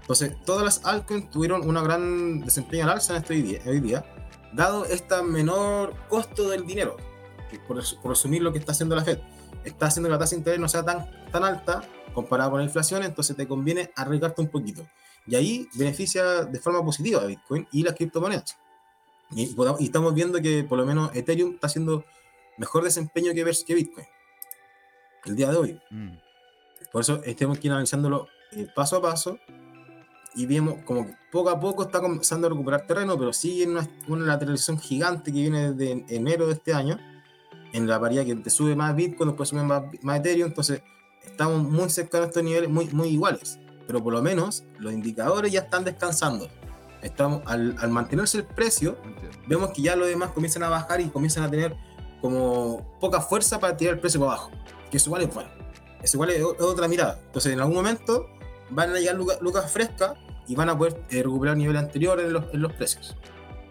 [0.00, 4.04] Entonces, todas las altcoins tuvieron una gran desempeño al alza en este día, hoy día,
[4.52, 6.96] dado este menor costo del dinero,
[7.66, 9.18] por, por asumir lo que está haciendo la Fed
[9.66, 11.82] está haciendo que la tasa de interés no sea tan, tan alta
[12.14, 14.86] comparada con la inflación, entonces te conviene arriesgarte un poquito.
[15.26, 18.56] Y ahí beneficia de forma positiva a Bitcoin y las criptomonedas.
[19.32, 22.04] Y, estamos viendo que por lo menos Ethereum está haciendo
[22.58, 24.06] mejor desempeño que, que Bitcoin
[25.26, 25.80] el día de hoy.
[25.90, 26.12] Mm.
[26.92, 29.38] Por eso estamos aquí analizándolo eh, paso a paso
[30.34, 33.88] y vemos como poco a poco está comenzando a recuperar terreno, pero sigue en una,
[34.06, 36.98] una lateralización gigante que viene desde enero de este año
[37.76, 40.82] en la paridad que te sube más Bitcoin, después sube más, más Ethereum, entonces
[41.24, 45.52] estamos muy cerca de estos niveles muy, muy iguales, pero por lo menos los indicadores
[45.52, 46.48] ya están descansando.
[47.02, 48.96] Estamos, al, al mantenerse el precio,
[49.46, 51.76] vemos que ya los demás comienzan a bajar y comienzan a tener
[52.22, 54.50] como poca fuerza para tirar el precio para abajo,
[54.90, 55.50] que eso igual es bueno,
[56.02, 57.20] eso igual es, otra mirada.
[57.26, 58.26] Entonces en algún momento
[58.70, 60.14] van a llegar lucas, frescas
[60.48, 63.16] y van a poder eh, recuperar niveles anteriores en los, en los precios.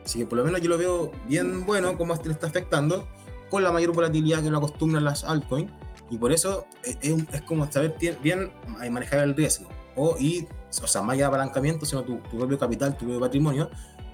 [0.06, 3.08] Así que por lo menos yo lo veo bien bueno cómo le está afectando
[3.56, 5.72] con la mayor volatilidad que lo acostumbran las altcoins
[6.10, 8.52] y por eso es, es como saber bien
[8.92, 12.98] manejar el riesgo o y o sea más allá de apalancamiento sino tu, propio capital
[12.98, 13.70] tu propio patrimonio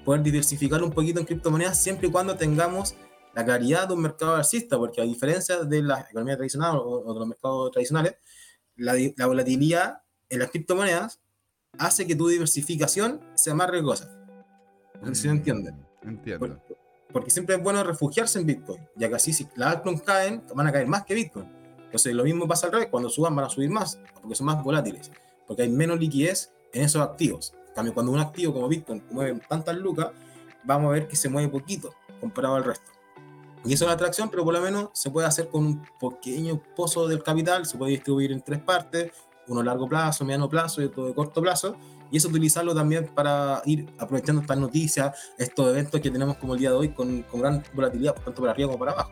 [0.06, 2.96] poder diversificar un poquito en criptomonedas siempre y cuando tengamos
[3.34, 7.20] la claridad de un mercado alcista porque a diferencia de la economía tradicional o, de
[7.20, 8.18] los mercados tradicionales
[8.76, 11.20] la, la volatilidad en las criptomonedas
[11.80, 14.10] hace que tu diversificación sea más riesgosa.
[15.02, 15.76] No sé si me entienden.
[16.04, 16.62] Mm, Entiendo.
[17.12, 20.68] Porque siempre es bueno refugiarse en Bitcoin, ya que así si las altcoins caen, van
[20.68, 21.48] a caer más que Bitcoin.
[21.84, 24.64] Entonces lo mismo pasa al revés, cuando suban van a subir más, porque son más
[24.64, 25.12] volátiles,
[25.46, 27.54] porque hay menos liquidez en esos activos.
[27.68, 30.12] En cambio, cuando un activo como Bitcoin mueve tantas lucas,
[30.64, 32.92] vamos a ver que se mueve poquito comparado al resto.
[33.64, 36.62] Y eso es la atracción, pero por lo menos se puede hacer con un pequeño
[36.76, 39.12] pozo del capital, se puede distribuir en tres partes,
[39.48, 41.76] uno a largo plazo, mediano plazo y otro de corto plazo,
[42.12, 46.60] y eso utilizarlo también para ir aprovechando estas noticias, estos eventos que tenemos como el
[46.60, 49.12] día de hoy con, con gran volatilidad, tanto para arriba como para abajo.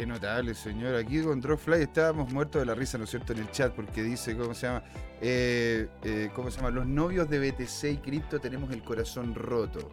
[0.00, 0.94] Qué notable, señor.
[0.94, 4.02] Aquí con Drawfly estábamos muertos de la risa, ¿no es cierto?, en el chat, porque
[4.02, 4.82] dice, ¿cómo se llama?
[5.20, 6.70] Eh, eh, ¿Cómo se llama?
[6.70, 9.90] Los novios de BTC y cripto tenemos el corazón roto.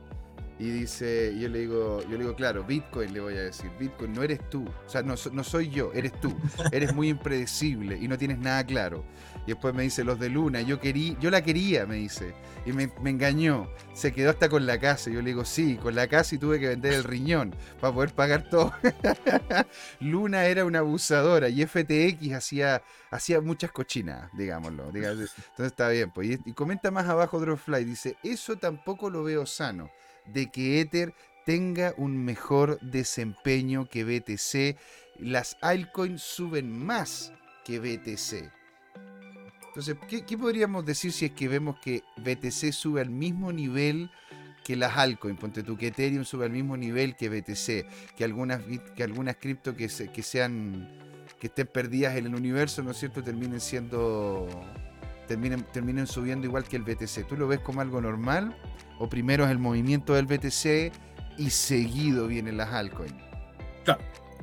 [0.59, 4.13] Y dice, yo le digo, yo le digo, claro, Bitcoin le voy a decir, Bitcoin
[4.13, 6.33] no eres tú, o sea, no, no soy yo, eres tú,
[6.71, 9.03] eres muy impredecible y no tienes nada claro.
[9.47, 12.33] Y después me dice, los de Luna, yo querí, yo la quería, me dice,
[12.65, 15.09] y me, engañó, se quedó hasta con la casa.
[15.09, 18.13] Yo le digo, sí, con la casa y tuve que vender el riñón para poder
[18.13, 18.73] pagar todo.
[20.01, 24.89] Luna era una abusadora y FTX hacía, hacía muchas cochinas, digámoslo.
[24.93, 26.11] Entonces está bien.
[26.11, 26.27] Pues.
[26.27, 29.89] Y, y comenta más abajo Dropfly, dice, eso tampoco lo veo sano,
[30.25, 31.13] de que Ether
[31.45, 34.77] tenga un mejor desempeño que BTC.
[35.21, 37.31] Las altcoins suben más
[37.63, 38.56] que BTC.
[39.77, 44.09] Entonces, ¿qué, podríamos decir si es que vemos que BTC sube al mismo nivel
[44.63, 45.39] que las altcoins?
[45.39, 48.61] Ponte tú que Ethereum sube al mismo nivel que BTC, que algunas,
[48.95, 50.89] que algunas cripto que, se- que sean
[51.39, 54.47] que estén perdidas en el universo, ¿no es cierto?, terminen siendo
[55.27, 57.27] terminen, terminen subiendo igual que el BTC.
[57.27, 58.57] ¿Tú lo ves como algo normal?
[58.97, 60.91] ¿O primero es el movimiento del BTC
[61.37, 63.13] y seguido vienen las altcoins?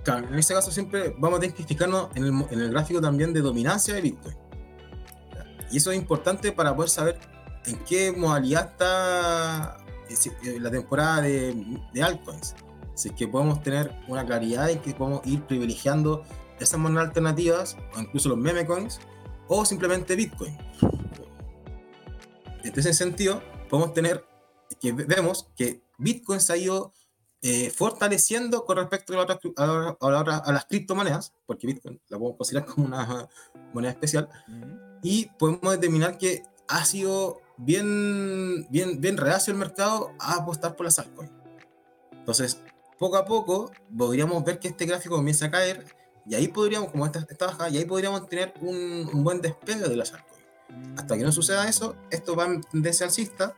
[0.05, 3.41] Claro, en ese caso siempre vamos a fijarnos en el, en el gráfico también de
[3.41, 4.44] dominancia de Bitcoin.
[5.75, 7.19] Y eso es importante para poder saber
[7.67, 9.77] en qué modalidad está
[10.09, 10.15] eh,
[10.45, 11.53] eh, la temporada de,
[11.93, 12.55] de altcoins.
[12.95, 16.23] Es que podemos tener una claridad en que podemos ir privilegiando
[16.61, 19.01] esas monedas alternativas, o incluso los meme coins,
[19.49, 20.57] o simplemente Bitcoin.
[22.63, 24.25] En ese sentido, podemos tener
[24.81, 26.93] que ve- vemos que Bitcoin se ha ido
[27.43, 31.67] eh, fortaleciendo con respecto a, la otra a, la- a la a las criptomonedas, porque
[31.67, 33.29] Bitcoin la podemos considerar como una
[33.73, 34.29] moneda especial,
[35.05, 40.87] y podemos determinar que ha sido bien, bien, bien reacio el mercado a apostar por
[40.87, 41.31] las altcoins.
[42.11, 42.59] Entonces,
[42.99, 45.85] poco a poco podríamos ver que este gráfico comienza a caer,
[46.27, 49.87] y ahí podríamos, como esta, esta baja, y ahí podríamos tener un, un buen despegue
[49.87, 50.45] de las altcoins.
[50.97, 53.55] Hasta que no suceda eso, esto va en tendencia alcista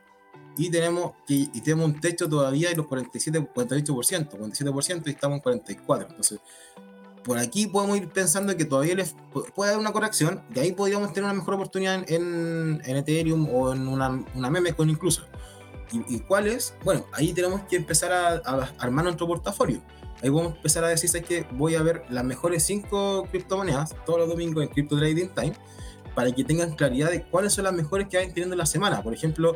[0.57, 5.61] y tenemos, y, tenemos un techo todavía de los 47, 48%, 47% y estamos en
[5.61, 6.07] 44%.
[6.09, 6.39] Entonces,
[7.27, 10.71] por aquí podemos ir pensando que todavía les pu- puede haber una corrección y ahí
[10.71, 15.25] podríamos tener una mejor oportunidad en, en Ethereum o en una, una meme coin incluso.
[15.91, 16.73] ¿Y, y cuál es?
[16.83, 19.81] Bueno, ahí tenemos que empezar a, a armar nuestro portafolio.
[20.23, 23.93] Ahí vamos a empezar a decir ¿sabes que voy a ver las mejores 5 criptomonedas
[24.05, 25.53] todos los domingos en Crypto Trading Time
[26.15, 29.03] para que tengan claridad de cuáles son las mejores que vayan teniendo en la semana.
[29.03, 29.55] Por ejemplo,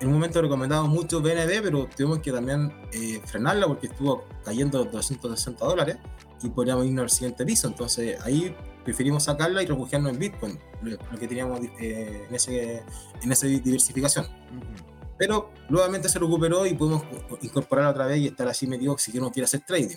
[0.00, 4.84] en un momento recomendamos mucho BNB, pero tuvimos que también eh, frenarla porque estuvo cayendo
[4.84, 5.96] 260 dólares
[6.42, 7.68] y podríamos irnos al siguiente piso.
[7.68, 8.54] Entonces ahí
[8.84, 12.82] preferimos sacarla y refugiarnos en Bitcoin, lo, lo que teníamos eh, en, ese,
[13.22, 14.24] en esa diversificación.
[14.24, 14.92] Ujú.
[15.18, 17.04] Pero nuevamente se recuperó y podemos
[17.42, 19.96] incorporar otra vez y estar así metido si uno quiere hacer trading.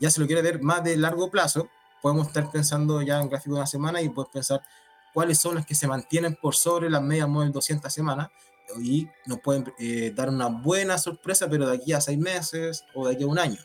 [0.00, 1.68] Ya si lo quiere ver más de largo plazo,
[2.02, 4.62] podemos estar pensando ya en gráfico de una semana y puedes pensar
[5.12, 8.28] cuáles son las que se mantienen por sobre las medias móvil 200 semanas
[8.82, 13.06] y nos pueden eh, dar una buena sorpresa, pero de aquí a seis meses o
[13.06, 13.58] de aquí a un año.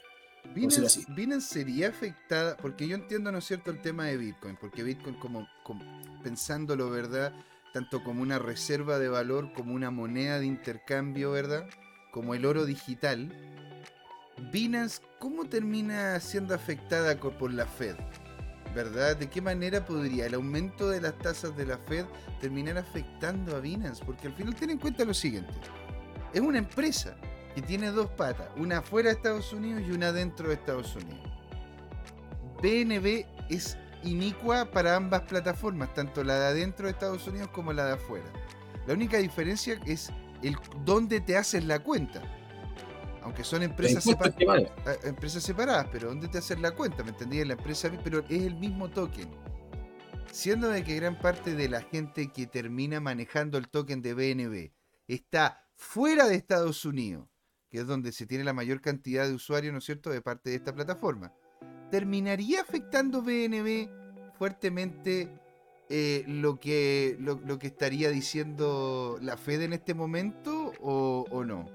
[0.85, 1.05] Así.
[1.09, 5.15] Binance, sería afectada, porque yo entiendo, ¿no es cierto?, el tema de Bitcoin, porque Bitcoin,
[5.15, 5.83] como, como-
[6.23, 7.33] pensándolo, ¿verdad?,
[7.73, 11.67] tanto como una reserva de valor, como una moneda de intercambio, ¿verdad?,
[12.11, 13.31] como el oro digital,
[14.51, 17.95] Binance, ¿cómo termina siendo afectada por la Fed?
[18.73, 19.17] ¿Verdad?
[19.17, 22.05] ¿De qué manera podría el aumento de las tasas de la Fed
[22.39, 24.03] terminar afectando a Binance?
[24.05, 25.51] Porque al final ten en cuenta lo siguiente.
[26.33, 27.17] Es una empresa
[27.55, 31.29] que tiene dos patas, una fuera de Estados Unidos y una dentro de Estados Unidos.
[32.61, 37.85] BNB es inicua para ambas plataformas, tanto la de adentro de Estados Unidos como la
[37.85, 38.31] de afuera.
[38.87, 40.11] La única diferencia es
[40.41, 42.21] el dónde te haces la cuenta.
[43.21, 44.03] Aunque son empresas,
[44.37, 44.71] primarios.
[44.87, 47.03] eh, empresas separadas, pero ¿dónde te haces la cuenta?
[47.03, 47.43] ¿Me entendí?
[47.43, 49.29] La empresa, pero es el mismo token.
[50.31, 54.71] Siendo de que gran parte de la gente que termina manejando el token de BNB
[55.07, 57.27] está fuera de Estados Unidos,
[57.69, 60.49] que es donde se tiene la mayor cantidad de usuarios, ¿no es cierto?, de parte
[60.49, 61.33] de esta plataforma,
[61.91, 63.89] ¿terminaría afectando BNB
[64.37, 65.29] fuertemente
[65.89, 71.43] eh, lo, que, lo, lo que estaría diciendo la Fed en este momento o, o
[71.43, 71.65] no?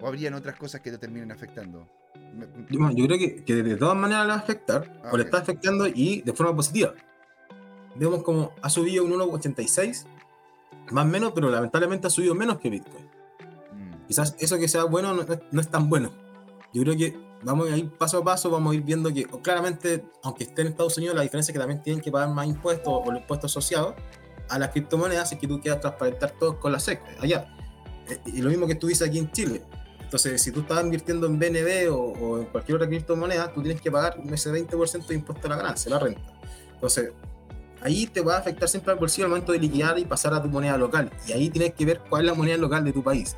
[0.00, 1.88] ¿O habrían otras cosas que te terminen afectando?
[2.70, 5.38] Yo, yo creo que, que de todas maneras le va a afectar, o le está
[5.38, 6.94] afectando y de forma positiva.
[7.94, 10.04] Vemos como ha subido un 1,86,
[10.90, 13.15] más o menos, pero lamentablemente ha subido menos que Bitcoin.
[14.06, 16.10] Quizás eso que sea bueno no, no- es tan bueno.
[16.72, 20.04] Yo creo que vamos a ir paso a paso, vamos a ir viendo que claramente,
[20.22, 22.92] aunque esté en Estados Unidos, la diferencia es que también tienen que pagar más impuestos
[22.92, 23.94] o los impuestos asociados
[24.48, 27.48] a las criptomonedas es que tú quieras transparentar todo con la SEC allá.
[28.08, 29.62] Eh, Y lo mismo que tú dices aquí en Chile.
[30.00, 33.80] Entonces, si tú estás invirtiendo en BNB o, o en cualquier otra criptomoneda, tú tienes
[33.80, 36.20] que pagar ese 20% de impuesto a la ganancia, la renta.
[36.74, 37.10] Entonces,
[37.82, 40.40] ahí te va a afectar siempre al bolsillo al momento de liquidar y pasar a
[40.40, 41.10] tu moneda local.
[41.26, 43.34] Y ahí tienes que ver cuál es la moneda local de tu país.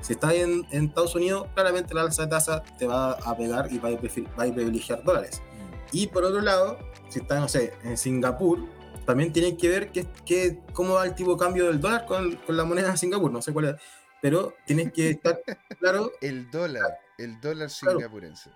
[0.00, 3.70] Si estás en, en Estados Unidos, claramente la alza de tasa te va a pegar
[3.72, 5.40] y va a, va a privilegiar dólares.
[5.42, 5.76] mm.
[5.92, 6.78] Y por otro lado,
[7.08, 8.64] si estás, no sé, en Singapur,
[9.04, 12.36] también tienes que ver qué, qué- cómo va el tipo de cambio del dólar con,
[12.36, 13.74] con la moneda de Singapur, no sé cuál es.
[14.22, 15.40] Pero tienes que estar
[15.78, 16.12] claro.
[16.20, 17.98] El dólar, el dólar Claro.
[17.98, 18.50] singapurense.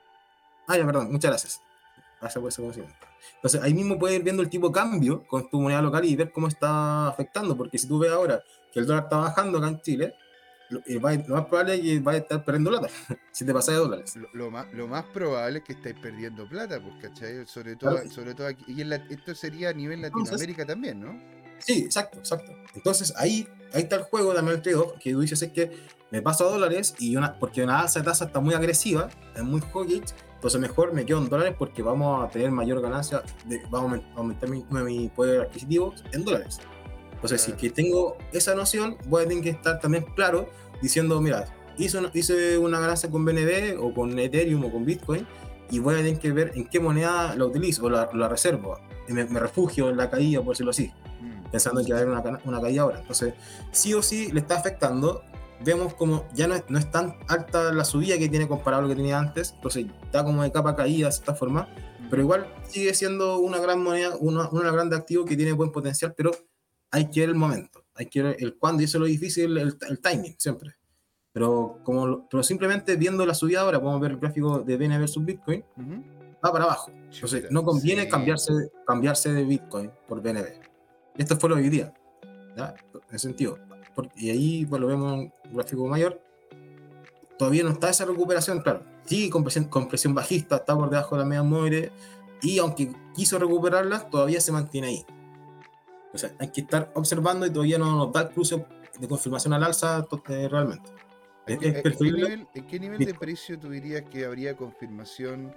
[0.68, 1.62] Ah, ya, perdón, muchas gracias.
[2.20, 3.06] Gracias por ese conocimiento.
[3.36, 6.14] Entonces, ahí mismo puedes ir viendo el tipo de cambio con tu moneda local y
[6.16, 8.42] ver cómo está afectando, porque si tú ves ahora
[8.72, 10.14] que el dólar está bajando acá en Chile,
[10.74, 12.88] lo, eh, va- lo más probable es que vaya a estar perdiendo plata
[13.32, 14.16] si te pasas de dólares.
[14.16, 17.46] Lo, lo más, lo más probable es que estáis perdiendo plata, pues, ¿cachai?
[17.46, 18.10] Sobre todo, Claro.
[18.10, 18.64] sobre todo aquí.
[18.68, 21.18] Y en la- esto sería a nivel Entonces- Latinoamérica también, ¿no?
[21.58, 22.52] Sí, exacto, exacto.
[22.74, 25.70] Entonces ahí, ahí está el juego también el trade-off, que tú dices es que
[26.10, 29.42] me paso a dólares y una, porque una alza de tasa está muy agresiva, es
[29.42, 33.60] muy hawkish, entonces mejor me quedo en dólares porque vamos a tener mayor ganancia, de,
[33.70, 36.58] vamos a aumen- aumentar mi, mi poder adquisitivo en dólares.
[37.14, 37.60] Entonces, si Claro.
[37.62, 40.50] que tengo esa noción, voy a tener que estar también claro
[40.82, 41.44] diciendo, mira,
[41.78, 45.26] hice una, hice una ganancia con BNB o con Ethereum o con Bitcoin
[45.70, 48.78] y voy a tener que ver en qué moneda la utilizo o la, la reservo.
[49.08, 50.92] Me, me refugio en la caída, por decirlo así
[51.24, 51.50] Mm.
[51.50, 53.00] pensando que va a haber una, una caída ahora.
[53.00, 53.34] Entonces,
[53.72, 55.22] sí o sí le está afectando.
[55.64, 58.82] Vemos como ya no es, no es tan alta la subida que tiene comparado a
[58.82, 61.68] lo que tenía antes, entonces está como de capa caída de esta forma,
[62.10, 65.70] pero igual sigue siendo una gran moneda, una, una gran de activo que tiene buen
[65.70, 66.32] potencial, pero
[66.90, 69.56] hay que ver el momento, hay que ver el cuándo y eso es lo difícil,
[69.56, 70.74] el, el timing siempre.
[71.32, 75.24] Pero, como, pero simplemente viendo la subida ahora, podemos ver el gráfico de BNB versus
[75.24, 76.04] Bitcoin, Ujú.
[76.44, 76.92] va para abajo.
[77.12, 78.08] Entonces, no conviene sí.
[78.08, 78.52] cambiarse,
[78.86, 80.46] cambiarse de Bitcoin por BNB.
[81.16, 81.92] Esto fue lo de hoy día.
[82.56, 82.74] ¿ya?
[83.10, 83.58] En sentido.
[84.16, 85.18] Y ahí pues, lo vemos en
[85.50, 86.20] un gráfico mayor.
[87.38, 88.84] Todavía no está esa recuperación, claro.
[89.04, 91.90] Sigue con presión, con presión bajista, está por debajo de la media móvil.
[92.42, 95.06] Y aunque quiso recuperarla, todavía se mantiene ahí.
[96.14, 98.64] O sea, hay que estar observando y todavía no nos da el cruce
[99.00, 100.88] de confirmación al alza eh, realmente.
[101.46, 105.54] Es, ¿En qué- en nivel, en qué nivel de precio tú dirías que habría confirmación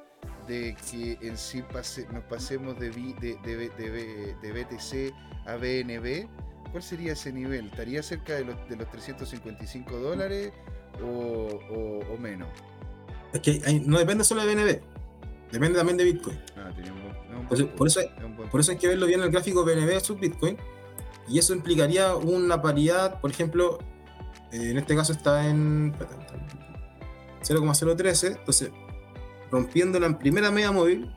[0.47, 2.89] de que en sí pase- nos pasemos de,
[4.53, 5.13] BTC
[5.45, 6.27] a BNB?
[6.71, 7.67] ¿Cuál sería ese nivel?
[7.67, 10.51] ¿Estaría cerca de los, de los 355 dólares
[11.01, 12.49] o, o- o menos?
[13.33, 14.81] Es que ahí no depende solo de BNB,
[15.51, 16.37] depende también de Bitcoin.
[16.57, 16.91] Ah, tenía
[17.47, 17.99] Por eso- por eso-
[18.59, 20.57] eso hay que verlo bien en el gráfico BNB versus Bitcoin.
[21.27, 23.79] Y eso implicaría una paridad, por ejemplo,
[24.51, 25.93] eh, en este caso está en
[27.41, 28.27] 0,013.
[28.27, 28.71] Entonces,
[29.51, 31.13] rompiendo la primera media móvil,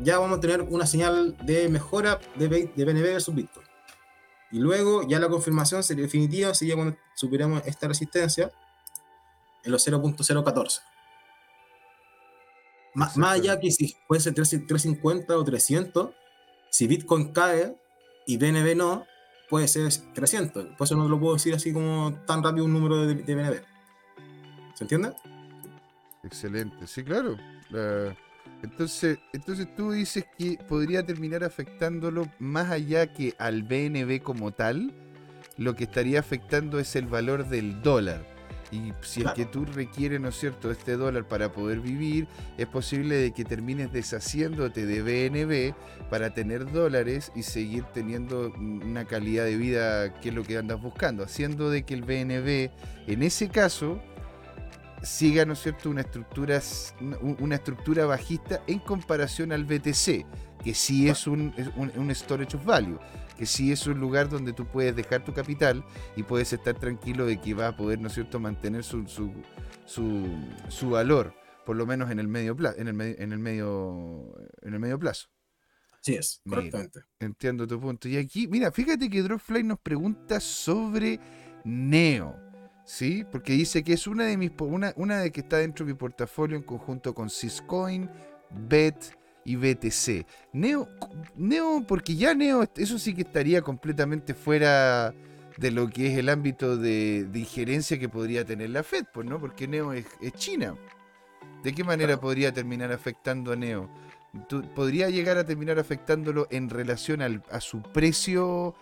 [0.00, 3.66] ya vamos a tener una señal de mejora de, de BNB versus Bitcoin.
[4.52, 8.50] Y luego ya la confirmación sería definitiva, sería cuando superemos esta resistencia
[9.62, 10.80] en los 0.014.
[12.94, 16.10] Más, más allá que si puede ser 3 350 o 300,
[16.70, 17.76] si Bitcoin cae
[18.26, 19.04] y BNB no,
[19.48, 20.76] puede ser 300.
[20.76, 23.60] Por eso no lo puedo decir así como tan rápido un número de, de BNB.
[24.74, 25.12] ¿Se entiende?
[26.22, 27.36] Excelente, sí, claro.
[27.70, 28.16] La-
[28.62, 34.92] entonces, entonces tú dices que podría terminar afectándolo más allá que al BNB como tal,
[35.56, 38.26] lo que estaría afectando es el valor del dólar.
[38.72, 39.36] Y si Claro.
[39.36, 43.32] es que tú requieres, ¿no es cierto?, este dólar para poder vivir, es posible de
[43.32, 45.74] que termines deshaciéndote de BNB
[46.08, 50.80] para tener dólares y seguir teniendo una calidad de vida que es lo que andas
[50.80, 52.70] buscando, haciendo de que el BNB,
[53.08, 54.00] en ese caso,
[55.02, 56.60] siga, ¿no es cierto?, una estructura,
[57.00, 60.26] una- una estructura bajista en comparación al BTC,
[60.62, 62.98] que sí es un, es un, un storage of value,
[63.40, 65.82] que sí es un lugar donde tú puedes dejar tu capital
[66.14, 69.32] y puedes estar tranquilo de que va a poder, ¿no es cierto?, mantener su, su,
[69.86, 70.28] su,
[70.68, 71.34] su valor,
[71.64, 74.78] por lo menos en el medio plazo, en el, medio- en el medio, en el
[74.80, 75.28] medio plazo.
[76.02, 76.56] Así es, Mira.
[76.58, 77.00] correctamente.
[77.18, 78.08] Entiendo tu punto.
[78.08, 81.18] Y aquí, mira, fíjate que Dropfly nos pregunta sobre
[81.64, 82.36] Neo.
[82.84, 83.24] ¿Sí?
[83.32, 85.98] Porque dice que es una de mis una, una de que está dentro de mi
[85.98, 88.10] portafolio en conjunto con Syscoin,
[88.68, 89.14] Bet
[89.50, 90.26] y BTC.
[90.52, 90.88] Neo,
[91.34, 95.12] Neo, porque ya Neo, eso sí que estaría completamente fuera
[95.56, 99.40] de lo que es el ámbito de, injerencia que podría tener la Fed, pues, ¿no?
[99.40, 100.06] Porque Neo es,
[100.36, 100.76] China.
[101.64, 103.90] ¿De qué manera podría terminar afectando a Neo?
[104.76, 107.20] ¿Podría llegar a terminar afectándolo en relación
[107.50, 108.76] a su precio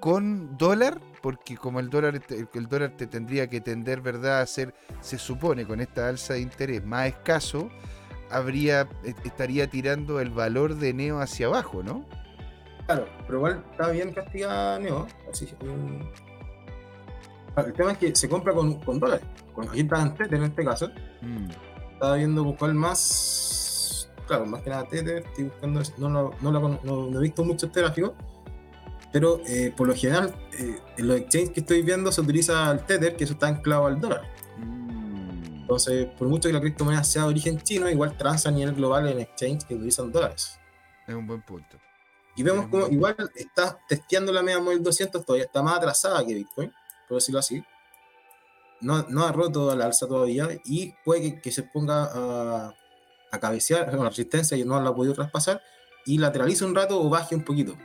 [0.00, 1.00] con dólar?
[1.22, 5.64] Porque como el dólar, el dólar te tendría que tender, ¿verdad?, a ser, se supone,
[5.66, 7.70] con esta alza de interés más escaso,
[8.32, 8.88] habría,
[9.24, 12.04] estaría tirando el valor de Neo hacia abajo, ¿no?
[12.86, 15.06] Claro, pero igual está bien castigada Neo.
[15.30, 15.48] Así,
[17.56, 19.24] el tema es que se compra con, con dólares.
[19.54, 20.90] Con está Tether en este caso.
[21.20, 21.48] Mm.
[21.92, 24.10] Estaba viendo buscar más.
[24.26, 25.24] Claro, más que nada Tether.
[25.26, 25.82] Estoy buscando.
[25.98, 28.14] No, no, no, no, he visto mucho este gráfico.
[29.12, 32.80] Pero eh, por lo general, eh, en los exchanges que estoy viendo se utiliza el
[32.80, 34.22] Tether, que eso está anclado al dólar.
[35.62, 39.08] Entonces, por mucho que la criptomoneda sea de origen chino, igual transa a nivel global
[39.08, 40.58] en exchanges que utilizan dólares.
[41.06, 41.78] Es un buen punto.
[42.36, 46.34] Y vemos como igual está testeando la media móvil 200, todavía está más atrasada que
[46.34, 46.72] Bitcoin,
[47.08, 47.62] por decirlo así.
[48.80, 52.74] No, no ha roto la alza todavía y puede que, se ponga a,
[53.30, 55.62] a cabecear con la resistencia y no la ha podido traspasar
[56.04, 57.76] y lateralice un rato o baje un poquito.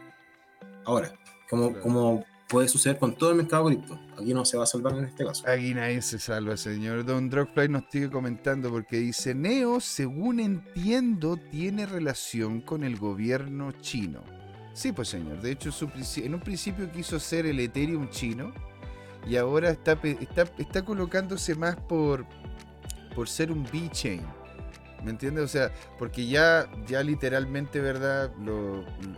[0.86, 1.12] Ahora,
[1.50, 4.00] como, como puede suceder con todo el mercado cripto.
[4.18, 5.48] Aquí no se va a salvar en este caso.
[5.48, 7.06] Aquí nadie se salva, señor.
[7.06, 13.72] Don Drogfly nos sigue comentando porque dice, Neo, según entiendo, tiene relación con el gobierno
[13.82, 14.24] chino.
[14.74, 15.42] Sí, pues señor.
[15.42, 15.72] De hecho,
[16.18, 18.54] en un principio quiso ser el Ethereum chino
[19.28, 20.00] y ahora está,
[20.58, 22.26] está, colocándose más por,
[23.16, 24.22] por ser un B-Chain.
[25.04, 25.44] ¿Me entiendes?
[25.44, 28.32] O sea, porque ya, ya literalmente, ¿verdad?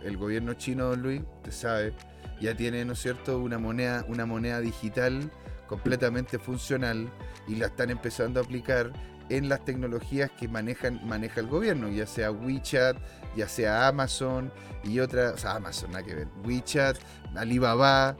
[0.04, 1.94] el gobierno chino, don Luis, usted sabe,
[2.40, 5.30] ya tiene, ¿no es cierto?, una moneda, una moneda digital
[5.66, 7.08] completamente funcional
[7.46, 8.92] y la están empezando a aplicar
[9.28, 12.96] en las tecnologías que manejan, maneja el gobierno, ya sea WeChat,
[13.36, 14.52] ya sea Amazon
[14.82, 16.96] y otras, o sea, Amazon, nada que ver, WeChat,
[17.36, 18.16] Alibaba,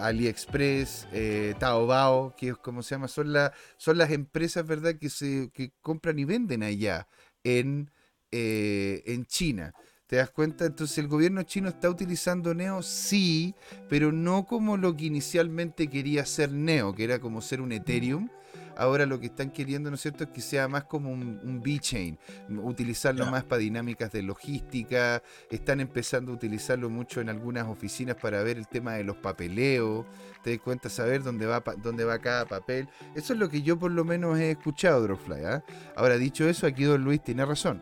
[0.00, 3.34] AliExpress, eh, Taobao, que es como se llama, son,
[3.76, 7.06] son las empresas, ¿verdad?, que, se, que compran y venden allá
[7.44, 7.90] en,
[8.30, 9.74] eh, en China.
[10.10, 10.64] ¿Te das cuenta?
[10.66, 13.54] Entonces el gobierno chino está utilizando Neo, sí,
[13.88, 18.28] pero no como lo que inicialmente quería ser Neo, que era como ser un Ethereum.
[18.76, 21.62] Ahora lo que están queriendo, ¿no es cierto?, es que sea más como un, un
[21.62, 22.18] B-Chain,
[22.60, 28.42] utilizarlo más para dinámicas de logística, están empezando a utilizarlo mucho en algunas oficinas para
[28.42, 30.06] ver el tema de los papeleos,
[30.42, 32.88] te das cuenta, saber dónde va, dónde va cada papel.
[33.14, 35.44] Eso es lo que yo por lo menos he escuchado, Dropfly.
[35.44, 35.62] ¿ah?
[35.94, 37.80] Ahora, dicho eso, aquí Don Luis tiene razón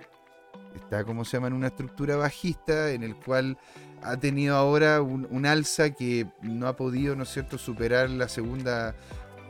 [0.74, 3.58] está, como se llama, en una estructura bajista en el cual
[4.02, 8.94] ha tenido ahora un, alza que no ha podido, ¿no es cierto?, superar la segunda,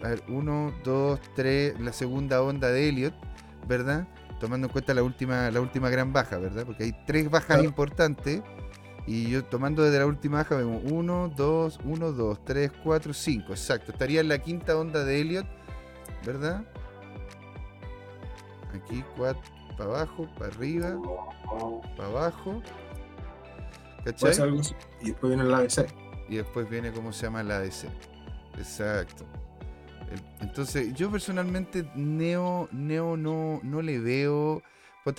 [0.03, 3.15] a ver, uno, dos, tres, la segunda onda de Elliot,
[3.67, 4.07] ¿verdad?
[4.41, 6.65] Tomando en cuenta la última, la última gran baja, ¿verdad?
[6.65, 8.43] Porque hay tres bajas importantes.
[9.07, 13.53] Y yo tomando desde la última baja vemos 1, 2, 1, 2, 3, 4, 5.
[13.53, 13.93] Exacto.
[13.93, 15.47] Estaría en la quinta onda de Elliot,
[16.27, 16.63] ¿verdad?
[18.75, 19.41] Aquí 4,
[19.79, 20.99] para abajo, para arriba,
[21.97, 22.63] para abajo.
[24.05, 24.33] ¿Cachai?
[25.01, 25.87] Y después viene la ADC.
[26.29, 27.85] Y después viene cómo se llama la ADC.
[28.59, 29.25] Exacto.
[30.41, 34.63] Entonces, yo personalmente Neo, Neo no, no le veo.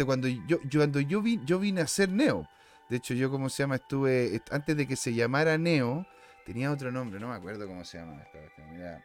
[0.05, 2.47] cuando yo, yo cuando yo vi, yo vine a ser Neo.
[2.89, 4.41] De hecho, yo como se llama, estuve.
[4.51, 6.05] Antes de que se llamara Neo,
[6.45, 8.39] tenía otro nombre, no me acuerdo cómo se llama esta
[8.71, 9.03] Mira.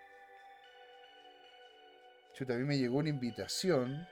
[2.36, 4.04] Yo también me llegó una invitación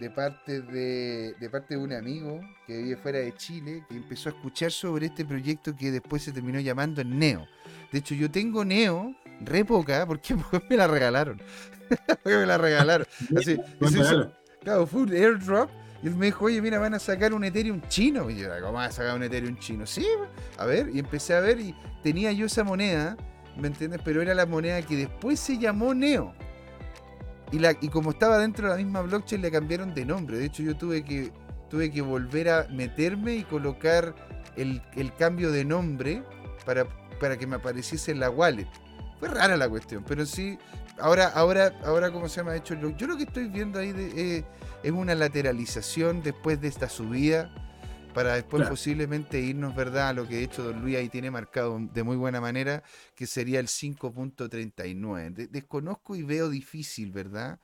[0.00, 4.30] de parte de, de parte de un amigo que vive fuera de Chile, que empezó
[4.30, 7.46] a escuchar sobre este proyecto que después se terminó llamando Neo.
[7.92, 10.34] De hecho, yo tengo Neo, re poca, porque
[10.70, 11.40] me la regalaron.
[12.24, 13.06] me la regalaron.
[13.36, 13.58] Así,
[14.62, 15.70] claro, fue un airdrop.
[16.02, 18.30] Y él me dijo, oye, mira, van a sacar un Ethereum chino.
[18.30, 19.86] Y yo, ¿cómo van a sacar un Ethereum chino?
[19.86, 20.06] Sí,
[20.56, 23.18] a ver, y empecé a ver y tenía yo esa moneda,
[23.58, 24.00] ¿me entiendes?
[24.02, 26.32] Pero era la moneda que después se llamó Neo.
[27.52, 30.38] Y, la, y como estaba dentro de la misma blockchain, le cambiaron de nombre.
[30.38, 31.32] De hecho, yo tuve que,
[31.68, 34.14] tuve que volver a meterme y colocar
[34.56, 34.82] el,
[35.18, 36.22] cambio de nombre
[36.64, 36.86] para,
[37.18, 38.68] para que me apareciese en la wallet.
[39.18, 40.58] Fue rara la cuestión, pero sí,
[40.98, 42.56] ahora, ahora, ahora ¿cómo se llama?
[42.56, 44.44] Hecho, yo lo que estoy viendo ahí eh,
[44.82, 47.50] es una lateralización después de esta subida
[48.14, 51.78] para después posiblemente irnos, ¿verdad?, a lo que de hecho Don Luis ahí tiene marcado
[51.92, 52.82] de muy buena manera,
[53.14, 55.48] que sería el 5.39.
[55.48, 57.58] desconozco y veo difícil, ¿verdad?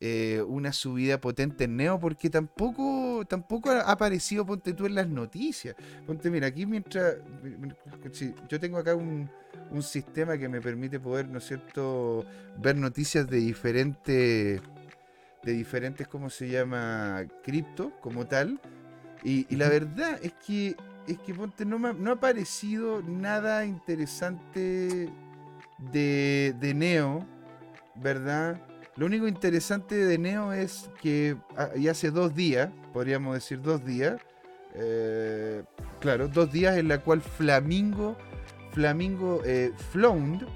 [0.00, 5.08] Eh, una subida potente en Neo, porque tampoco, tampoco ha aparecido, ponte tú en las
[5.08, 5.74] noticias.
[6.06, 7.16] Ponte, mira, aquí mientras.
[8.48, 9.28] yo tengo acá un,
[9.70, 12.24] un sistema que me permite poder, ¿no es cierto?,
[12.58, 14.60] ver noticias de diferentes.
[15.42, 18.60] de diferentes, ¿cómo se llama?, cripto, como tal
[19.24, 20.76] Y, y la verdad es que,
[21.06, 25.08] es que ponte, no, me ha- no ha aparecido nada interesante
[25.92, 27.26] de, de Neo,
[27.96, 28.60] ¿verdad?
[28.96, 33.84] Lo único interesante de Neo es que ah, y hace dos días, podríamos decir dos
[33.84, 34.20] días,
[34.74, 35.62] eh,
[36.00, 38.16] claro, dos días en la cual Flamingo,
[38.72, 40.46] Flamingo eh, Flound,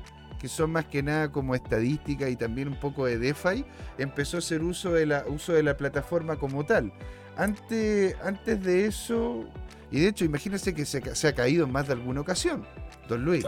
[0.41, 3.65] que son más que nada como estadística y también un poco de DeFi,
[3.99, 6.93] empezó a hacer uso de la, uso de la plataforma como tal.
[7.37, 9.45] Antes, antes de eso,
[9.91, 12.67] y de hecho, imagínense que se, ha caído en más de alguna ocasión,
[13.09, 13.45] Don Luis.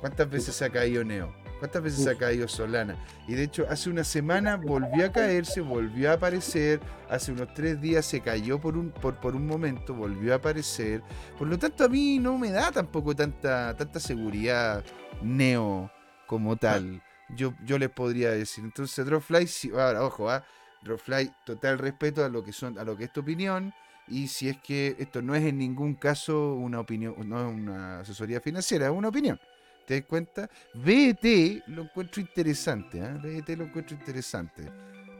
[0.00, 1.34] ¿Cuántas veces se ha caído Neo?
[1.58, 2.96] ¿Cuántas veces se ha caído Solana?
[3.28, 6.80] Y de hecho, hace una semana volvió a caerse, volvió a aparecer.
[7.10, 11.02] Hace unos tres días se cayó por un, por, por un momento, volvió a aparecer.
[11.38, 14.82] Por lo tanto, a mí no me da tampoco tanta, tanta seguridad
[15.20, 15.90] Neo
[16.26, 17.02] como tal.
[17.36, 18.64] Yo, yo les podría decir.
[18.64, 20.42] Entonces, Dropfly, sí- ahora, ojo, ¿ah?
[20.82, 23.72] Dropfly, total respeto a lo que son, a lo que es tu opinión.
[24.08, 28.00] Y si es que esto no es en ningún caso una opinión, no es una
[28.00, 29.38] asesoría financiera, es una opinión.
[29.86, 30.48] ¿Te das cuenta?
[30.74, 33.18] BET lo encuentro interesante, ¿ah?
[33.22, 34.64] BET lo encuentro interesante.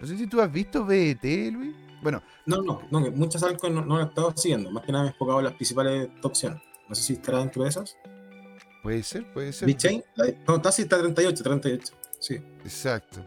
[0.01, 1.23] No sé si tú has visto BET,
[1.53, 1.74] Luis.
[2.03, 4.70] Bueno, No, no, no, muchas altcoins no, no he estado siguiendo.
[4.70, 6.61] Más que nada me he enfocado en las principales opciones.
[6.89, 7.97] No sé si estará dentro de esas.
[8.82, 9.66] puede ser, puede ser.
[9.66, 10.03] BitChain,
[10.49, 11.93] no, está sí, está 38, 38.
[12.19, 12.35] Sí.
[12.65, 13.23] Exacto.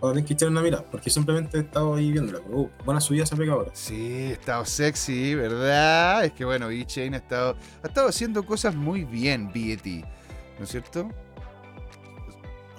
[0.00, 2.38] Ahora tenés que echar una mirada, porque simplemente he estado ahí viéndola.
[2.44, 3.70] Pero, uh, buena subida se ha pegado ahora.
[3.74, 6.24] Sí, ha estado sexy, ¿verdad?
[6.24, 9.84] Es que bueno, VeChain ha estado, ha estado haciendo cosas muy bien, BET,
[10.58, 11.08] ¿no es cierto?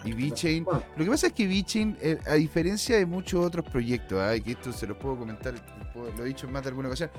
[0.05, 3.65] Y VeChain, Bueno, lo que pasa es que VeChain, eh, a diferencia de muchos otros
[3.69, 5.53] proyectos, y que esto se los puedo comentar,
[5.93, 7.09] puedo- lo he dicho en más de alguna ocasión,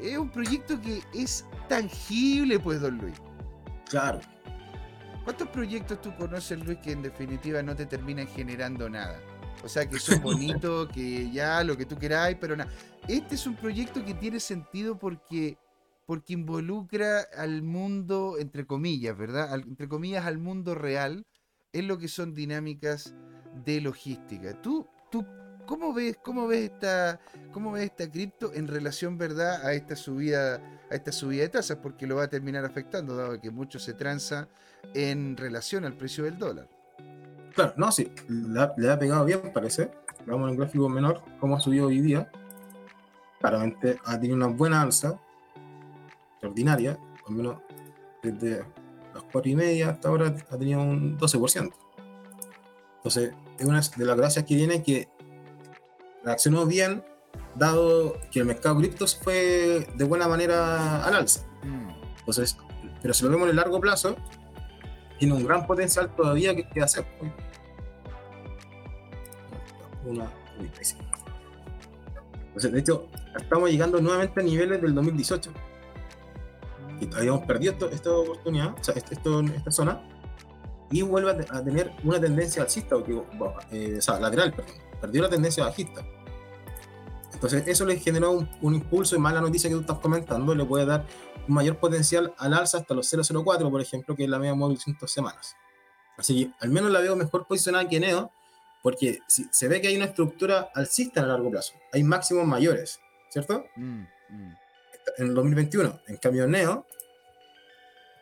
[0.00, 3.14] es un proyecto que es tangible, pues, don Luis.
[3.88, 4.20] claro.
[5.24, 9.20] ¿Cuántos proyectos tú conoces, Luis, que en definitiva no te terminan generando nada?
[9.64, 12.70] O sea, que son bonitos, que ya lo que tú queráis, pero nada.
[13.08, 15.56] Este es un proyecto que tiene sentido porque,
[16.06, 19.54] porque involucra al mundo, entre comillas, ¿verdad?
[19.54, 21.26] Entre comillas, al mundo real,
[21.72, 23.14] en lo que son dinámicas
[23.64, 24.60] de logística.
[24.60, 25.24] ¿Tú, tú
[25.66, 27.20] cómo ves, cómo ves esta,
[27.52, 30.56] cómo ves esta cripto en relación, verdad, a esta subida,
[30.90, 31.78] a esta subida de tasas?
[31.78, 34.48] Porque lo va a terminar afectando, dado que mucho se transa
[34.94, 36.68] en relación al precio del dólar.
[37.54, 39.90] Claro, no, sí, le ha, le ha pegado bien, parece.
[40.26, 42.30] Vamos en gráfico menor, cómo ha subido hoy día.
[43.40, 45.18] Claramente ha tenido una buena alza,
[46.32, 47.56] extraordinaria, al menos
[48.22, 48.64] desde
[49.14, 51.72] las 4 y media hasta ahora ha tenido un 12%.
[52.96, 55.08] Entonces, es una de las gracias que tiene que
[56.24, 57.04] reaccionó bien,
[57.56, 61.44] dado que el mercado criptos fue de buena manera al alza.
[61.64, 62.56] Mm, Entonces,
[63.00, 64.16] pero si lo vemos en el largo plazo,
[65.22, 67.04] tiene un gran potencial todavía que, que hacer.
[67.20, 67.30] Uy.
[70.04, 70.28] Una.
[72.48, 73.06] Entonces, de hecho,
[73.40, 75.52] estamos llegando nuevamente a niveles del 2018
[77.00, 80.02] y habíamos perdido esto- esta oportunidad, o sea, esto, esta zona,
[80.90, 83.04] y vuelve a, te- a tener una tendencia alcista, o,
[83.70, 86.02] eh, o sea, lateral, perdón, perdió la tendencia bajista.
[87.32, 90.54] Entonces, eso le generó un, un impulso y más la noticia que tú estás comentando
[90.54, 91.06] le puede dar
[91.48, 94.78] un mayor potencial al alza hasta los 004, por ejemplo, que es la media móvil
[94.78, 95.56] 100 semanas.
[96.16, 98.30] Así que al menos la veo mejor posicionada que Neo,
[98.82, 101.74] porque si, se ve que hay una estructura alcista a largo plazo.
[101.92, 103.00] Hay máximos mayores,
[103.30, 103.64] ¿cierto?
[103.76, 104.56] mm, mm.
[105.18, 106.00] En el 2021.
[106.06, 106.86] En cambio, Neo,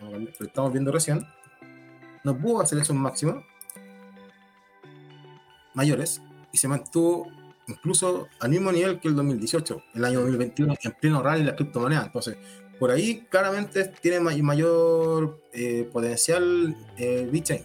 [0.00, 1.26] lo estamos viendo recién,
[2.24, 3.44] no pudo hacer esos máximos
[5.74, 6.22] mayores
[6.52, 7.26] y se mantuvo
[7.70, 12.06] incluso al mismo nivel que el 2018, el año 2021, en pleno rally las criptomonedas.
[12.06, 12.36] Entonces,
[12.78, 17.62] por ahí claramente tiene may- mayor eh, potencial eh, Bitcoin.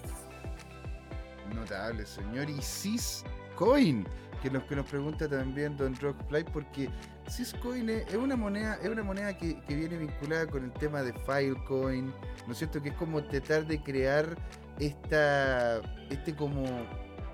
[1.54, 2.50] Notable, señor.
[2.50, 4.06] Y Syscoin,
[4.42, 6.90] que nos, que nos pregunta también Don Rockfly, porque
[7.28, 11.14] Syscoin es, una moneda, es una moneda que, que viene vinculada con el tema de
[11.14, 12.14] Filecoin,
[12.46, 12.82] ¿no es cierto?
[12.82, 14.38] Que es como tratar de crear
[14.80, 15.78] esta,
[16.10, 16.66] este como,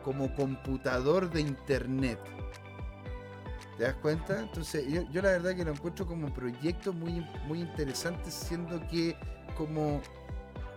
[0.04, 2.20] como computador de internet.
[3.82, 4.40] ¿Te das cuenta?
[4.40, 8.80] Entonces, yo, yo la verdad que lo encuentro como un proyecto muy, muy interesante, siendo
[8.88, 9.18] que
[9.58, 10.00] como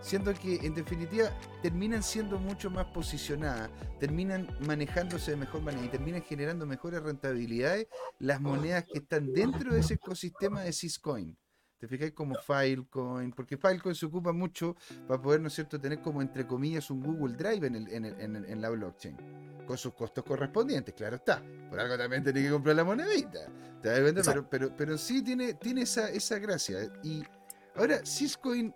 [0.01, 1.29] siendo que en definitiva
[1.61, 3.69] terminan siendo mucho más posicionadas,
[3.99, 7.85] terminan manejándose de mejor manera y terminan generando mejores rentabilidades
[8.17, 11.37] las monedas que están dentro de ese ecosistema de Syscoin.
[11.77, 13.31] ¿Te fijáis como Filecoin?
[13.31, 14.75] Porque Filecoin se ocupa mucho
[15.07, 18.05] para poder, ¿no es cierto?, tener como entre comillas un Google Drive en, el- en
[18.05, 19.17] el- en el- en la blockchain.
[19.67, 21.43] Con sus costos correspondientes, claro está.
[21.69, 23.39] Por algo también tenés que comprar la monedita.
[23.81, 24.21] ¿Te das cuenta?
[24.33, 26.77] Pero, pero, pero sí tiene, tiene esa, esa gracia.
[27.03, 27.23] Y
[27.75, 28.73] ahora, Syscoin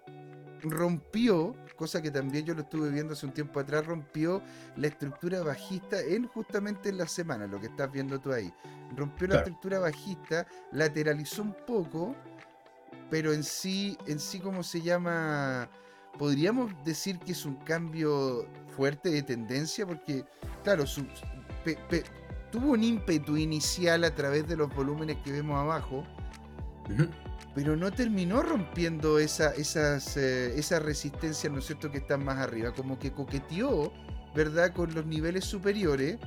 [0.63, 4.41] rompió cosa que también yo lo estuve viendo hace un tiempo atrás, rompió
[4.75, 8.53] la estructura bajista en justamente en la semana, lo que estás viendo tú ahí.
[8.97, 12.15] Rompió la estructura bajista, lateralizó un poco,
[13.09, 15.69] pero en sí, en sí, ¿cómo se llama?
[16.17, 18.45] Podríamos decir que es un cambio
[18.75, 20.25] fuerte de tendencia, porque,
[20.63, 21.05] claro, su-
[21.63, 22.03] pe- pe-
[22.51, 26.03] tuvo un ímpetu inicial a través de los volúmenes que vemos abajo,
[27.55, 32.37] pero no terminó rompiendo esa, esas, eh, esas resistencias, ¿no es cierto?, que están más
[32.37, 33.91] arriba, como que coqueteó,
[34.35, 36.17] ¿verdad?, con los niveles superiores,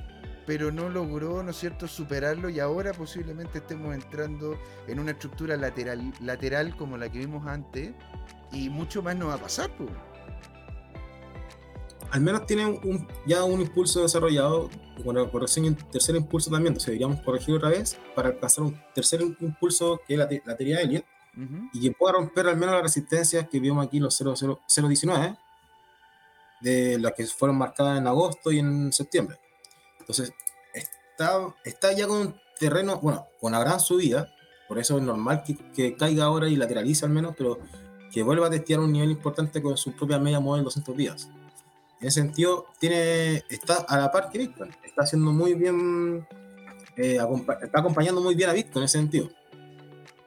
[0.45, 4.57] pero no logró, ¿no es cierto?, superarlo y ahora posiblemente estemos entrando
[4.87, 7.91] en una estructura lateral, lateral como la que vimos antes
[8.51, 9.89] y mucho más no va a pasar, pues.
[12.11, 14.69] Al menos tiene un, ya un impulso desarrollado,
[15.03, 18.63] con la corrección y un tercer impulso también, entonces deberíamos corregir otra vez para alcanzar
[18.65, 21.05] un tercer impulso que es la, te- la teoría de Elliot
[21.73, 25.35] y que pueda romper al menos las resistencias que vimos aquí, los 00 019,
[26.61, 29.39] de las que fueron marcadas en agosto y en septiembre.
[30.03, 30.33] Entonces,
[30.73, 34.33] está, está ya con un terreno, bueno, con una gran subida,
[34.67, 37.59] por eso es normal que, que caiga ahora y lateralice al menos, pero
[38.11, 41.29] que vuelva a testear un nivel importante con su propia media móvil 200 días.
[41.99, 46.27] En ese sentido, tiene, está a la par que Bitcoin, está haciendo muy bien,
[46.97, 47.17] eh,
[47.61, 49.29] está acompañando muy bien a Bitcoin en ese sentido.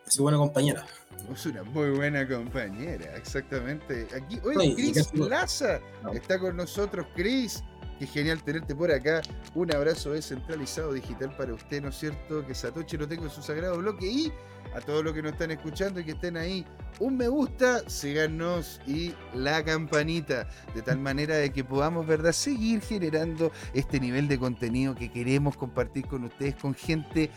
[0.06, 0.86] Es su buena compañera.
[1.32, 4.06] Es una muy buena compañera, exactamente.
[4.14, 5.80] Aquí, oye, Chris Laza
[6.12, 7.06] está con nosotros.
[7.14, 7.62] Chris,
[7.98, 9.22] qué genial tenerte por acá.
[9.54, 12.46] Un abrazo descentralizado digital para usted, ¿no es cierto?
[12.46, 14.32] Que Satoshi lo tenga en su sagrado bloque y
[14.74, 16.66] a todos los que nos están escuchando y que estén ahí,
[16.98, 22.82] un me gusta, síganos y la campanita, de tal manera de que podamos, ¿verdad?, seguir
[22.82, 27.30] generando este nivel de contenido que queremos compartir con ustedes, con gente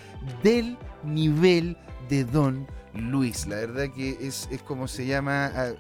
[0.43, 1.77] del nivel
[2.09, 3.47] de Don Luis.
[3.47, 5.71] La verdad que es, es como se llama ah,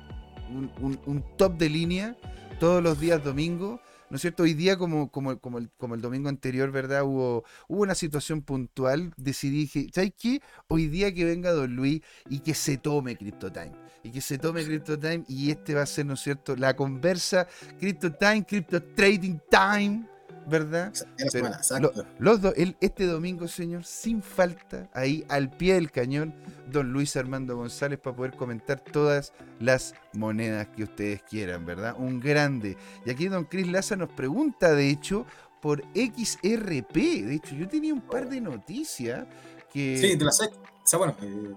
[0.49, 0.71] un,
[1.05, 2.15] un- top de línea
[2.59, 3.81] todos los días domingo.
[4.09, 4.43] ¿No es cierto?
[4.43, 7.03] Hoy día, como, como, como, el, como el domingo anterior, ¿verdad?
[7.03, 9.13] Hubo, hubo una situación puntual.
[9.17, 10.41] Decidí, dije, ¿sabes qué?
[10.67, 13.71] Hoy día que venga Don Luis y que se tome Crypto Time.
[14.01, 15.23] Y que se tome Crypto Time.
[15.27, 16.55] Y este va a ser, ¿no es cierto?
[16.55, 17.47] La conversa
[17.79, 20.08] Crypto Time, Crypto Trading Time,
[20.49, 20.91] ¿verdad?
[20.93, 22.05] De la Pero semana, exacto.
[22.19, 26.33] Los dos, el- este domingo, señor, sin falta, ahí al pie del cañón,
[26.71, 31.95] don Luis Armando González para poder comentar todas las monedas que ustedes quieran, ¿verdad?
[31.97, 32.77] Un grande.
[33.05, 35.25] Y aquí don Chris Laza nos pregunta, de hecho,
[35.61, 36.95] por XRP.
[37.25, 39.27] De hecho, yo tenía un par de noticias
[39.71, 39.97] que...
[39.97, 40.51] Sí, de la SEC.
[40.53, 41.55] O sea, bueno, eh, dime,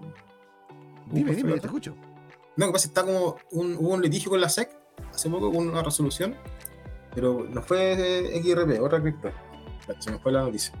[1.09, 1.95] ¿cómo fue dime, yo te escucho.
[2.55, 4.69] No, que pasa está como un, hubo un litigio con la SEC
[5.11, 6.35] hace poco con una resolución,
[7.13, 9.31] pero no fue XRP, otra cripto.
[9.99, 10.73] Se me fue la noticia.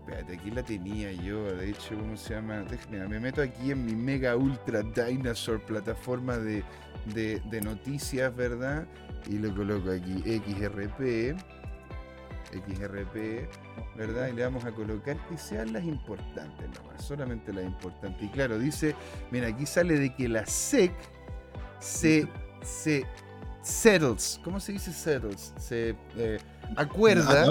[0.00, 2.62] Espérate, aquí la tenía yo, de hecho, ¿cómo se llama?
[2.70, 6.62] Déjame, me meto aquí en mi Mega Ultra Dinosaur plataforma de,
[7.14, 8.86] de- noticias, ¿verdad?
[9.30, 11.34] Y lo coloco aquí, XRP,
[12.52, 13.48] XRP,
[13.96, 14.28] ¿verdad?
[14.28, 18.22] Y le vamos a colocar que sean las importantes nomás, solamente las importantes.
[18.22, 18.94] Y claro, dice,
[19.30, 20.92] mira, aquí sale de que la SEC
[21.80, 22.28] se,
[22.62, 23.04] se
[23.64, 25.52] settles, ¿cómo se dice settles?
[25.58, 26.38] Se eh,
[26.76, 27.44] acuerda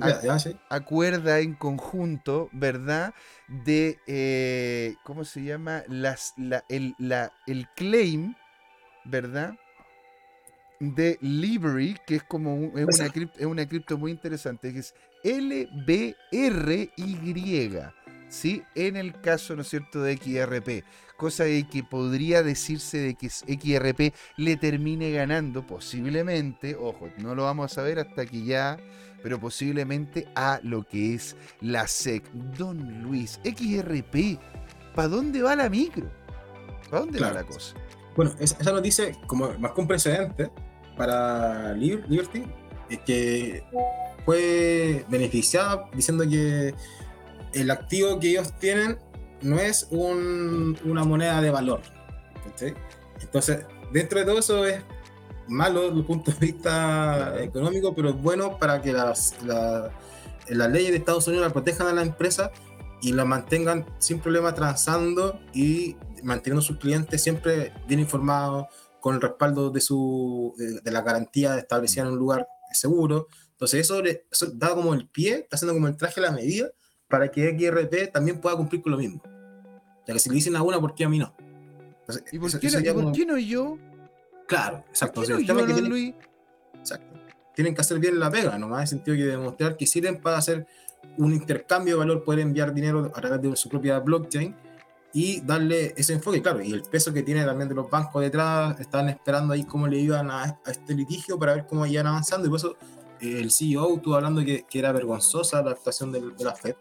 [0.00, 0.56] Ah, base.
[0.70, 3.12] acuerda en conjunto, ¿verdad?
[3.48, 5.82] De, eh, ¿cómo se llama?
[5.88, 8.34] Las, la, el, la- el claim,
[9.04, 9.54] ¿verdad?
[10.80, 14.78] De Library, que es como un- es, una cripto, es una cripto muy interesante, que
[14.80, 14.94] es
[16.32, 17.78] LBRY,
[18.28, 18.62] ¿sí?
[18.74, 20.84] En el caso, ¿no es cierto?, de XRP.
[21.22, 27.44] Cosa de que podría decirse de que XRP le termine ganando, posiblemente, ojo, no lo
[27.44, 28.76] vamos a saber hasta que ya
[29.22, 32.28] pero posiblemente a lo que es la SEC.
[32.58, 34.40] Don Luis, XRP,
[34.96, 36.10] ¿para dónde va la micro?
[36.90, 37.34] ¿Para dónde Claro.
[37.36, 37.76] va la cosa?
[38.16, 40.50] Bueno, esa, esa noticia, como marcó un precedente
[40.96, 42.42] para Lib- Liberty,
[42.90, 43.62] es que
[44.24, 46.74] fue beneficiada diciendo que
[47.54, 48.98] el activo que ellos tienen
[49.42, 51.80] no es un- una moneda de valor.
[52.44, 52.74] ¿cachai?
[53.20, 54.82] Entonces, dentro de todo eso es
[55.48, 59.90] malo desde el punto de vista económico, pero es bueno para que las, la-
[60.48, 62.50] las leyes de Estados Unidos la protejan a la empresa
[63.00, 68.66] y la mantengan sin problema transando y manteniendo a sus clientes siempre bien informados,
[69.00, 73.26] con el respaldo de, su, de, de la garantía establecida en un lugar seguro.
[73.50, 76.30] Entonces eso, le, eso da como el pie, está haciendo como el traje a la
[76.30, 76.68] medida
[77.08, 79.20] para que XRP también pueda cumplir con lo mismo.
[80.06, 81.34] Ya que si le dicen a una, ¿por qué a mí no?
[82.00, 83.78] Entonces, ¿Y por, eso- qué, eso no, y por como- qué no yo?
[84.46, 85.20] Claro, ¿Por exacto.
[85.20, 86.14] qué O sea, no yo, que tienen- Luis?
[86.74, 87.16] Exacto.
[87.54, 90.38] Tienen que hacer bien la pega, nomás en el sentido que demostrar que sirven para
[90.38, 90.66] hacer
[91.18, 94.54] un intercambio de valor, poder enviar dinero a través de su propia blockchain
[95.12, 98.80] y darle ese enfoque, claro, y el peso que tiene también de los bancos detrás,
[98.80, 102.46] están esperando ahí cómo le iban a, a este litigio para ver cómo iban avanzando,
[102.46, 102.76] y por eso
[103.20, 106.76] eh, el CEO estuvo hablando que, que, era vergonzosa la actuación de la FED,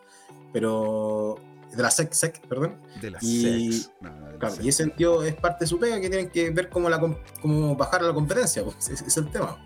[0.53, 1.35] pero
[1.75, 2.77] de la SEC, SEC perdón.
[3.01, 3.91] De la y, SEC.
[4.01, 4.65] No, no, de la claro, SEC.
[4.65, 6.99] y ese sentido es parte de su pega que tienen que ver cómo, la,
[7.41, 9.57] cómo bajar la competencia, pues, es el tema.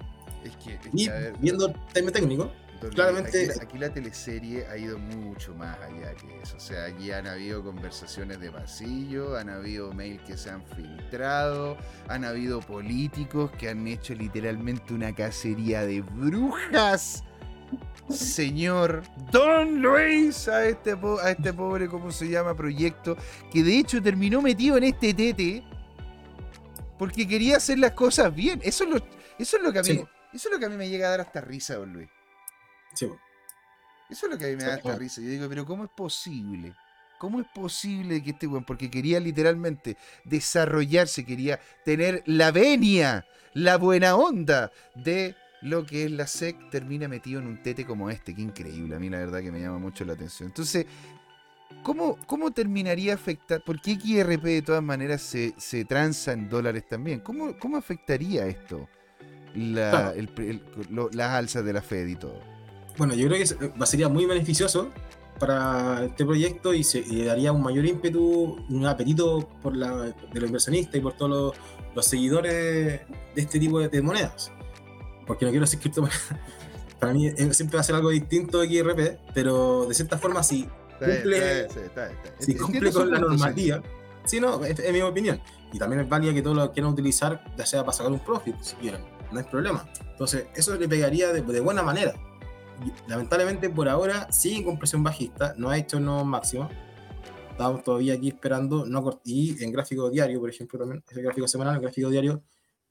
[0.44, 2.52] Es que, es que, Y a ver, viendo el tema técnico,
[2.94, 6.58] claramente- Aquí, aquí la teleserie ha ido mucho más allá que eso.
[6.58, 11.78] O sea, aquí han habido conversaciones de pasillo, han habido mails que se han filtrado,
[12.08, 17.24] han habido políticos que han hecho literalmente una cacería de brujas.
[18.10, 20.92] Señor Don Luis, a este,
[21.24, 22.56] a este pobre, ¿cómo se llama?
[22.56, 23.18] Proyecto,
[23.52, 25.64] que de hecho terminó metido en este tete
[26.98, 28.60] porque quería hacer las cosas bien.
[28.64, 28.98] Eso es lo,
[29.40, 30.04] eso es lo que a mí, Sí.
[30.34, 32.10] eso es lo que a mí me llega a dar hasta risa, Don Luis.
[32.94, 33.08] sí,
[34.10, 35.20] Eso es lo que a mí me da hasta risa.
[35.22, 36.74] Yo digo, pero ¿cómo es posible?
[37.18, 43.78] ¿Cómo es posible que este weón, porque quería literalmente desarrollarse, quería tener la venia, la
[43.78, 48.34] buena onda de lo que es la SEC, termina metido en un tete como este?
[48.36, 50.48] Qué increíble, a mí la verdad que me llama mucho la atención.
[50.50, 50.86] Entonces,
[51.84, 53.62] ¿cómo, cómo terminaría afectar?
[53.66, 57.20] Porque XRP de todas maneras se, se transa en dólares también.
[57.20, 58.88] ¿Cómo, cómo afectaría esto?
[59.56, 60.12] La- Claro.
[60.12, 62.40] el pre- el- lo- las alzas de la Fed y todo.
[62.98, 64.92] bueno, yo creo que sería muy beneficioso
[65.40, 70.14] para este proyecto y, se, y daría un mayor ímpetu, un apetito por la, de
[70.40, 71.54] los inversionistas y por todos los,
[71.96, 73.02] los seguidores de
[73.36, 74.52] este tipo de, de monedas.
[75.26, 76.22] Porque no quiero decir criptomonedas.
[77.00, 80.42] Para mí eh, siempre va a ser algo distinto de XRP, pero de cierta forma
[80.44, 82.34] sí Está Cumple- está bien, está bien, bien.
[82.40, 83.84] si Entiendo cumple con la normativa.
[84.24, 85.42] Sí, no, es, es mi opinión.
[85.74, 88.56] Y también es válida que todos lo quieran utilizar, ya sea para sacar un profit,
[88.62, 89.02] si quieren.
[89.32, 89.86] No hay problema.
[90.12, 92.14] Entonces, eso le pegaría de, de buena manera.
[92.86, 96.72] Y, lamentablemente, por ahora, sigue con presión bajista, no ha hecho nuevos máximos.
[97.52, 98.86] Estamos todavía aquí esperando.
[98.86, 102.42] No, y en gráfico diario, por ejemplo, también, ese gráfico semanal, el gráfico diario,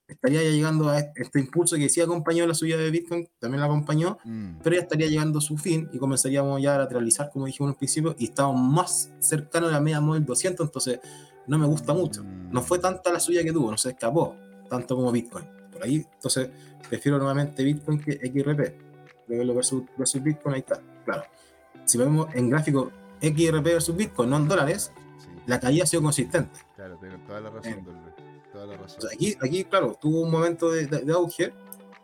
[0.09, 3.67] estaría ya llegando a este impulso que sí acompañó la subida de Bitcoin, también la
[3.67, 4.59] acompañó, Mm.
[4.63, 7.77] pero ya estaría llegando a su fin y comenzaríamos ya a lateralizar, como dijimos al
[7.79, 11.01] principio, y estamos más cercanos a la media móvil 200, entonces
[11.47, 12.23] no me gusta mucho.
[12.25, 14.37] No fue tanta la suya que tuvo, no se escapó,
[14.69, 15.45] tanto como Bitcoin.
[15.73, 16.51] Por ahí, entonces,
[16.89, 18.79] prefiero nuevamente Bitcoin que XRP.
[19.27, 21.25] Verlo versus, versus Bitcoin, ahí está, claro.
[21.87, 22.91] Si vemos en gráfico
[23.21, 26.61] XRP versus Bitcoin, no en dólares, Sí, la caída ha sido consistente.
[26.77, 28.14] claro, tienes toda la razón, Luis.
[28.65, 28.99] Toda la razón.
[28.99, 31.53] O sea, aquí, aquí, claro, tuvo un momento de, de- de auge,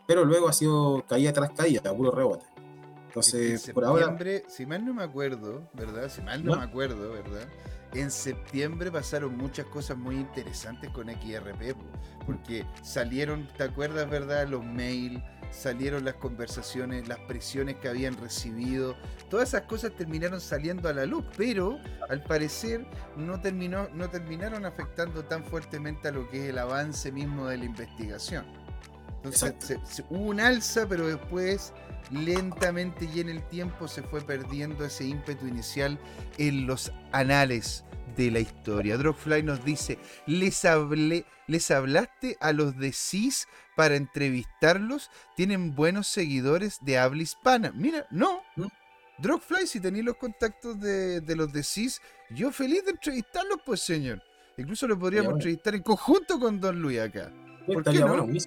[0.07, 2.45] pero luego ha sido caída tras caída, a puro rebote.
[2.45, 4.17] Es que en Entonces, por ahora,
[4.49, 6.09] si mal no me acuerdo, ¿verdad?
[6.09, 6.59] Si mal no ¿No?
[6.59, 7.49] me acuerdo, ¿verdad?
[7.93, 11.85] En septiembre pasaron muchas cosas muy interesantes con XRP, po,
[12.25, 14.47] porque salieron, ¿te acuerdas, verdad?
[14.47, 18.95] Los mails, salieron las conversaciones, las presiones que habían recibido,
[19.29, 22.87] todas esas cosas terminaron saliendo a la luz, pero al parecer
[23.17, 27.59] no, terminó, no terminaron afectando tan fuertemente a lo que es el avance mismo de
[27.59, 28.45] la investigación.
[29.17, 29.67] Entonces Exacto.
[29.67, 31.73] se- se- hubo un alza, pero después
[32.11, 35.99] lentamente y en el tiempo se fue perdiendo ese ímpetu inicial
[36.39, 37.85] en los anales
[38.17, 38.97] de la historia.
[38.97, 43.47] Dropfly nos dice, ¿les, hablé, ¿les hablaste a los de CIS
[43.77, 45.11] para entrevistarlos?
[45.37, 47.73] Tienen buenos seguidores de habla hispana.
[47.75, 48.43] Mira, no.
[48.57, 48.67] ¿Mm?
[49.19, 52.01] Dropfly, si tenéis los contactos de, de los de CIS,
[52.31, 54.23] yo feliz de entrevistarlos, pues señor.
[54.57, 55.39] Incluso lo podríamos bueno.
[55.39, 57.31] entrevistar en conjunto con Don Luis acá.
[57.67, 58.27] ¿por estaría qué no?
[58.27, 58.39] bueno.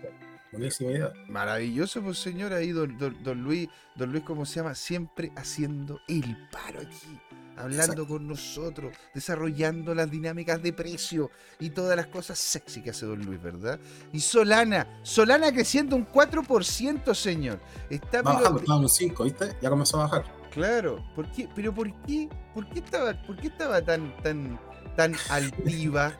[0.53, 1.11] Buenísima idea.
[1.27, 4.75] Maravilloso, pues señor, ahí don, don- don Luis, don Luis, ¿cómo se llama?
[4.75, 7.19] Siempre haciendo el paro aquí,
[7.57, 8.07] hablando Exacto.
[8.07, 13.25] con nosotros, desarrollando las dinámicas de precio y todas las cosas sexy que hace don
[13.25, 13.79] Luis, ¿verdad?
[14.11, 17.59] Y Solana, Solana creciendo un 4%, señor.
[17.89, 19.57] Está Va pero- bajando, estaba un 5, ¿viste?
[19.61, 20.23] Ya comenzó a bajar.
[20.51, 21.49] Claro, ¿por qué?
[21.55, 22.29] ¿Pero por qué?
[22.53, 24.59] ¿Por qué estaba, por qué estaba tan, tan,
[24.95, 26.13] tan altiva?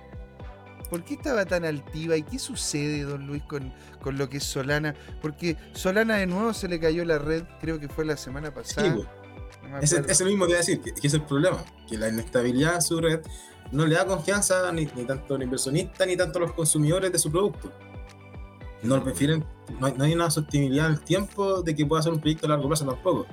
[0.94, 2.16] ¿Por qué estaba tan altiva?
[2.16, 4.94] ¿Y qué sucede, don Luis, con, con lo que es Solana?
[5.24, 8.54] Porque Solana de nuevo se le cayó la red, creo que fue la semana Sí,
[8.54, 8.94] pasada.
[8.94, 9.08] pues.
[9.72, 10.12] no acuerdo.
[10.12, 13.22] ese mismo a decir, que, que es el problema, que la inestabilidad en su red
[13.72, 17.18] no le da confianza ni, ni tanto al inversionista ni tanto a los consumidores de
[17.18, 17.74] su producto.
[18.84, 19.44] No prefieren,
[19.80, 22.46] no hay, no hay una sostenibilidad en el tiempo de que pueda ser un proyecto
[22.46, 23.26] a largo plazo tampoco.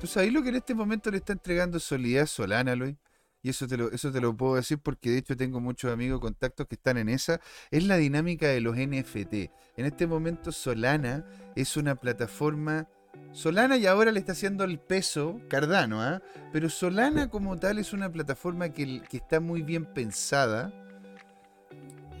[0.00, 2.96] ¿Tú sabes lo que en este momento le está entregando solidez a Solana, Luis?
[3.44, 6.18] Y eso te, lo, eso te lo puedo decir porque de hecho tengo muchos amigos,
[6.18, 7.42] contactos que están en esa.
[7.70, 9.34] Es la dinámica de los NFT.
[9.76, 12.88] En este momento Solana es una plataforma...
[13.32, 16.22] Solana y ahora le está haciendo el peso Cardano, ¿ah?
[16.54, 20.72] Pero Solana como tal es una plataforma que, que está muy bien pensada.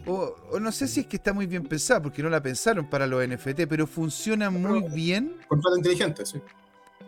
[0.04, 2.90] O, o no sé si es que está muy bien pensada, porque no la pensaron
[2.90, 6.38] para los NFT, pero funciona muy bien Contrato inteligente, sí.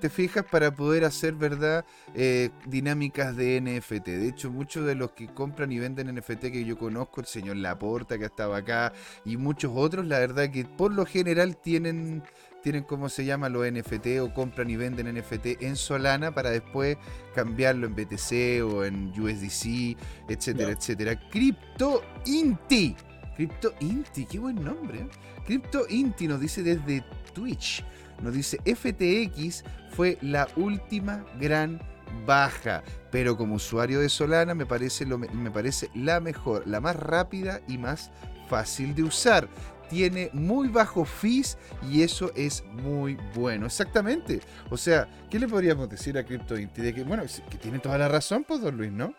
[0.00, 1.84] Te fijas, para poder hacer, ¿verdad?
[2.14, 4.06] Eh, dinámicas de NFT.
[4.06, 7.56] De hecho, muchos de los que compran y venden NFT que yo conozco, el señor
[7.56, 8.92] Laporta que estaba acá
[9.24, 12.22] y muchos otros, la verdad que por lo general tienen
[12.62, 16.96] tienen como se llama los NFT o compran y venden NFT en Solana para después
[17.32, 19.96] cambiarlo en BTC o en USDC,
[20.28, 21.28] etcétera, etcétera.
[21.30, 22.96] Crypto Inti.
[23.36, 24.98] Crypto Inti, qué buen nombre.
[24.98, 25.08] ¿eh?
[25.46, 27.84] Crypto Inti nos dice desde Twitch.
[28.22, 31.80] Nos dice FTX fue la última gran
[32.26, 36.96] baja, pero como usuario de Solana me parece, lo, me parece la mejor, la más
[36.96, 38.10] rápida y más
[38.48, 39.48] fácil de usar
[39.88, 41.58] tiene muy bajo fees
[41.90, 43.66] y eso es muy bueno.
[43.66, 44.40] Exactamente.
[44.70, 46.82] O sea, ¿qué le podríamos decir a CryptoInti?
[46.82, 49.14] De que, bueno, que tiene toda la razón, pues, don Luis, ¿no?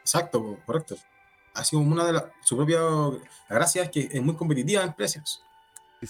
[0.00, 0.96] Exacto, correcto.
[1.54, 2.24] Ha sido una de las.
[2.42, 2.80] Su propia
[3.48, 5.42] gracia es que es muy competitiva en precios.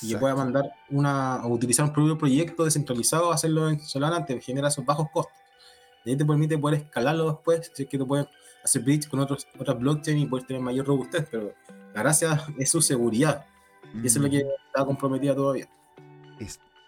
[0.00, 1.44] Y que pueda mandar una.
[1.44, 5.36] o utilizar un propio proyecto descentralizado, hacerlo en Solana, te genera esos bajos costos.
[6.04, 8.26] Y ahí te permite poder escalarlo después, si es que tú puedes
[8.64, 11.52] hacer bridge con otros, otras blockchain y puedes tener mayor robustez, pero
[11.94, 13.44] la gracia es su seguridad
[13.94, 15.68] y eso es lo que está comprometida todavía.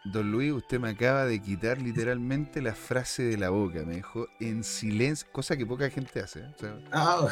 [0.05, 3.85] don Luis, usted me acaba de quitar literalmente la frase de la boca.
[3.85, 6.41] Me dejó en silencio, cosa que poca gente hace.
[6.41, 6.85] ¿eh?
[6.93, 7.27] Ah.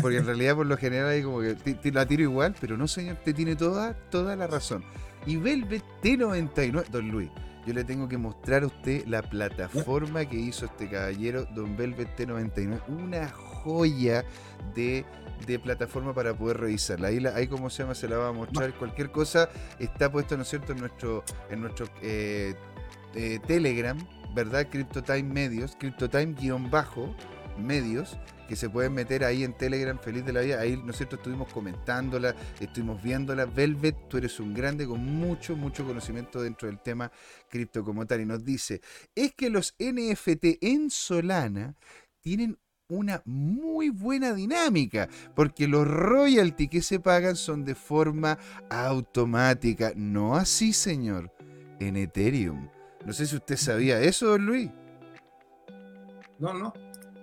[0.00, 2.86] porque, en realidad, por lo general, hay como que te, la tiro igual, pero no,
[2.88, 4.84] señor, te tiene toda, toda la razón.
[5.26, 7.30] Y Velvet T99, don Luis,
[7.66, 12.16] yo le tengo que mostrar a usted la plataforma que hizo este caballero, don Velvet
[12.18, 12.82] T99.
[12.88, 14.24] Una joya
[14.74, 15.04] de
[15.62, 17.08] plataforma para poder revisarla.
[17.08, 18.74] Ahí, ahí como se llama, se la va a mostrar.
[18.74, 19.48] Cualquier cosa
[19.78, 22.54] está puesto, ¿no es cierto?, en nuestro, en nuestro eh,
[23.14, 23.96] eh, Telegram,
[24.34, 24.66] ¿verdad?
[24.70, 27.14] CryptoTime Medios, CryptoTime-bajo
[27.58, 28.18] medios
[28.48, 30.60] que se pueden meter ahí en Telegram, feliz de la vida.
[30.60, 33.46] Ahí, ¿no es cierto?, estuvimos comentándola, estuvimos viéndola.
[33.46, 37.10] Velvet, tú eres un grande con mucho, mucho conocimiento dentro del tema
[37.48, 38.20] cripto como tal.
[38.20, 38.80] Y nos dice,
[39.14, 41.74] es que los NFT en Solana
[42.20, 42.58] tienen
[42.88, 48.38] una muy buena dinámica, porque los royalties que se pagan son de forma
[48.70, 51.32] automática, no así, señor,
[51.80, 52.68] en Ethereum.
[53.06, 54.70] No sé si usted sabía eso, don Luis.
[56.38, 56.72] No, no.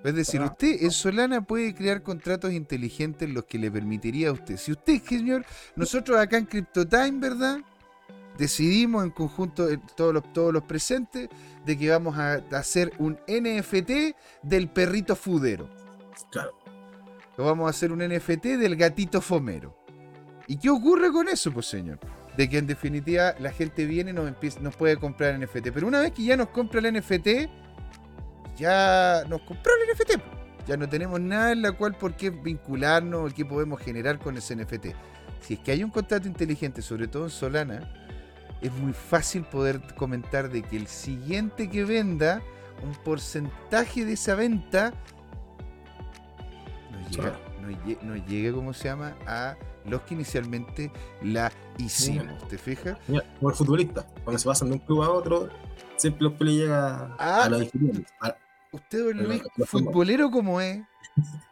[0.03, 4.57] Es decir, usted en Solana puede crear contratos inteligentes los que le permitiría a usted.
[4.57, 5.45] Si usted, señor,
[5.75, 7.59] nosotros acá en CryptoTime, ¿verdad?
[8.37, 11.29] decidimos en conjunto, eh, todos, los, todos los presentes,
[11.65, 15.69] de que vamos a hacer un NFT del perrito fudero.
[16.31, 16.57] Claro.
[17.37, 19.77] O vamos a hacer un NFT del gatito fomero.
[20.47, 21.99] ¿Y qué ocurre con eso, pues señor?
[22.35, 25.69] De que en definitiva la gente viene y nos, nos puede comprar NFT.
[25.73, 27.49] Pero una vez que ya nos compra el NFT,
[28.57, 30.21] ya nos compró el NFT.
[30.67, 34.37] Ya no tenemos nada en la cual por qué vincularnos o qué podemos generar con
[34.37, 34.87] ese NFT.
[35.41, 37.91] Si es que hay un contrato inteligente, sobre todo en Solana,
[38.61, 42.41] es muy fácil poder comentar de que el siguiente que venda,
[42.83, 44.93] un porcentaje de esa venta
[47.61, 49.15] no llega, no, llega, ¿cómo se llama?
[49.27, 49.55] A
[49.85, 50.91] los que inicialmente
[51.23, 52.47] la hicimos.
[52.47, 52.97] ¿Te fijas?
[53.07, 55.49] como el futbolista, cuando se pasan de un club a otro,
[56.01, 57.67] siempre los le llega a, la
[58.21, 58.35] ah,
[58.71, 60.81] Usted, Luis, futbolero como es,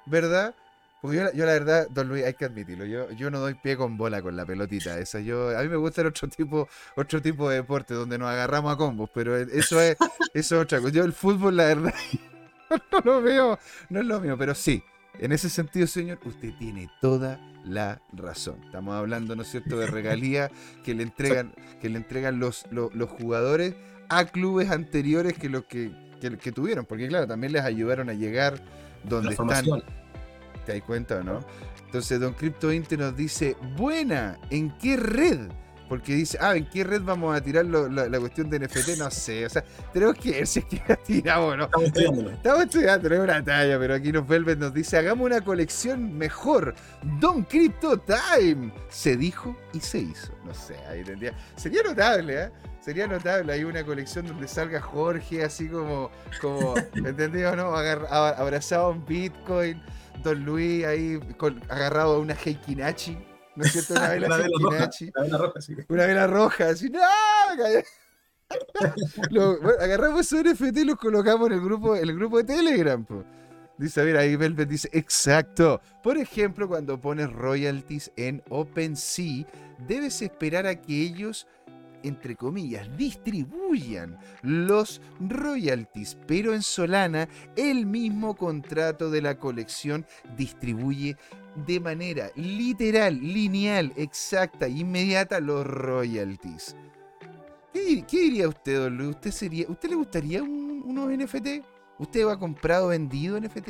[0.06, 0.56] ¿verdad?
[1.02, 3.98] Porque yo, la verdad, don Luis, hay que admitirlo, yo, yo no doy pie con
[3.98, 5.20] bola con la pelotita esa.
[5.20, 8.74] Yo, a mí me gusta el otro tipo, otro tipo de deporte donde nos agarramos
[8.74, 9.98] a combos, pero eso es,
[10.34, 10.94] eso es otra cosa.
[10.94, 11.94] Yo el fútbol, la verdad,
[12.92, 13.60] no lo veo,
[13.90, 14.84] no es lo mío, pero sí,
[15.20, 18.62] en ese sentido, señor, usted tiene toda la razón.
[18.66, 20.52] Estamos hablando, ¿no es cierto?, de regalías
[20.84, 23.76] que le entregan, que le entregan los, los, jugadores
[24.10, 28.60] a clubes anteriores que los que, que, tuvieron, porque claro, también les ayudaron a llegar
[29.04, 29.84] donde están
[30.66, 31.40] ¿Te das cuenta o no?
[31.86, 35.50] Entonces, Don Crypto Inter nos dice, buena, ¿en qué red?
[35.90, 39.00] Porque dice, ah, ¿en qué red vamos a tirar la, cuestión de NFT?
[39.00, 41.66] No sé, o sea, tenemos que ver si es que la tiramos no.
[41.66, 42.30] Estamos estudiando.
[42.30, 46.16] Estamos estudiando, no es una talla, pero aquí nos Velvet nos dice, hagamos una colección
[46.18, 46.76] mejor.
[47.20, 48.72] Don Crypto Time.
[48.90, 50.32] Se dijo y se hizo.
[50.46, 51.34] No sé, ahí tendría.
[51.56, 52.50] Sería notable, ¿eh?
[52.82, 57.76] Sería notable hay una colección donde salga Jorge así como, como ¿entendido no?
[57.76, 59.82] abrazado a un Bitcoin
[60.24, 61.20] Don Luis ahí
[61.70, 63.18] agarrado a una Heikinachi,
[63.56, 63.94] ¿no es cierto?
[63.94, 65.12] Una vela, Heikinachi.
[65.16, 65.76] Una vela roja, sí.
[65.88, 67.00] Una vela roja, así, ¡no!
[69.80, 73.06] agarramos esos NFT y los colocamos en el grupo, en el grupo de Telegram.
[73.78, 75.80] Dice, a ver, ahí Velvet dice, exacto.
[76.04, 79.46] Por ejemplo, cuando pones royalties en OpenSea,
[79.88, 81.48] debes esperar a que ellos
[82.04, 90.06] entre comillas, distribuyan los royalties, pero en Solana el mismo contrato de la colección
[90.38, 91.18] distribuye
[91.56, 96.76] de manera literal, lineal, exacta, inmediata los royalties.
[97.74, 99.10] ¿Qué, diría usted, don Luis?
[99.12, 101.64] ¿Usted, sería, ¿Usted le gustaría un unos NFT?
[102.00, 103.70] ¿Usted ha comprado vendido NFT?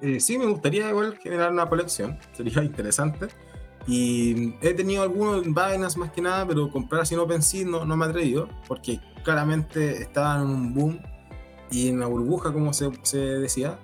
[0.00, 3.28] Eh, sí, me gustaría igual generar una colección, sería interesante.
[3.86, 8.06] Y he tenido algunos vainas más que nada, pero comprar en OpenSea no, no me
[8.06, 10.98] he atrevido, porque claramente estaba en un boom
[11.70, 13.78] y en una burbuja, como se decía.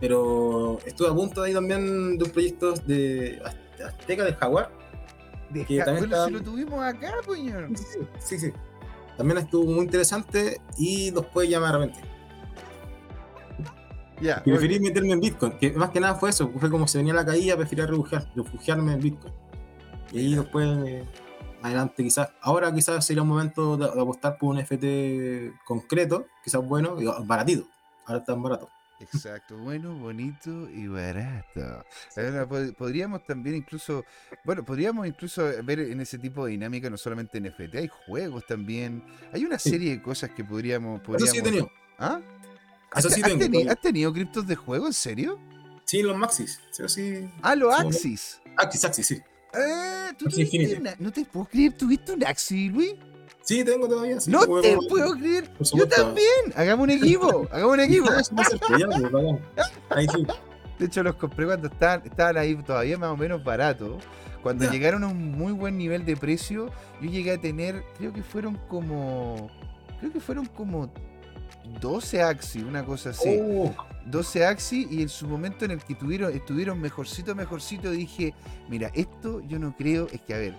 [0.00, 3.56] Pero estuve a punto de ahí también de un proyecto de Az-
[3.86, 4.70] Azteca del Jaguar.
[5.50, 7.68] De Que ja- también bueno, está- si lo tuvimos acá, puño.
[7.74, 8.52] Sí, sí, sí, sí.
[9.16, 12.00] También estuvo muy interesante y después ya me arrepentí.
[14.20, 16.98] Ya, Y preferí meterme en Bitcoin, que más que nada fue eso, fue como se
[16.98, 19.34] venía la caída, preferí refugiar- refugiarme en Bitcoin.
[20.10, 21.04] Y ahí después, eh,
[21.62, 26.66] adelante quizás, ahora quizás sería un momento de, de apostar por un FT concreto, quizás
[26.66, 27.66] bueno, y baratito,
[28.06, 28.68] ahora está barato.
[28.98, 31.84] Exacto, bueno, bonito y barato.
[32.16, 34.04] Ahora, pod- podríamos también incluso,
[34.44, 39.04] bueno, podríamos incluso ver en ese tipo de dinámica no solamente NFT, hay juegos también,
[39.32, 41.00] hay una serie de cosas que podríamos...
[41.00, 42.20] Eso podríamos sí he tenido, ¿Ah?
[42.96, 45.38] eso sí ¿Has, teni- has tenido criptos de juego, en serio?
[45.84, 47.30] Sí, los Maxis, sí, sí.
[47.42, 48.40] Ah, los Axis.
[48.56, 49.14] Axis, Axis, sí.
[49.54, 52.94] Eh, ¿tú Axis tuviste una- no te puedo creer, ¿tuviste un Axis, Luis?
[53.46, 54.20] Sí, tengo todavía.
[54.20, 55.48] Sí, no te puedo creer.
[55.72, 56.52] Yo también.
[56.56, 58.10] Hagamos un equipo, hagamos un equipo.
[59.90, 60.26] Ahí sí.
[60.78, 64.02] De hecho, los compré cuando estaban, estaban ahí todavía más o menos baratos.
[64.42, 64.70] Cuando Ya.
[64.72, 66.70] llegaron a un muy buen nivel de precio,
[67.00, 69.48] yo llegué a tener, creo que fueron como.
[70.00, 70.92] Creo que fueron como
[71.80, 73.38] 12 Axi, una cosa así.
[73.40, 73.74] Oh,
[74.06, 78.34] 12 Axi y en su momento en el que tuvieron, estuvieron mejorcito, mejorcito, dije,
[78.68, 80.56] mira, esto yo no creo, es que a ver,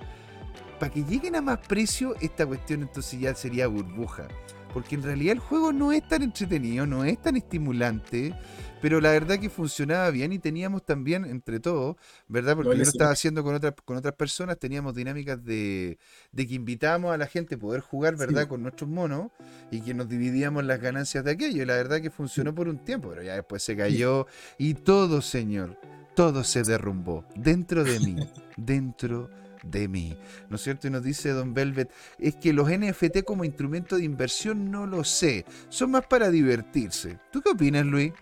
[0.79, 4.27] para que lleguen a más precio, esta cuestión entonces ya sería burbuja.
[4.73, 8.35] Porque en realidad el juego no es tan entretenido, no es tan estimulante,
[8.81, 11.95] pero la verdad que funcionaba bien y teníamos también, entre todos,
[12.27, 12.55] ¿verdad?
[12.55, 15.97] Porque yo lo estaba haciendo con otras, con otras personas, teníamos dinámicas de,
[16.31, 18.43] de que invitábamos a la gente a poder jugar, ¿verdad?
[18.43, 18.49] Sí.
[18.49, 19.31] Con nuestros monos
[19.71, 21.63] y que nos dividíamos las ganancias de aquello.
[21.63, 24.27] Y la verdad que funcionó por un tiempo, pero ya después se cayó
[24.59, 25.79] y todo, señor,
[26.15, 28.15] todo se derrumbó dentro de mí,
[28.57, 29.46] dentro de
[29.89, 30.17] mí.
[30.49, 30.87] ¿No es cierto?
[30.87, 35.03] Y nos dice Don Velvet, es que los NFT como instrumento de inversión no lo
[35.03, 37.19] sé, son más para divertirse.
[37.31, 38.13] ¿Tú qué opinas, Luis?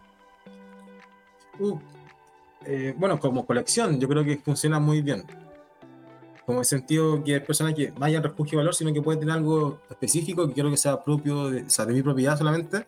[1.59, 1.79] Uh,
[2.65, 5.23] eh, bueno, como colección, yo creo que funciona muy bien.
[6.45, 9.33] Como el sentido que hay personas que vayan refugio y valor, sino que puede tener
[9.33, 12.87] algo específico que quiero que sea propio, de, o sea, de mi propiedad solamente,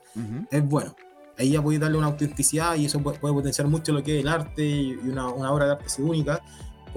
[0.52, 0.96] es bueno.
[1.40, 4.24] Ahí ya puede darle una autenticidad y eso puede, puede potenciar mucho lo que es
[4.24, 6.42] el arte y y una, una obra de arte así única.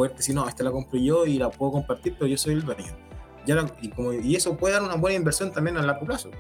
[0.01, 2.65] Poder decir, no, esta la compro yo y la puedo compartir, pero yo soy el
[2.65, 2.87] dueño.
[3.45, 6.31] Ya la- y, como, y eso puede dar una buena inversión también a largo plazo.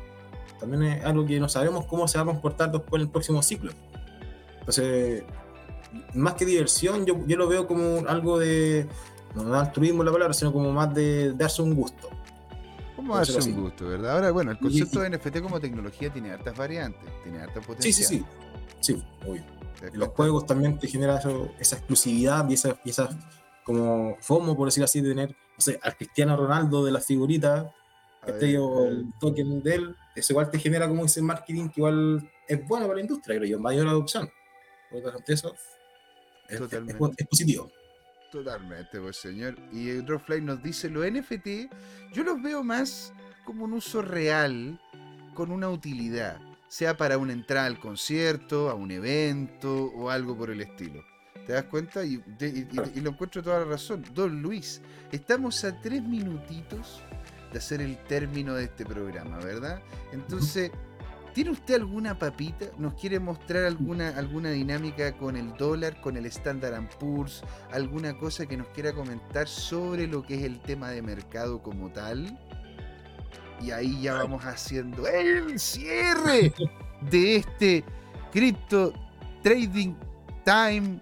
[0.59, 3.43] También es algo que no sabemos cómo se va a comportar después en el próximo
[3.43, 3.70] ciclo.
[4.61, 5.24] Entonces,
[6.15, 8.87] más que diversión, yo, yo lo veo como algo de,
[9.35, 12.09] no altruismo la palabra, sino como más de darse un gusto.
[12.97, 13.53] ¿Cómo ser un así.
[13.53, 14.12] gusto, verdad?
[14.15, 17.66] Ahora, bueno, el Y- concepto de NFT como tecnología tiene hartas variantes, tiene harta Sí,
[17.66, 17.95] potencial.
[17.95, 18.05] sí,
[18.81, 18.95] sí.
[18.95, 19.43] Sí, obvio.
[19.78, 23.09] ¿Te das los juegos también te genera eso- esa exclusividad y esa, y esa
[23.65, 27.66] como FOMO, por decir así, de tener, no sé, al Cristiano Ronaldo de las figuritas,
[28.23, 31.81] A este, o el- token de él, eso igual te genera como ese marketing que
[31.81, 34.28] igual es bueno para la industria, creo yo, mayor adopción.
[34.91, 35.61] Por lo tanto, eso es,
[36.49, 37.23] es- Totalmente.
[37.23, 37.70] es- positivo.
[38.32, 39.57] Totalmente, pues señor.
[39.73, 41.69] Y Dropfly nos dice, los NFT
[42.12, 43.12] yo los veo más
[43.45, 44.81] como un uso real,
[45.35, 46.39] con una utilidad,
[46.69, 51.03] sea para una entrada al concierto, a un evento o algo por el estilo.
[51.51, 52.05] ¿Te das cuenta?
[52.05, 52.23] Y,
[53.03, 54.05] lo encuentro toda la razón.
[54.15, 57.03] Don Luis, estamos a tres minutitos
[57.53, 59.83] de hacer el término de este programa, ¿verdad?
[60.13, 60.71] Entonces,
[61.35, 62.67] ¿tiene usted alguna papita?
[62.79, 67.43] ¿Nos quiere mostrar alguna, alguna dinámica con el dólar, con el Standard Poor's?
[67.73, 71.91] ¿Alguna cosa que nos quiera comentar sobre lo que es el tema de mercado como
[71.91, 72.39] tal?
[73.61, 76.55] Y ahí ya vamos haciendo el cierre
[77.11, 77.85] de este
[78.31, 78.93] Crypto
[79.43, 79.97] Trading
[80.45, 81.01] Time.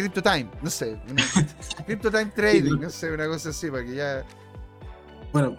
[0.00, 0.98] Crypto Time, no sé.
[1.10, 1.22] una-
[1.86, 4.24] Crypto Time Trading, no sé, una cosa así, para que ya.
[5.32, 5.56] Bueno,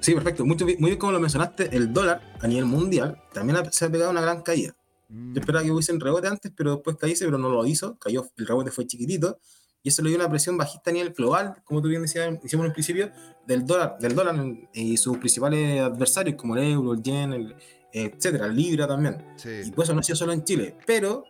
[0.00, 0.44] sí, perfecto.
[0.44, 3.90] Mucho, muy bien como lo mencionaste, el dólar a nivel mundial también ha- se ha
[3.90, 4.74] pegado una gran caída.
[5.08, 7.98] Mm, Yo esperaba que hubiesen rebote antes, pero después caíse, pero no lo hizo.
[7.98, 9.38] Cayó, el rebote fue chiquitito.
[9.84, 12.64] Y eso le dio una presión bajista a nivel global, como tú bien decías, hicimos
[12.64, 13.10] en el principio,
[13.48, 14.36] del dólar, del dólar
[14.72, 17.56] y sus principales adversarios, como el euro, el yen, el,
[17.92, 19.16] etcétera, el libra también.
[19.38, 19.72] Y sí.
[19.74, 20.76] pues eso no ha sido solo en Chile.
[20.86, 21.24] Pero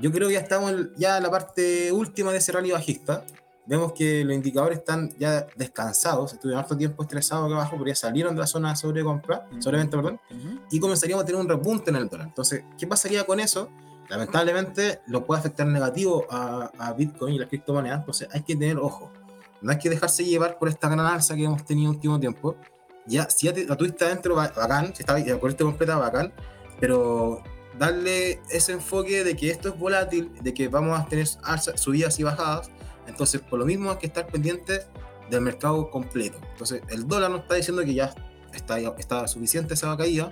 [0.00, 3.24] yo creo que ya estamos ya en la parte última de ese rally bajista.
[3.66, 7.94] Vemos que los indicadores están ya descansados, estuvieron harto tiempo estresados acá abajo, pero ya
[7.94, 9.60] salieron de la zona de sobrecompra, Ujú.
[9.62, 10.60] sobreventa, perdón Ujú.
[10.70, 12.28] y comenzaríamos a tener un repunte en el dólar.
[12.28, 13.68] Entonces, ¿qué pasaría con eso?
[14.08, 18.78] Lamentablemente lo puede afectar negativo a, a Bitcoin y las criptomonedas, entonces hay que tener
[18.78, 19.12] ojo.
[19.60, 22.56] No hay que dejarse llevar por esta gran alza que hemos tenido en último tiempo.
[23.06, 26.32] Ya, si ya te- la tuviste adentro, ba- bacán, si está la corriente completa, bacán,
[26.80, 27.42] pero
[27.78, 32.22] darle ese enfoque de que esto es volátil, de que vamos a tener subidas y
[32.22, 32.70] bajadas,
[33.06, 34.86] entonces por lo mismo hay que estar pendientes
[35.30, 36.38] del mercado completo.
[36.52, 38.14] Entonces el dólar nos está diciendo que ya
[38.52, 40.30] está, está suficiente esa caída,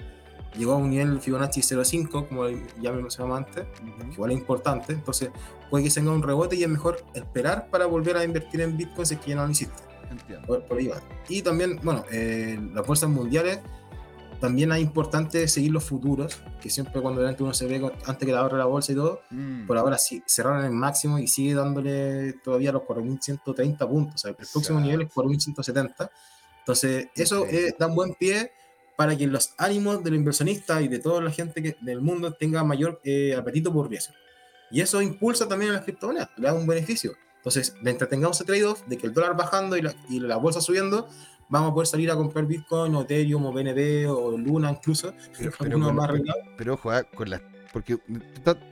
[0.57, 2.49] llegó a un nivel Fibonacci 0.5, como
[2.81, 3.65] ya me mencionaba antes,
[4.13, 5.31] igual es importante, entonces
[5.71, 9.07] puede que tenga un rebote y es mejor esperar para volver a invertir en Bitcoin
[9.07, 9.87] si es que ya no lo hiciste.
[10.47, 11.03] Por, ahí va.
[11.29, 13.59] Y también, bueno, eh, las bolsas mundiales,
[14.41, 18.41] también es importante seguir los futuros, que siempre cuando uno se ve antes que la
[18.41, 19.67] abra la bolsa y todo, mm.
[19.67, 24.31] por ahora sí, cerraron el máximo y sigue dándole todavía los 4.130 puntos, o sea,
[24.31, 26.11] el próximo nivel es 4.170.
[26.61, 27.47] Entonces, eso
[27.79, 28.51] da un buen pie
[28.97, 32.65] para que los ánimos del inversionista y de toda la gente que, del mundo tenga
[32.65, 34.15] mayor eh, apetito por riesgo.
[34.71, 37.13] Y eso impulsa también a las criptomonedas, le da un beneficio.
[37.37, 40.61] Entonces, mientras tengamos ese trade-off de que el dólar bajando y la, y la, bolsa
[40.61, 41.09] subiendo,
[41.49, 45.13] vamos a poder salir a comprar Bitcoin o Ethereum o BNB o Luna incluso.
[45.59, 46.11] Pero, más
[46.57, 47.41] pero, ojo, ah, con la,
[47.73, 47.99] porque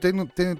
[0.01, 0.09] te,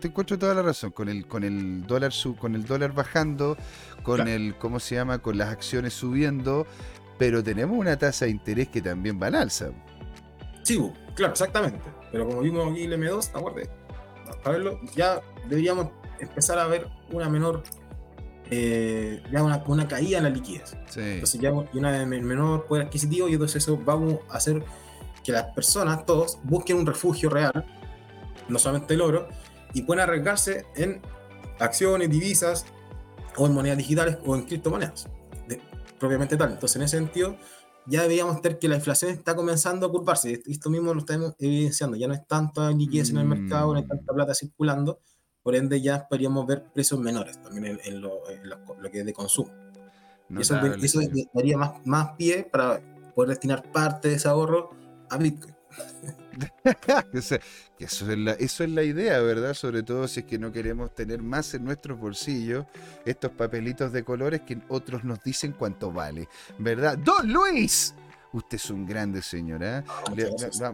[0.07, 3.57] encuentro toda la razón con el con el dólar con el dólar bajando,
[4.03, 6.67] con el cómo se llama, con las acciones subiendo,
[7.17, 9.71] pero tenemos una tasa de interés que también va al alza.
[10.63, 10.79] Sí,
[11.15, 11.81] claro, exactamente.
[12.11, 13.69] Pero como vimos aquí el M2, acuérdate,
[14.43, 15.89] para verlo, ya deberíamos
[16.19, 17.63] empezar a ver una menor,
[18.51, 20.75] eh, ya una, una, caída en la liquidez.
[20.95, 24.63] Entonces ya una menor poder adquisitivo y entonces eso vamos a hacer
[25.23, 27.65] que las personas, todos, busquen un refugio real,
[28.47, 29.27] no solamente el oro,
[29.73, 31.01] y puedan arriesgarse en
[31.59, 32.65] acciones, divisas,
[33.37, 35.09] o en monedas digitales o en criptomonedas
[35.99, 36.51] propiamente tal.
[36.51, 37.37] Entonces, en ese sentido,
[37.87, 40.41] ya deberíamos ver que la inflación está comenzando a curvarse.
[40.45, 41.97] Esto mismo lo estamos evidenciando.
[41.97, 44.99] Ya no es tanta liquidez en el mercado, no hay tanta plata circulando.
[45.45, 48.23] Por ende, ya podríamos ver precios menores también en, lo,
[48.91, 49.51] que es de consumo.
[50.27, 50.99] y eso, eso
[51.35, 52.81] daría más, más pie para
[53.13, 54.71] poder destinar parte de ese ahorro
[55.07, 55.53] a Bitcoin.
[57.13, 57.35] eso,
[57.79, 59.53] es la, eso es la idea, ¿verdad?
[59.53, 62.65] Sobre todo si es que no queremos tener más en nuestros bolsillos
[63.05, 66.27] estos papelitos de colores que otros nos dicen cuánto vale,
[66.57, 66.97] ¿verdad?
[66.97, 67.93] Don Luis,
[68.35, 69.63] Usted es un grande señor.
[69.63, 69.81] ¿eh?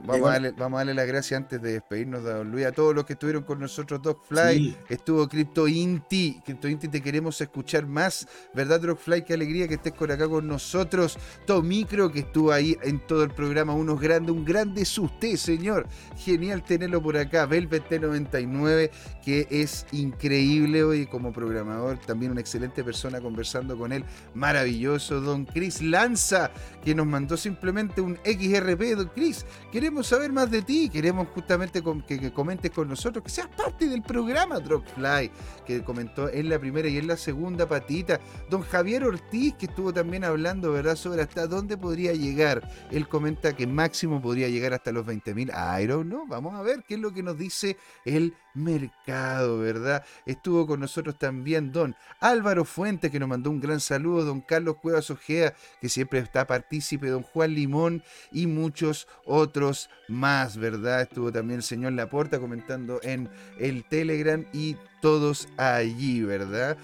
[0.08, 2.72] vamos, a darle, vamos, a darle, las gracias antes de despedirnos de Don Luis a
[2.72, 4.02] todos los que estuvieron con nosotros.
[4.02, 6.42] Dogfly, estuvo Crypto Inti.
[6.44, 8.28] Crypto Inti, te queremos escuchar más.
[8.56, 9.24] ¿Verdad, Dogfly?
[9.24, 11.20] Qué alegría que estés por acá con nosotros.
[11.46, 13.76] Tomicro, que estuvo ahí en todo el programa.
[13.76, 15.88] Unos grandes, un grande es usted, señor.
[16.18, 17.46] Genial tenerlo por acá.
[17.46, 18.90] Velvet T99,
[19.24, 22.00] que es increíble hoy como programador.
[22.00, 24.04] También una excelente persona conversando con él.
[24.34, 25.22] Maravilloso.
[25.22, 26.50] Don Chris Lanza,
[26.84, 29.46] que nos mandó simplemente un XRP, don Chris.
[29.72, 34.02] Queremos saber más de ti, queremos justamente que, comentes con nosotros, que seas parte del
[34.02, 35.30] programa Dropfly,
[35.66, 38.22] que comentó en la primera y en la segunda patita.
[38.50, 42.62] Don Javier Ortiz, que estuvo también hablando, ¿verdad?, sobre hasta dónde podría llegar.
[42.90, 45.52] Él comenta que máximo podría llegar hasta los 20.000.
[45.84, 47.76] I don't know, vamos a ver qué es lo que nos dice
[48.06, 50.04] el mercado, ¿verdad?
[50.26, 54.78] Estuvo con nosotros también don Álvaro Fuente, que nos mandó un gran saludo, don Carlos
[54.82, 61.02] Cuevas Ojea, que siempre está partícipe, don Juan Limón y muchos otros más, ¿verdad?
[61.02, 63.30] Estuvo también el señor Laporta comentando en
[63.60, 66.78] el Telegram y todos allí, ¿verdad?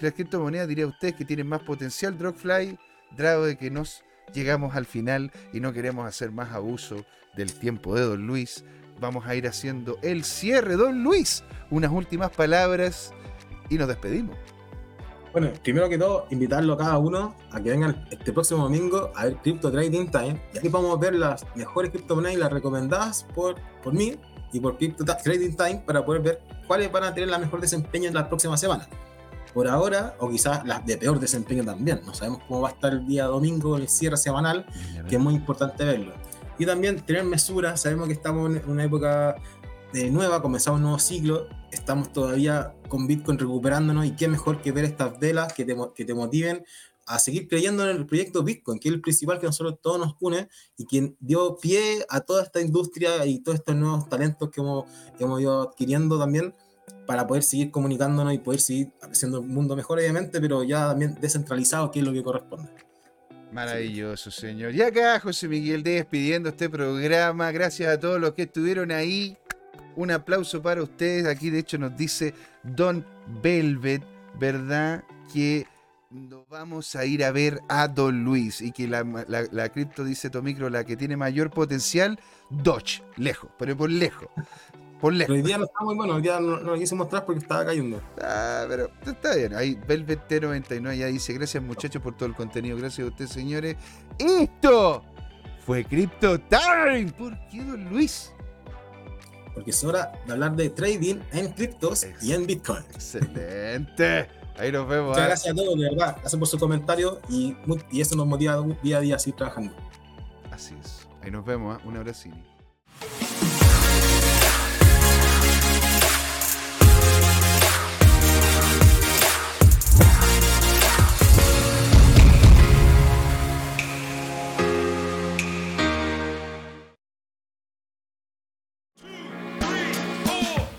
[0.00, 2.78] Las criptomonedas, diría usted, que tienen más potencial, Dropfly,
[3.16, 4.02] Drago de que nos
[4.34, 7.04] llegamos al final y no queremos hacer más abuso
[7.36, 8.64] del tiempo de Don Luis
[9.00, 10.76] vamos a ir haciendo el cierre.
[10.76, 13.12] Don Luis, unas últimas palabras
[13.68, 14.36] y nos despedimos.
[15.32, 19.24] Bueno, primero que todo, invitarlo a cada uno a que vengan este próximo domingo a
[19.24, 20.42] ver Crypto Trading Time.
[20.54, 24.16] Y aquí vamos a ver las mejores criptomonedas y las recomendadas por, por mí
[24.52, 28.08] y por Crypto Trading Time para poder ver cuáles van a tener la mejor desempeño
[28.08, 28.88] en las próximas semanas.
[29.52, 32.00] Por ahora, o quizás las de peor desempeño también.
[32.06, 34.64] No sabemos cómo va a estar el día domingo, el cierre semanal,
[35.06, 36.14] que es muy importante verlo
[36.58, 37.76] y también tener mesura.
[37.76, 39.36] Sabemos que estamos en una época
[39.92, 44.72] de nueva, comenzamos un nuevo ciclo, estamos todavía con Bitcoin recuperándonos y qué mejor que
[44.72, 46.64] ver estas velas que te, que te motiven
[47.06, 50.16] a seguir creyendo en el proyecto Bitcoin, que es el principal que nosotros todos nos
[50.20, 54.60] une y quien dio pie a toda esta industria y todos estos nuevos talentos que
[54.60, 56.52] hemos, que hemos ido adquiriendo también
[57.06, 61.16] para poder seguir comunicándonos y poder seguir haciendo un mundo mejor, obviamente, pero ya también
[61.20, 62.85] descentralizado, que es lo que corresponde.
[63.52, 64.74] Maravilloso, señor.
[64.74, 67.50] Y acá José Miguel despidiendo este programa.
[67.52, 69.36] Gracias a todos los que estuvieron ahí.
[69.94, 71.26] Un aplauso para ustedes.
[71.26, 73.06] Aquí, de hecho, nos dice Don
[73.42, 74.02] Velvet,
[74.38, 75.04] ¿verdad?
[75.32, 75.66] Que
[76.10, 79.04] nos vamos a ir a ver a Don Luis y que la,
[79.50, 82.18] la, cripto, dice Tomicro, la que tiene mayor potencial,
[82.48, 84.28] Dodge, lejos, pero por lejos.
[85.06, 85.36] Por lejos.
[85.36, 88.02] hoy día no está muy bueno, hoy día no, lo quise mostrar porque estaba cayendo.
[88.20, 89.54] Ah, pero está bien.
[89.54, 92.76] Ahí Velvet 99 ya dice, gracias muchachos por todo el contenido.
[92.76, 93.76] Gracias a ustedes, señores.
[94.18, 95.04] Esto
[95.64, 97.12] fue Crypto Time.
[97.16, 98.32] ¿Por qué, don Luis?
[99.54, 102.82] porque es hora de hablar de trading en criptos y en Bitcoin.
[102.92, 104.26] Excelente.
[104.58, 105.10] Ahí nos vemos.
[105.10, 105.28] Muchas ¿eh?
[105.28, 106.16] gracias a todos, de verdad.
[106.18, 107.56] Gracias por su comentario y,
[107.92, 109.72] y eso nos motiva día a día a seguir trabajando.
[110.50, 111.06] Así es.
[111.22, 111.78] Ahí nos vemos.
[111.78, 111.82] ¿eh?
[111.86, 112.28] Un abrazo.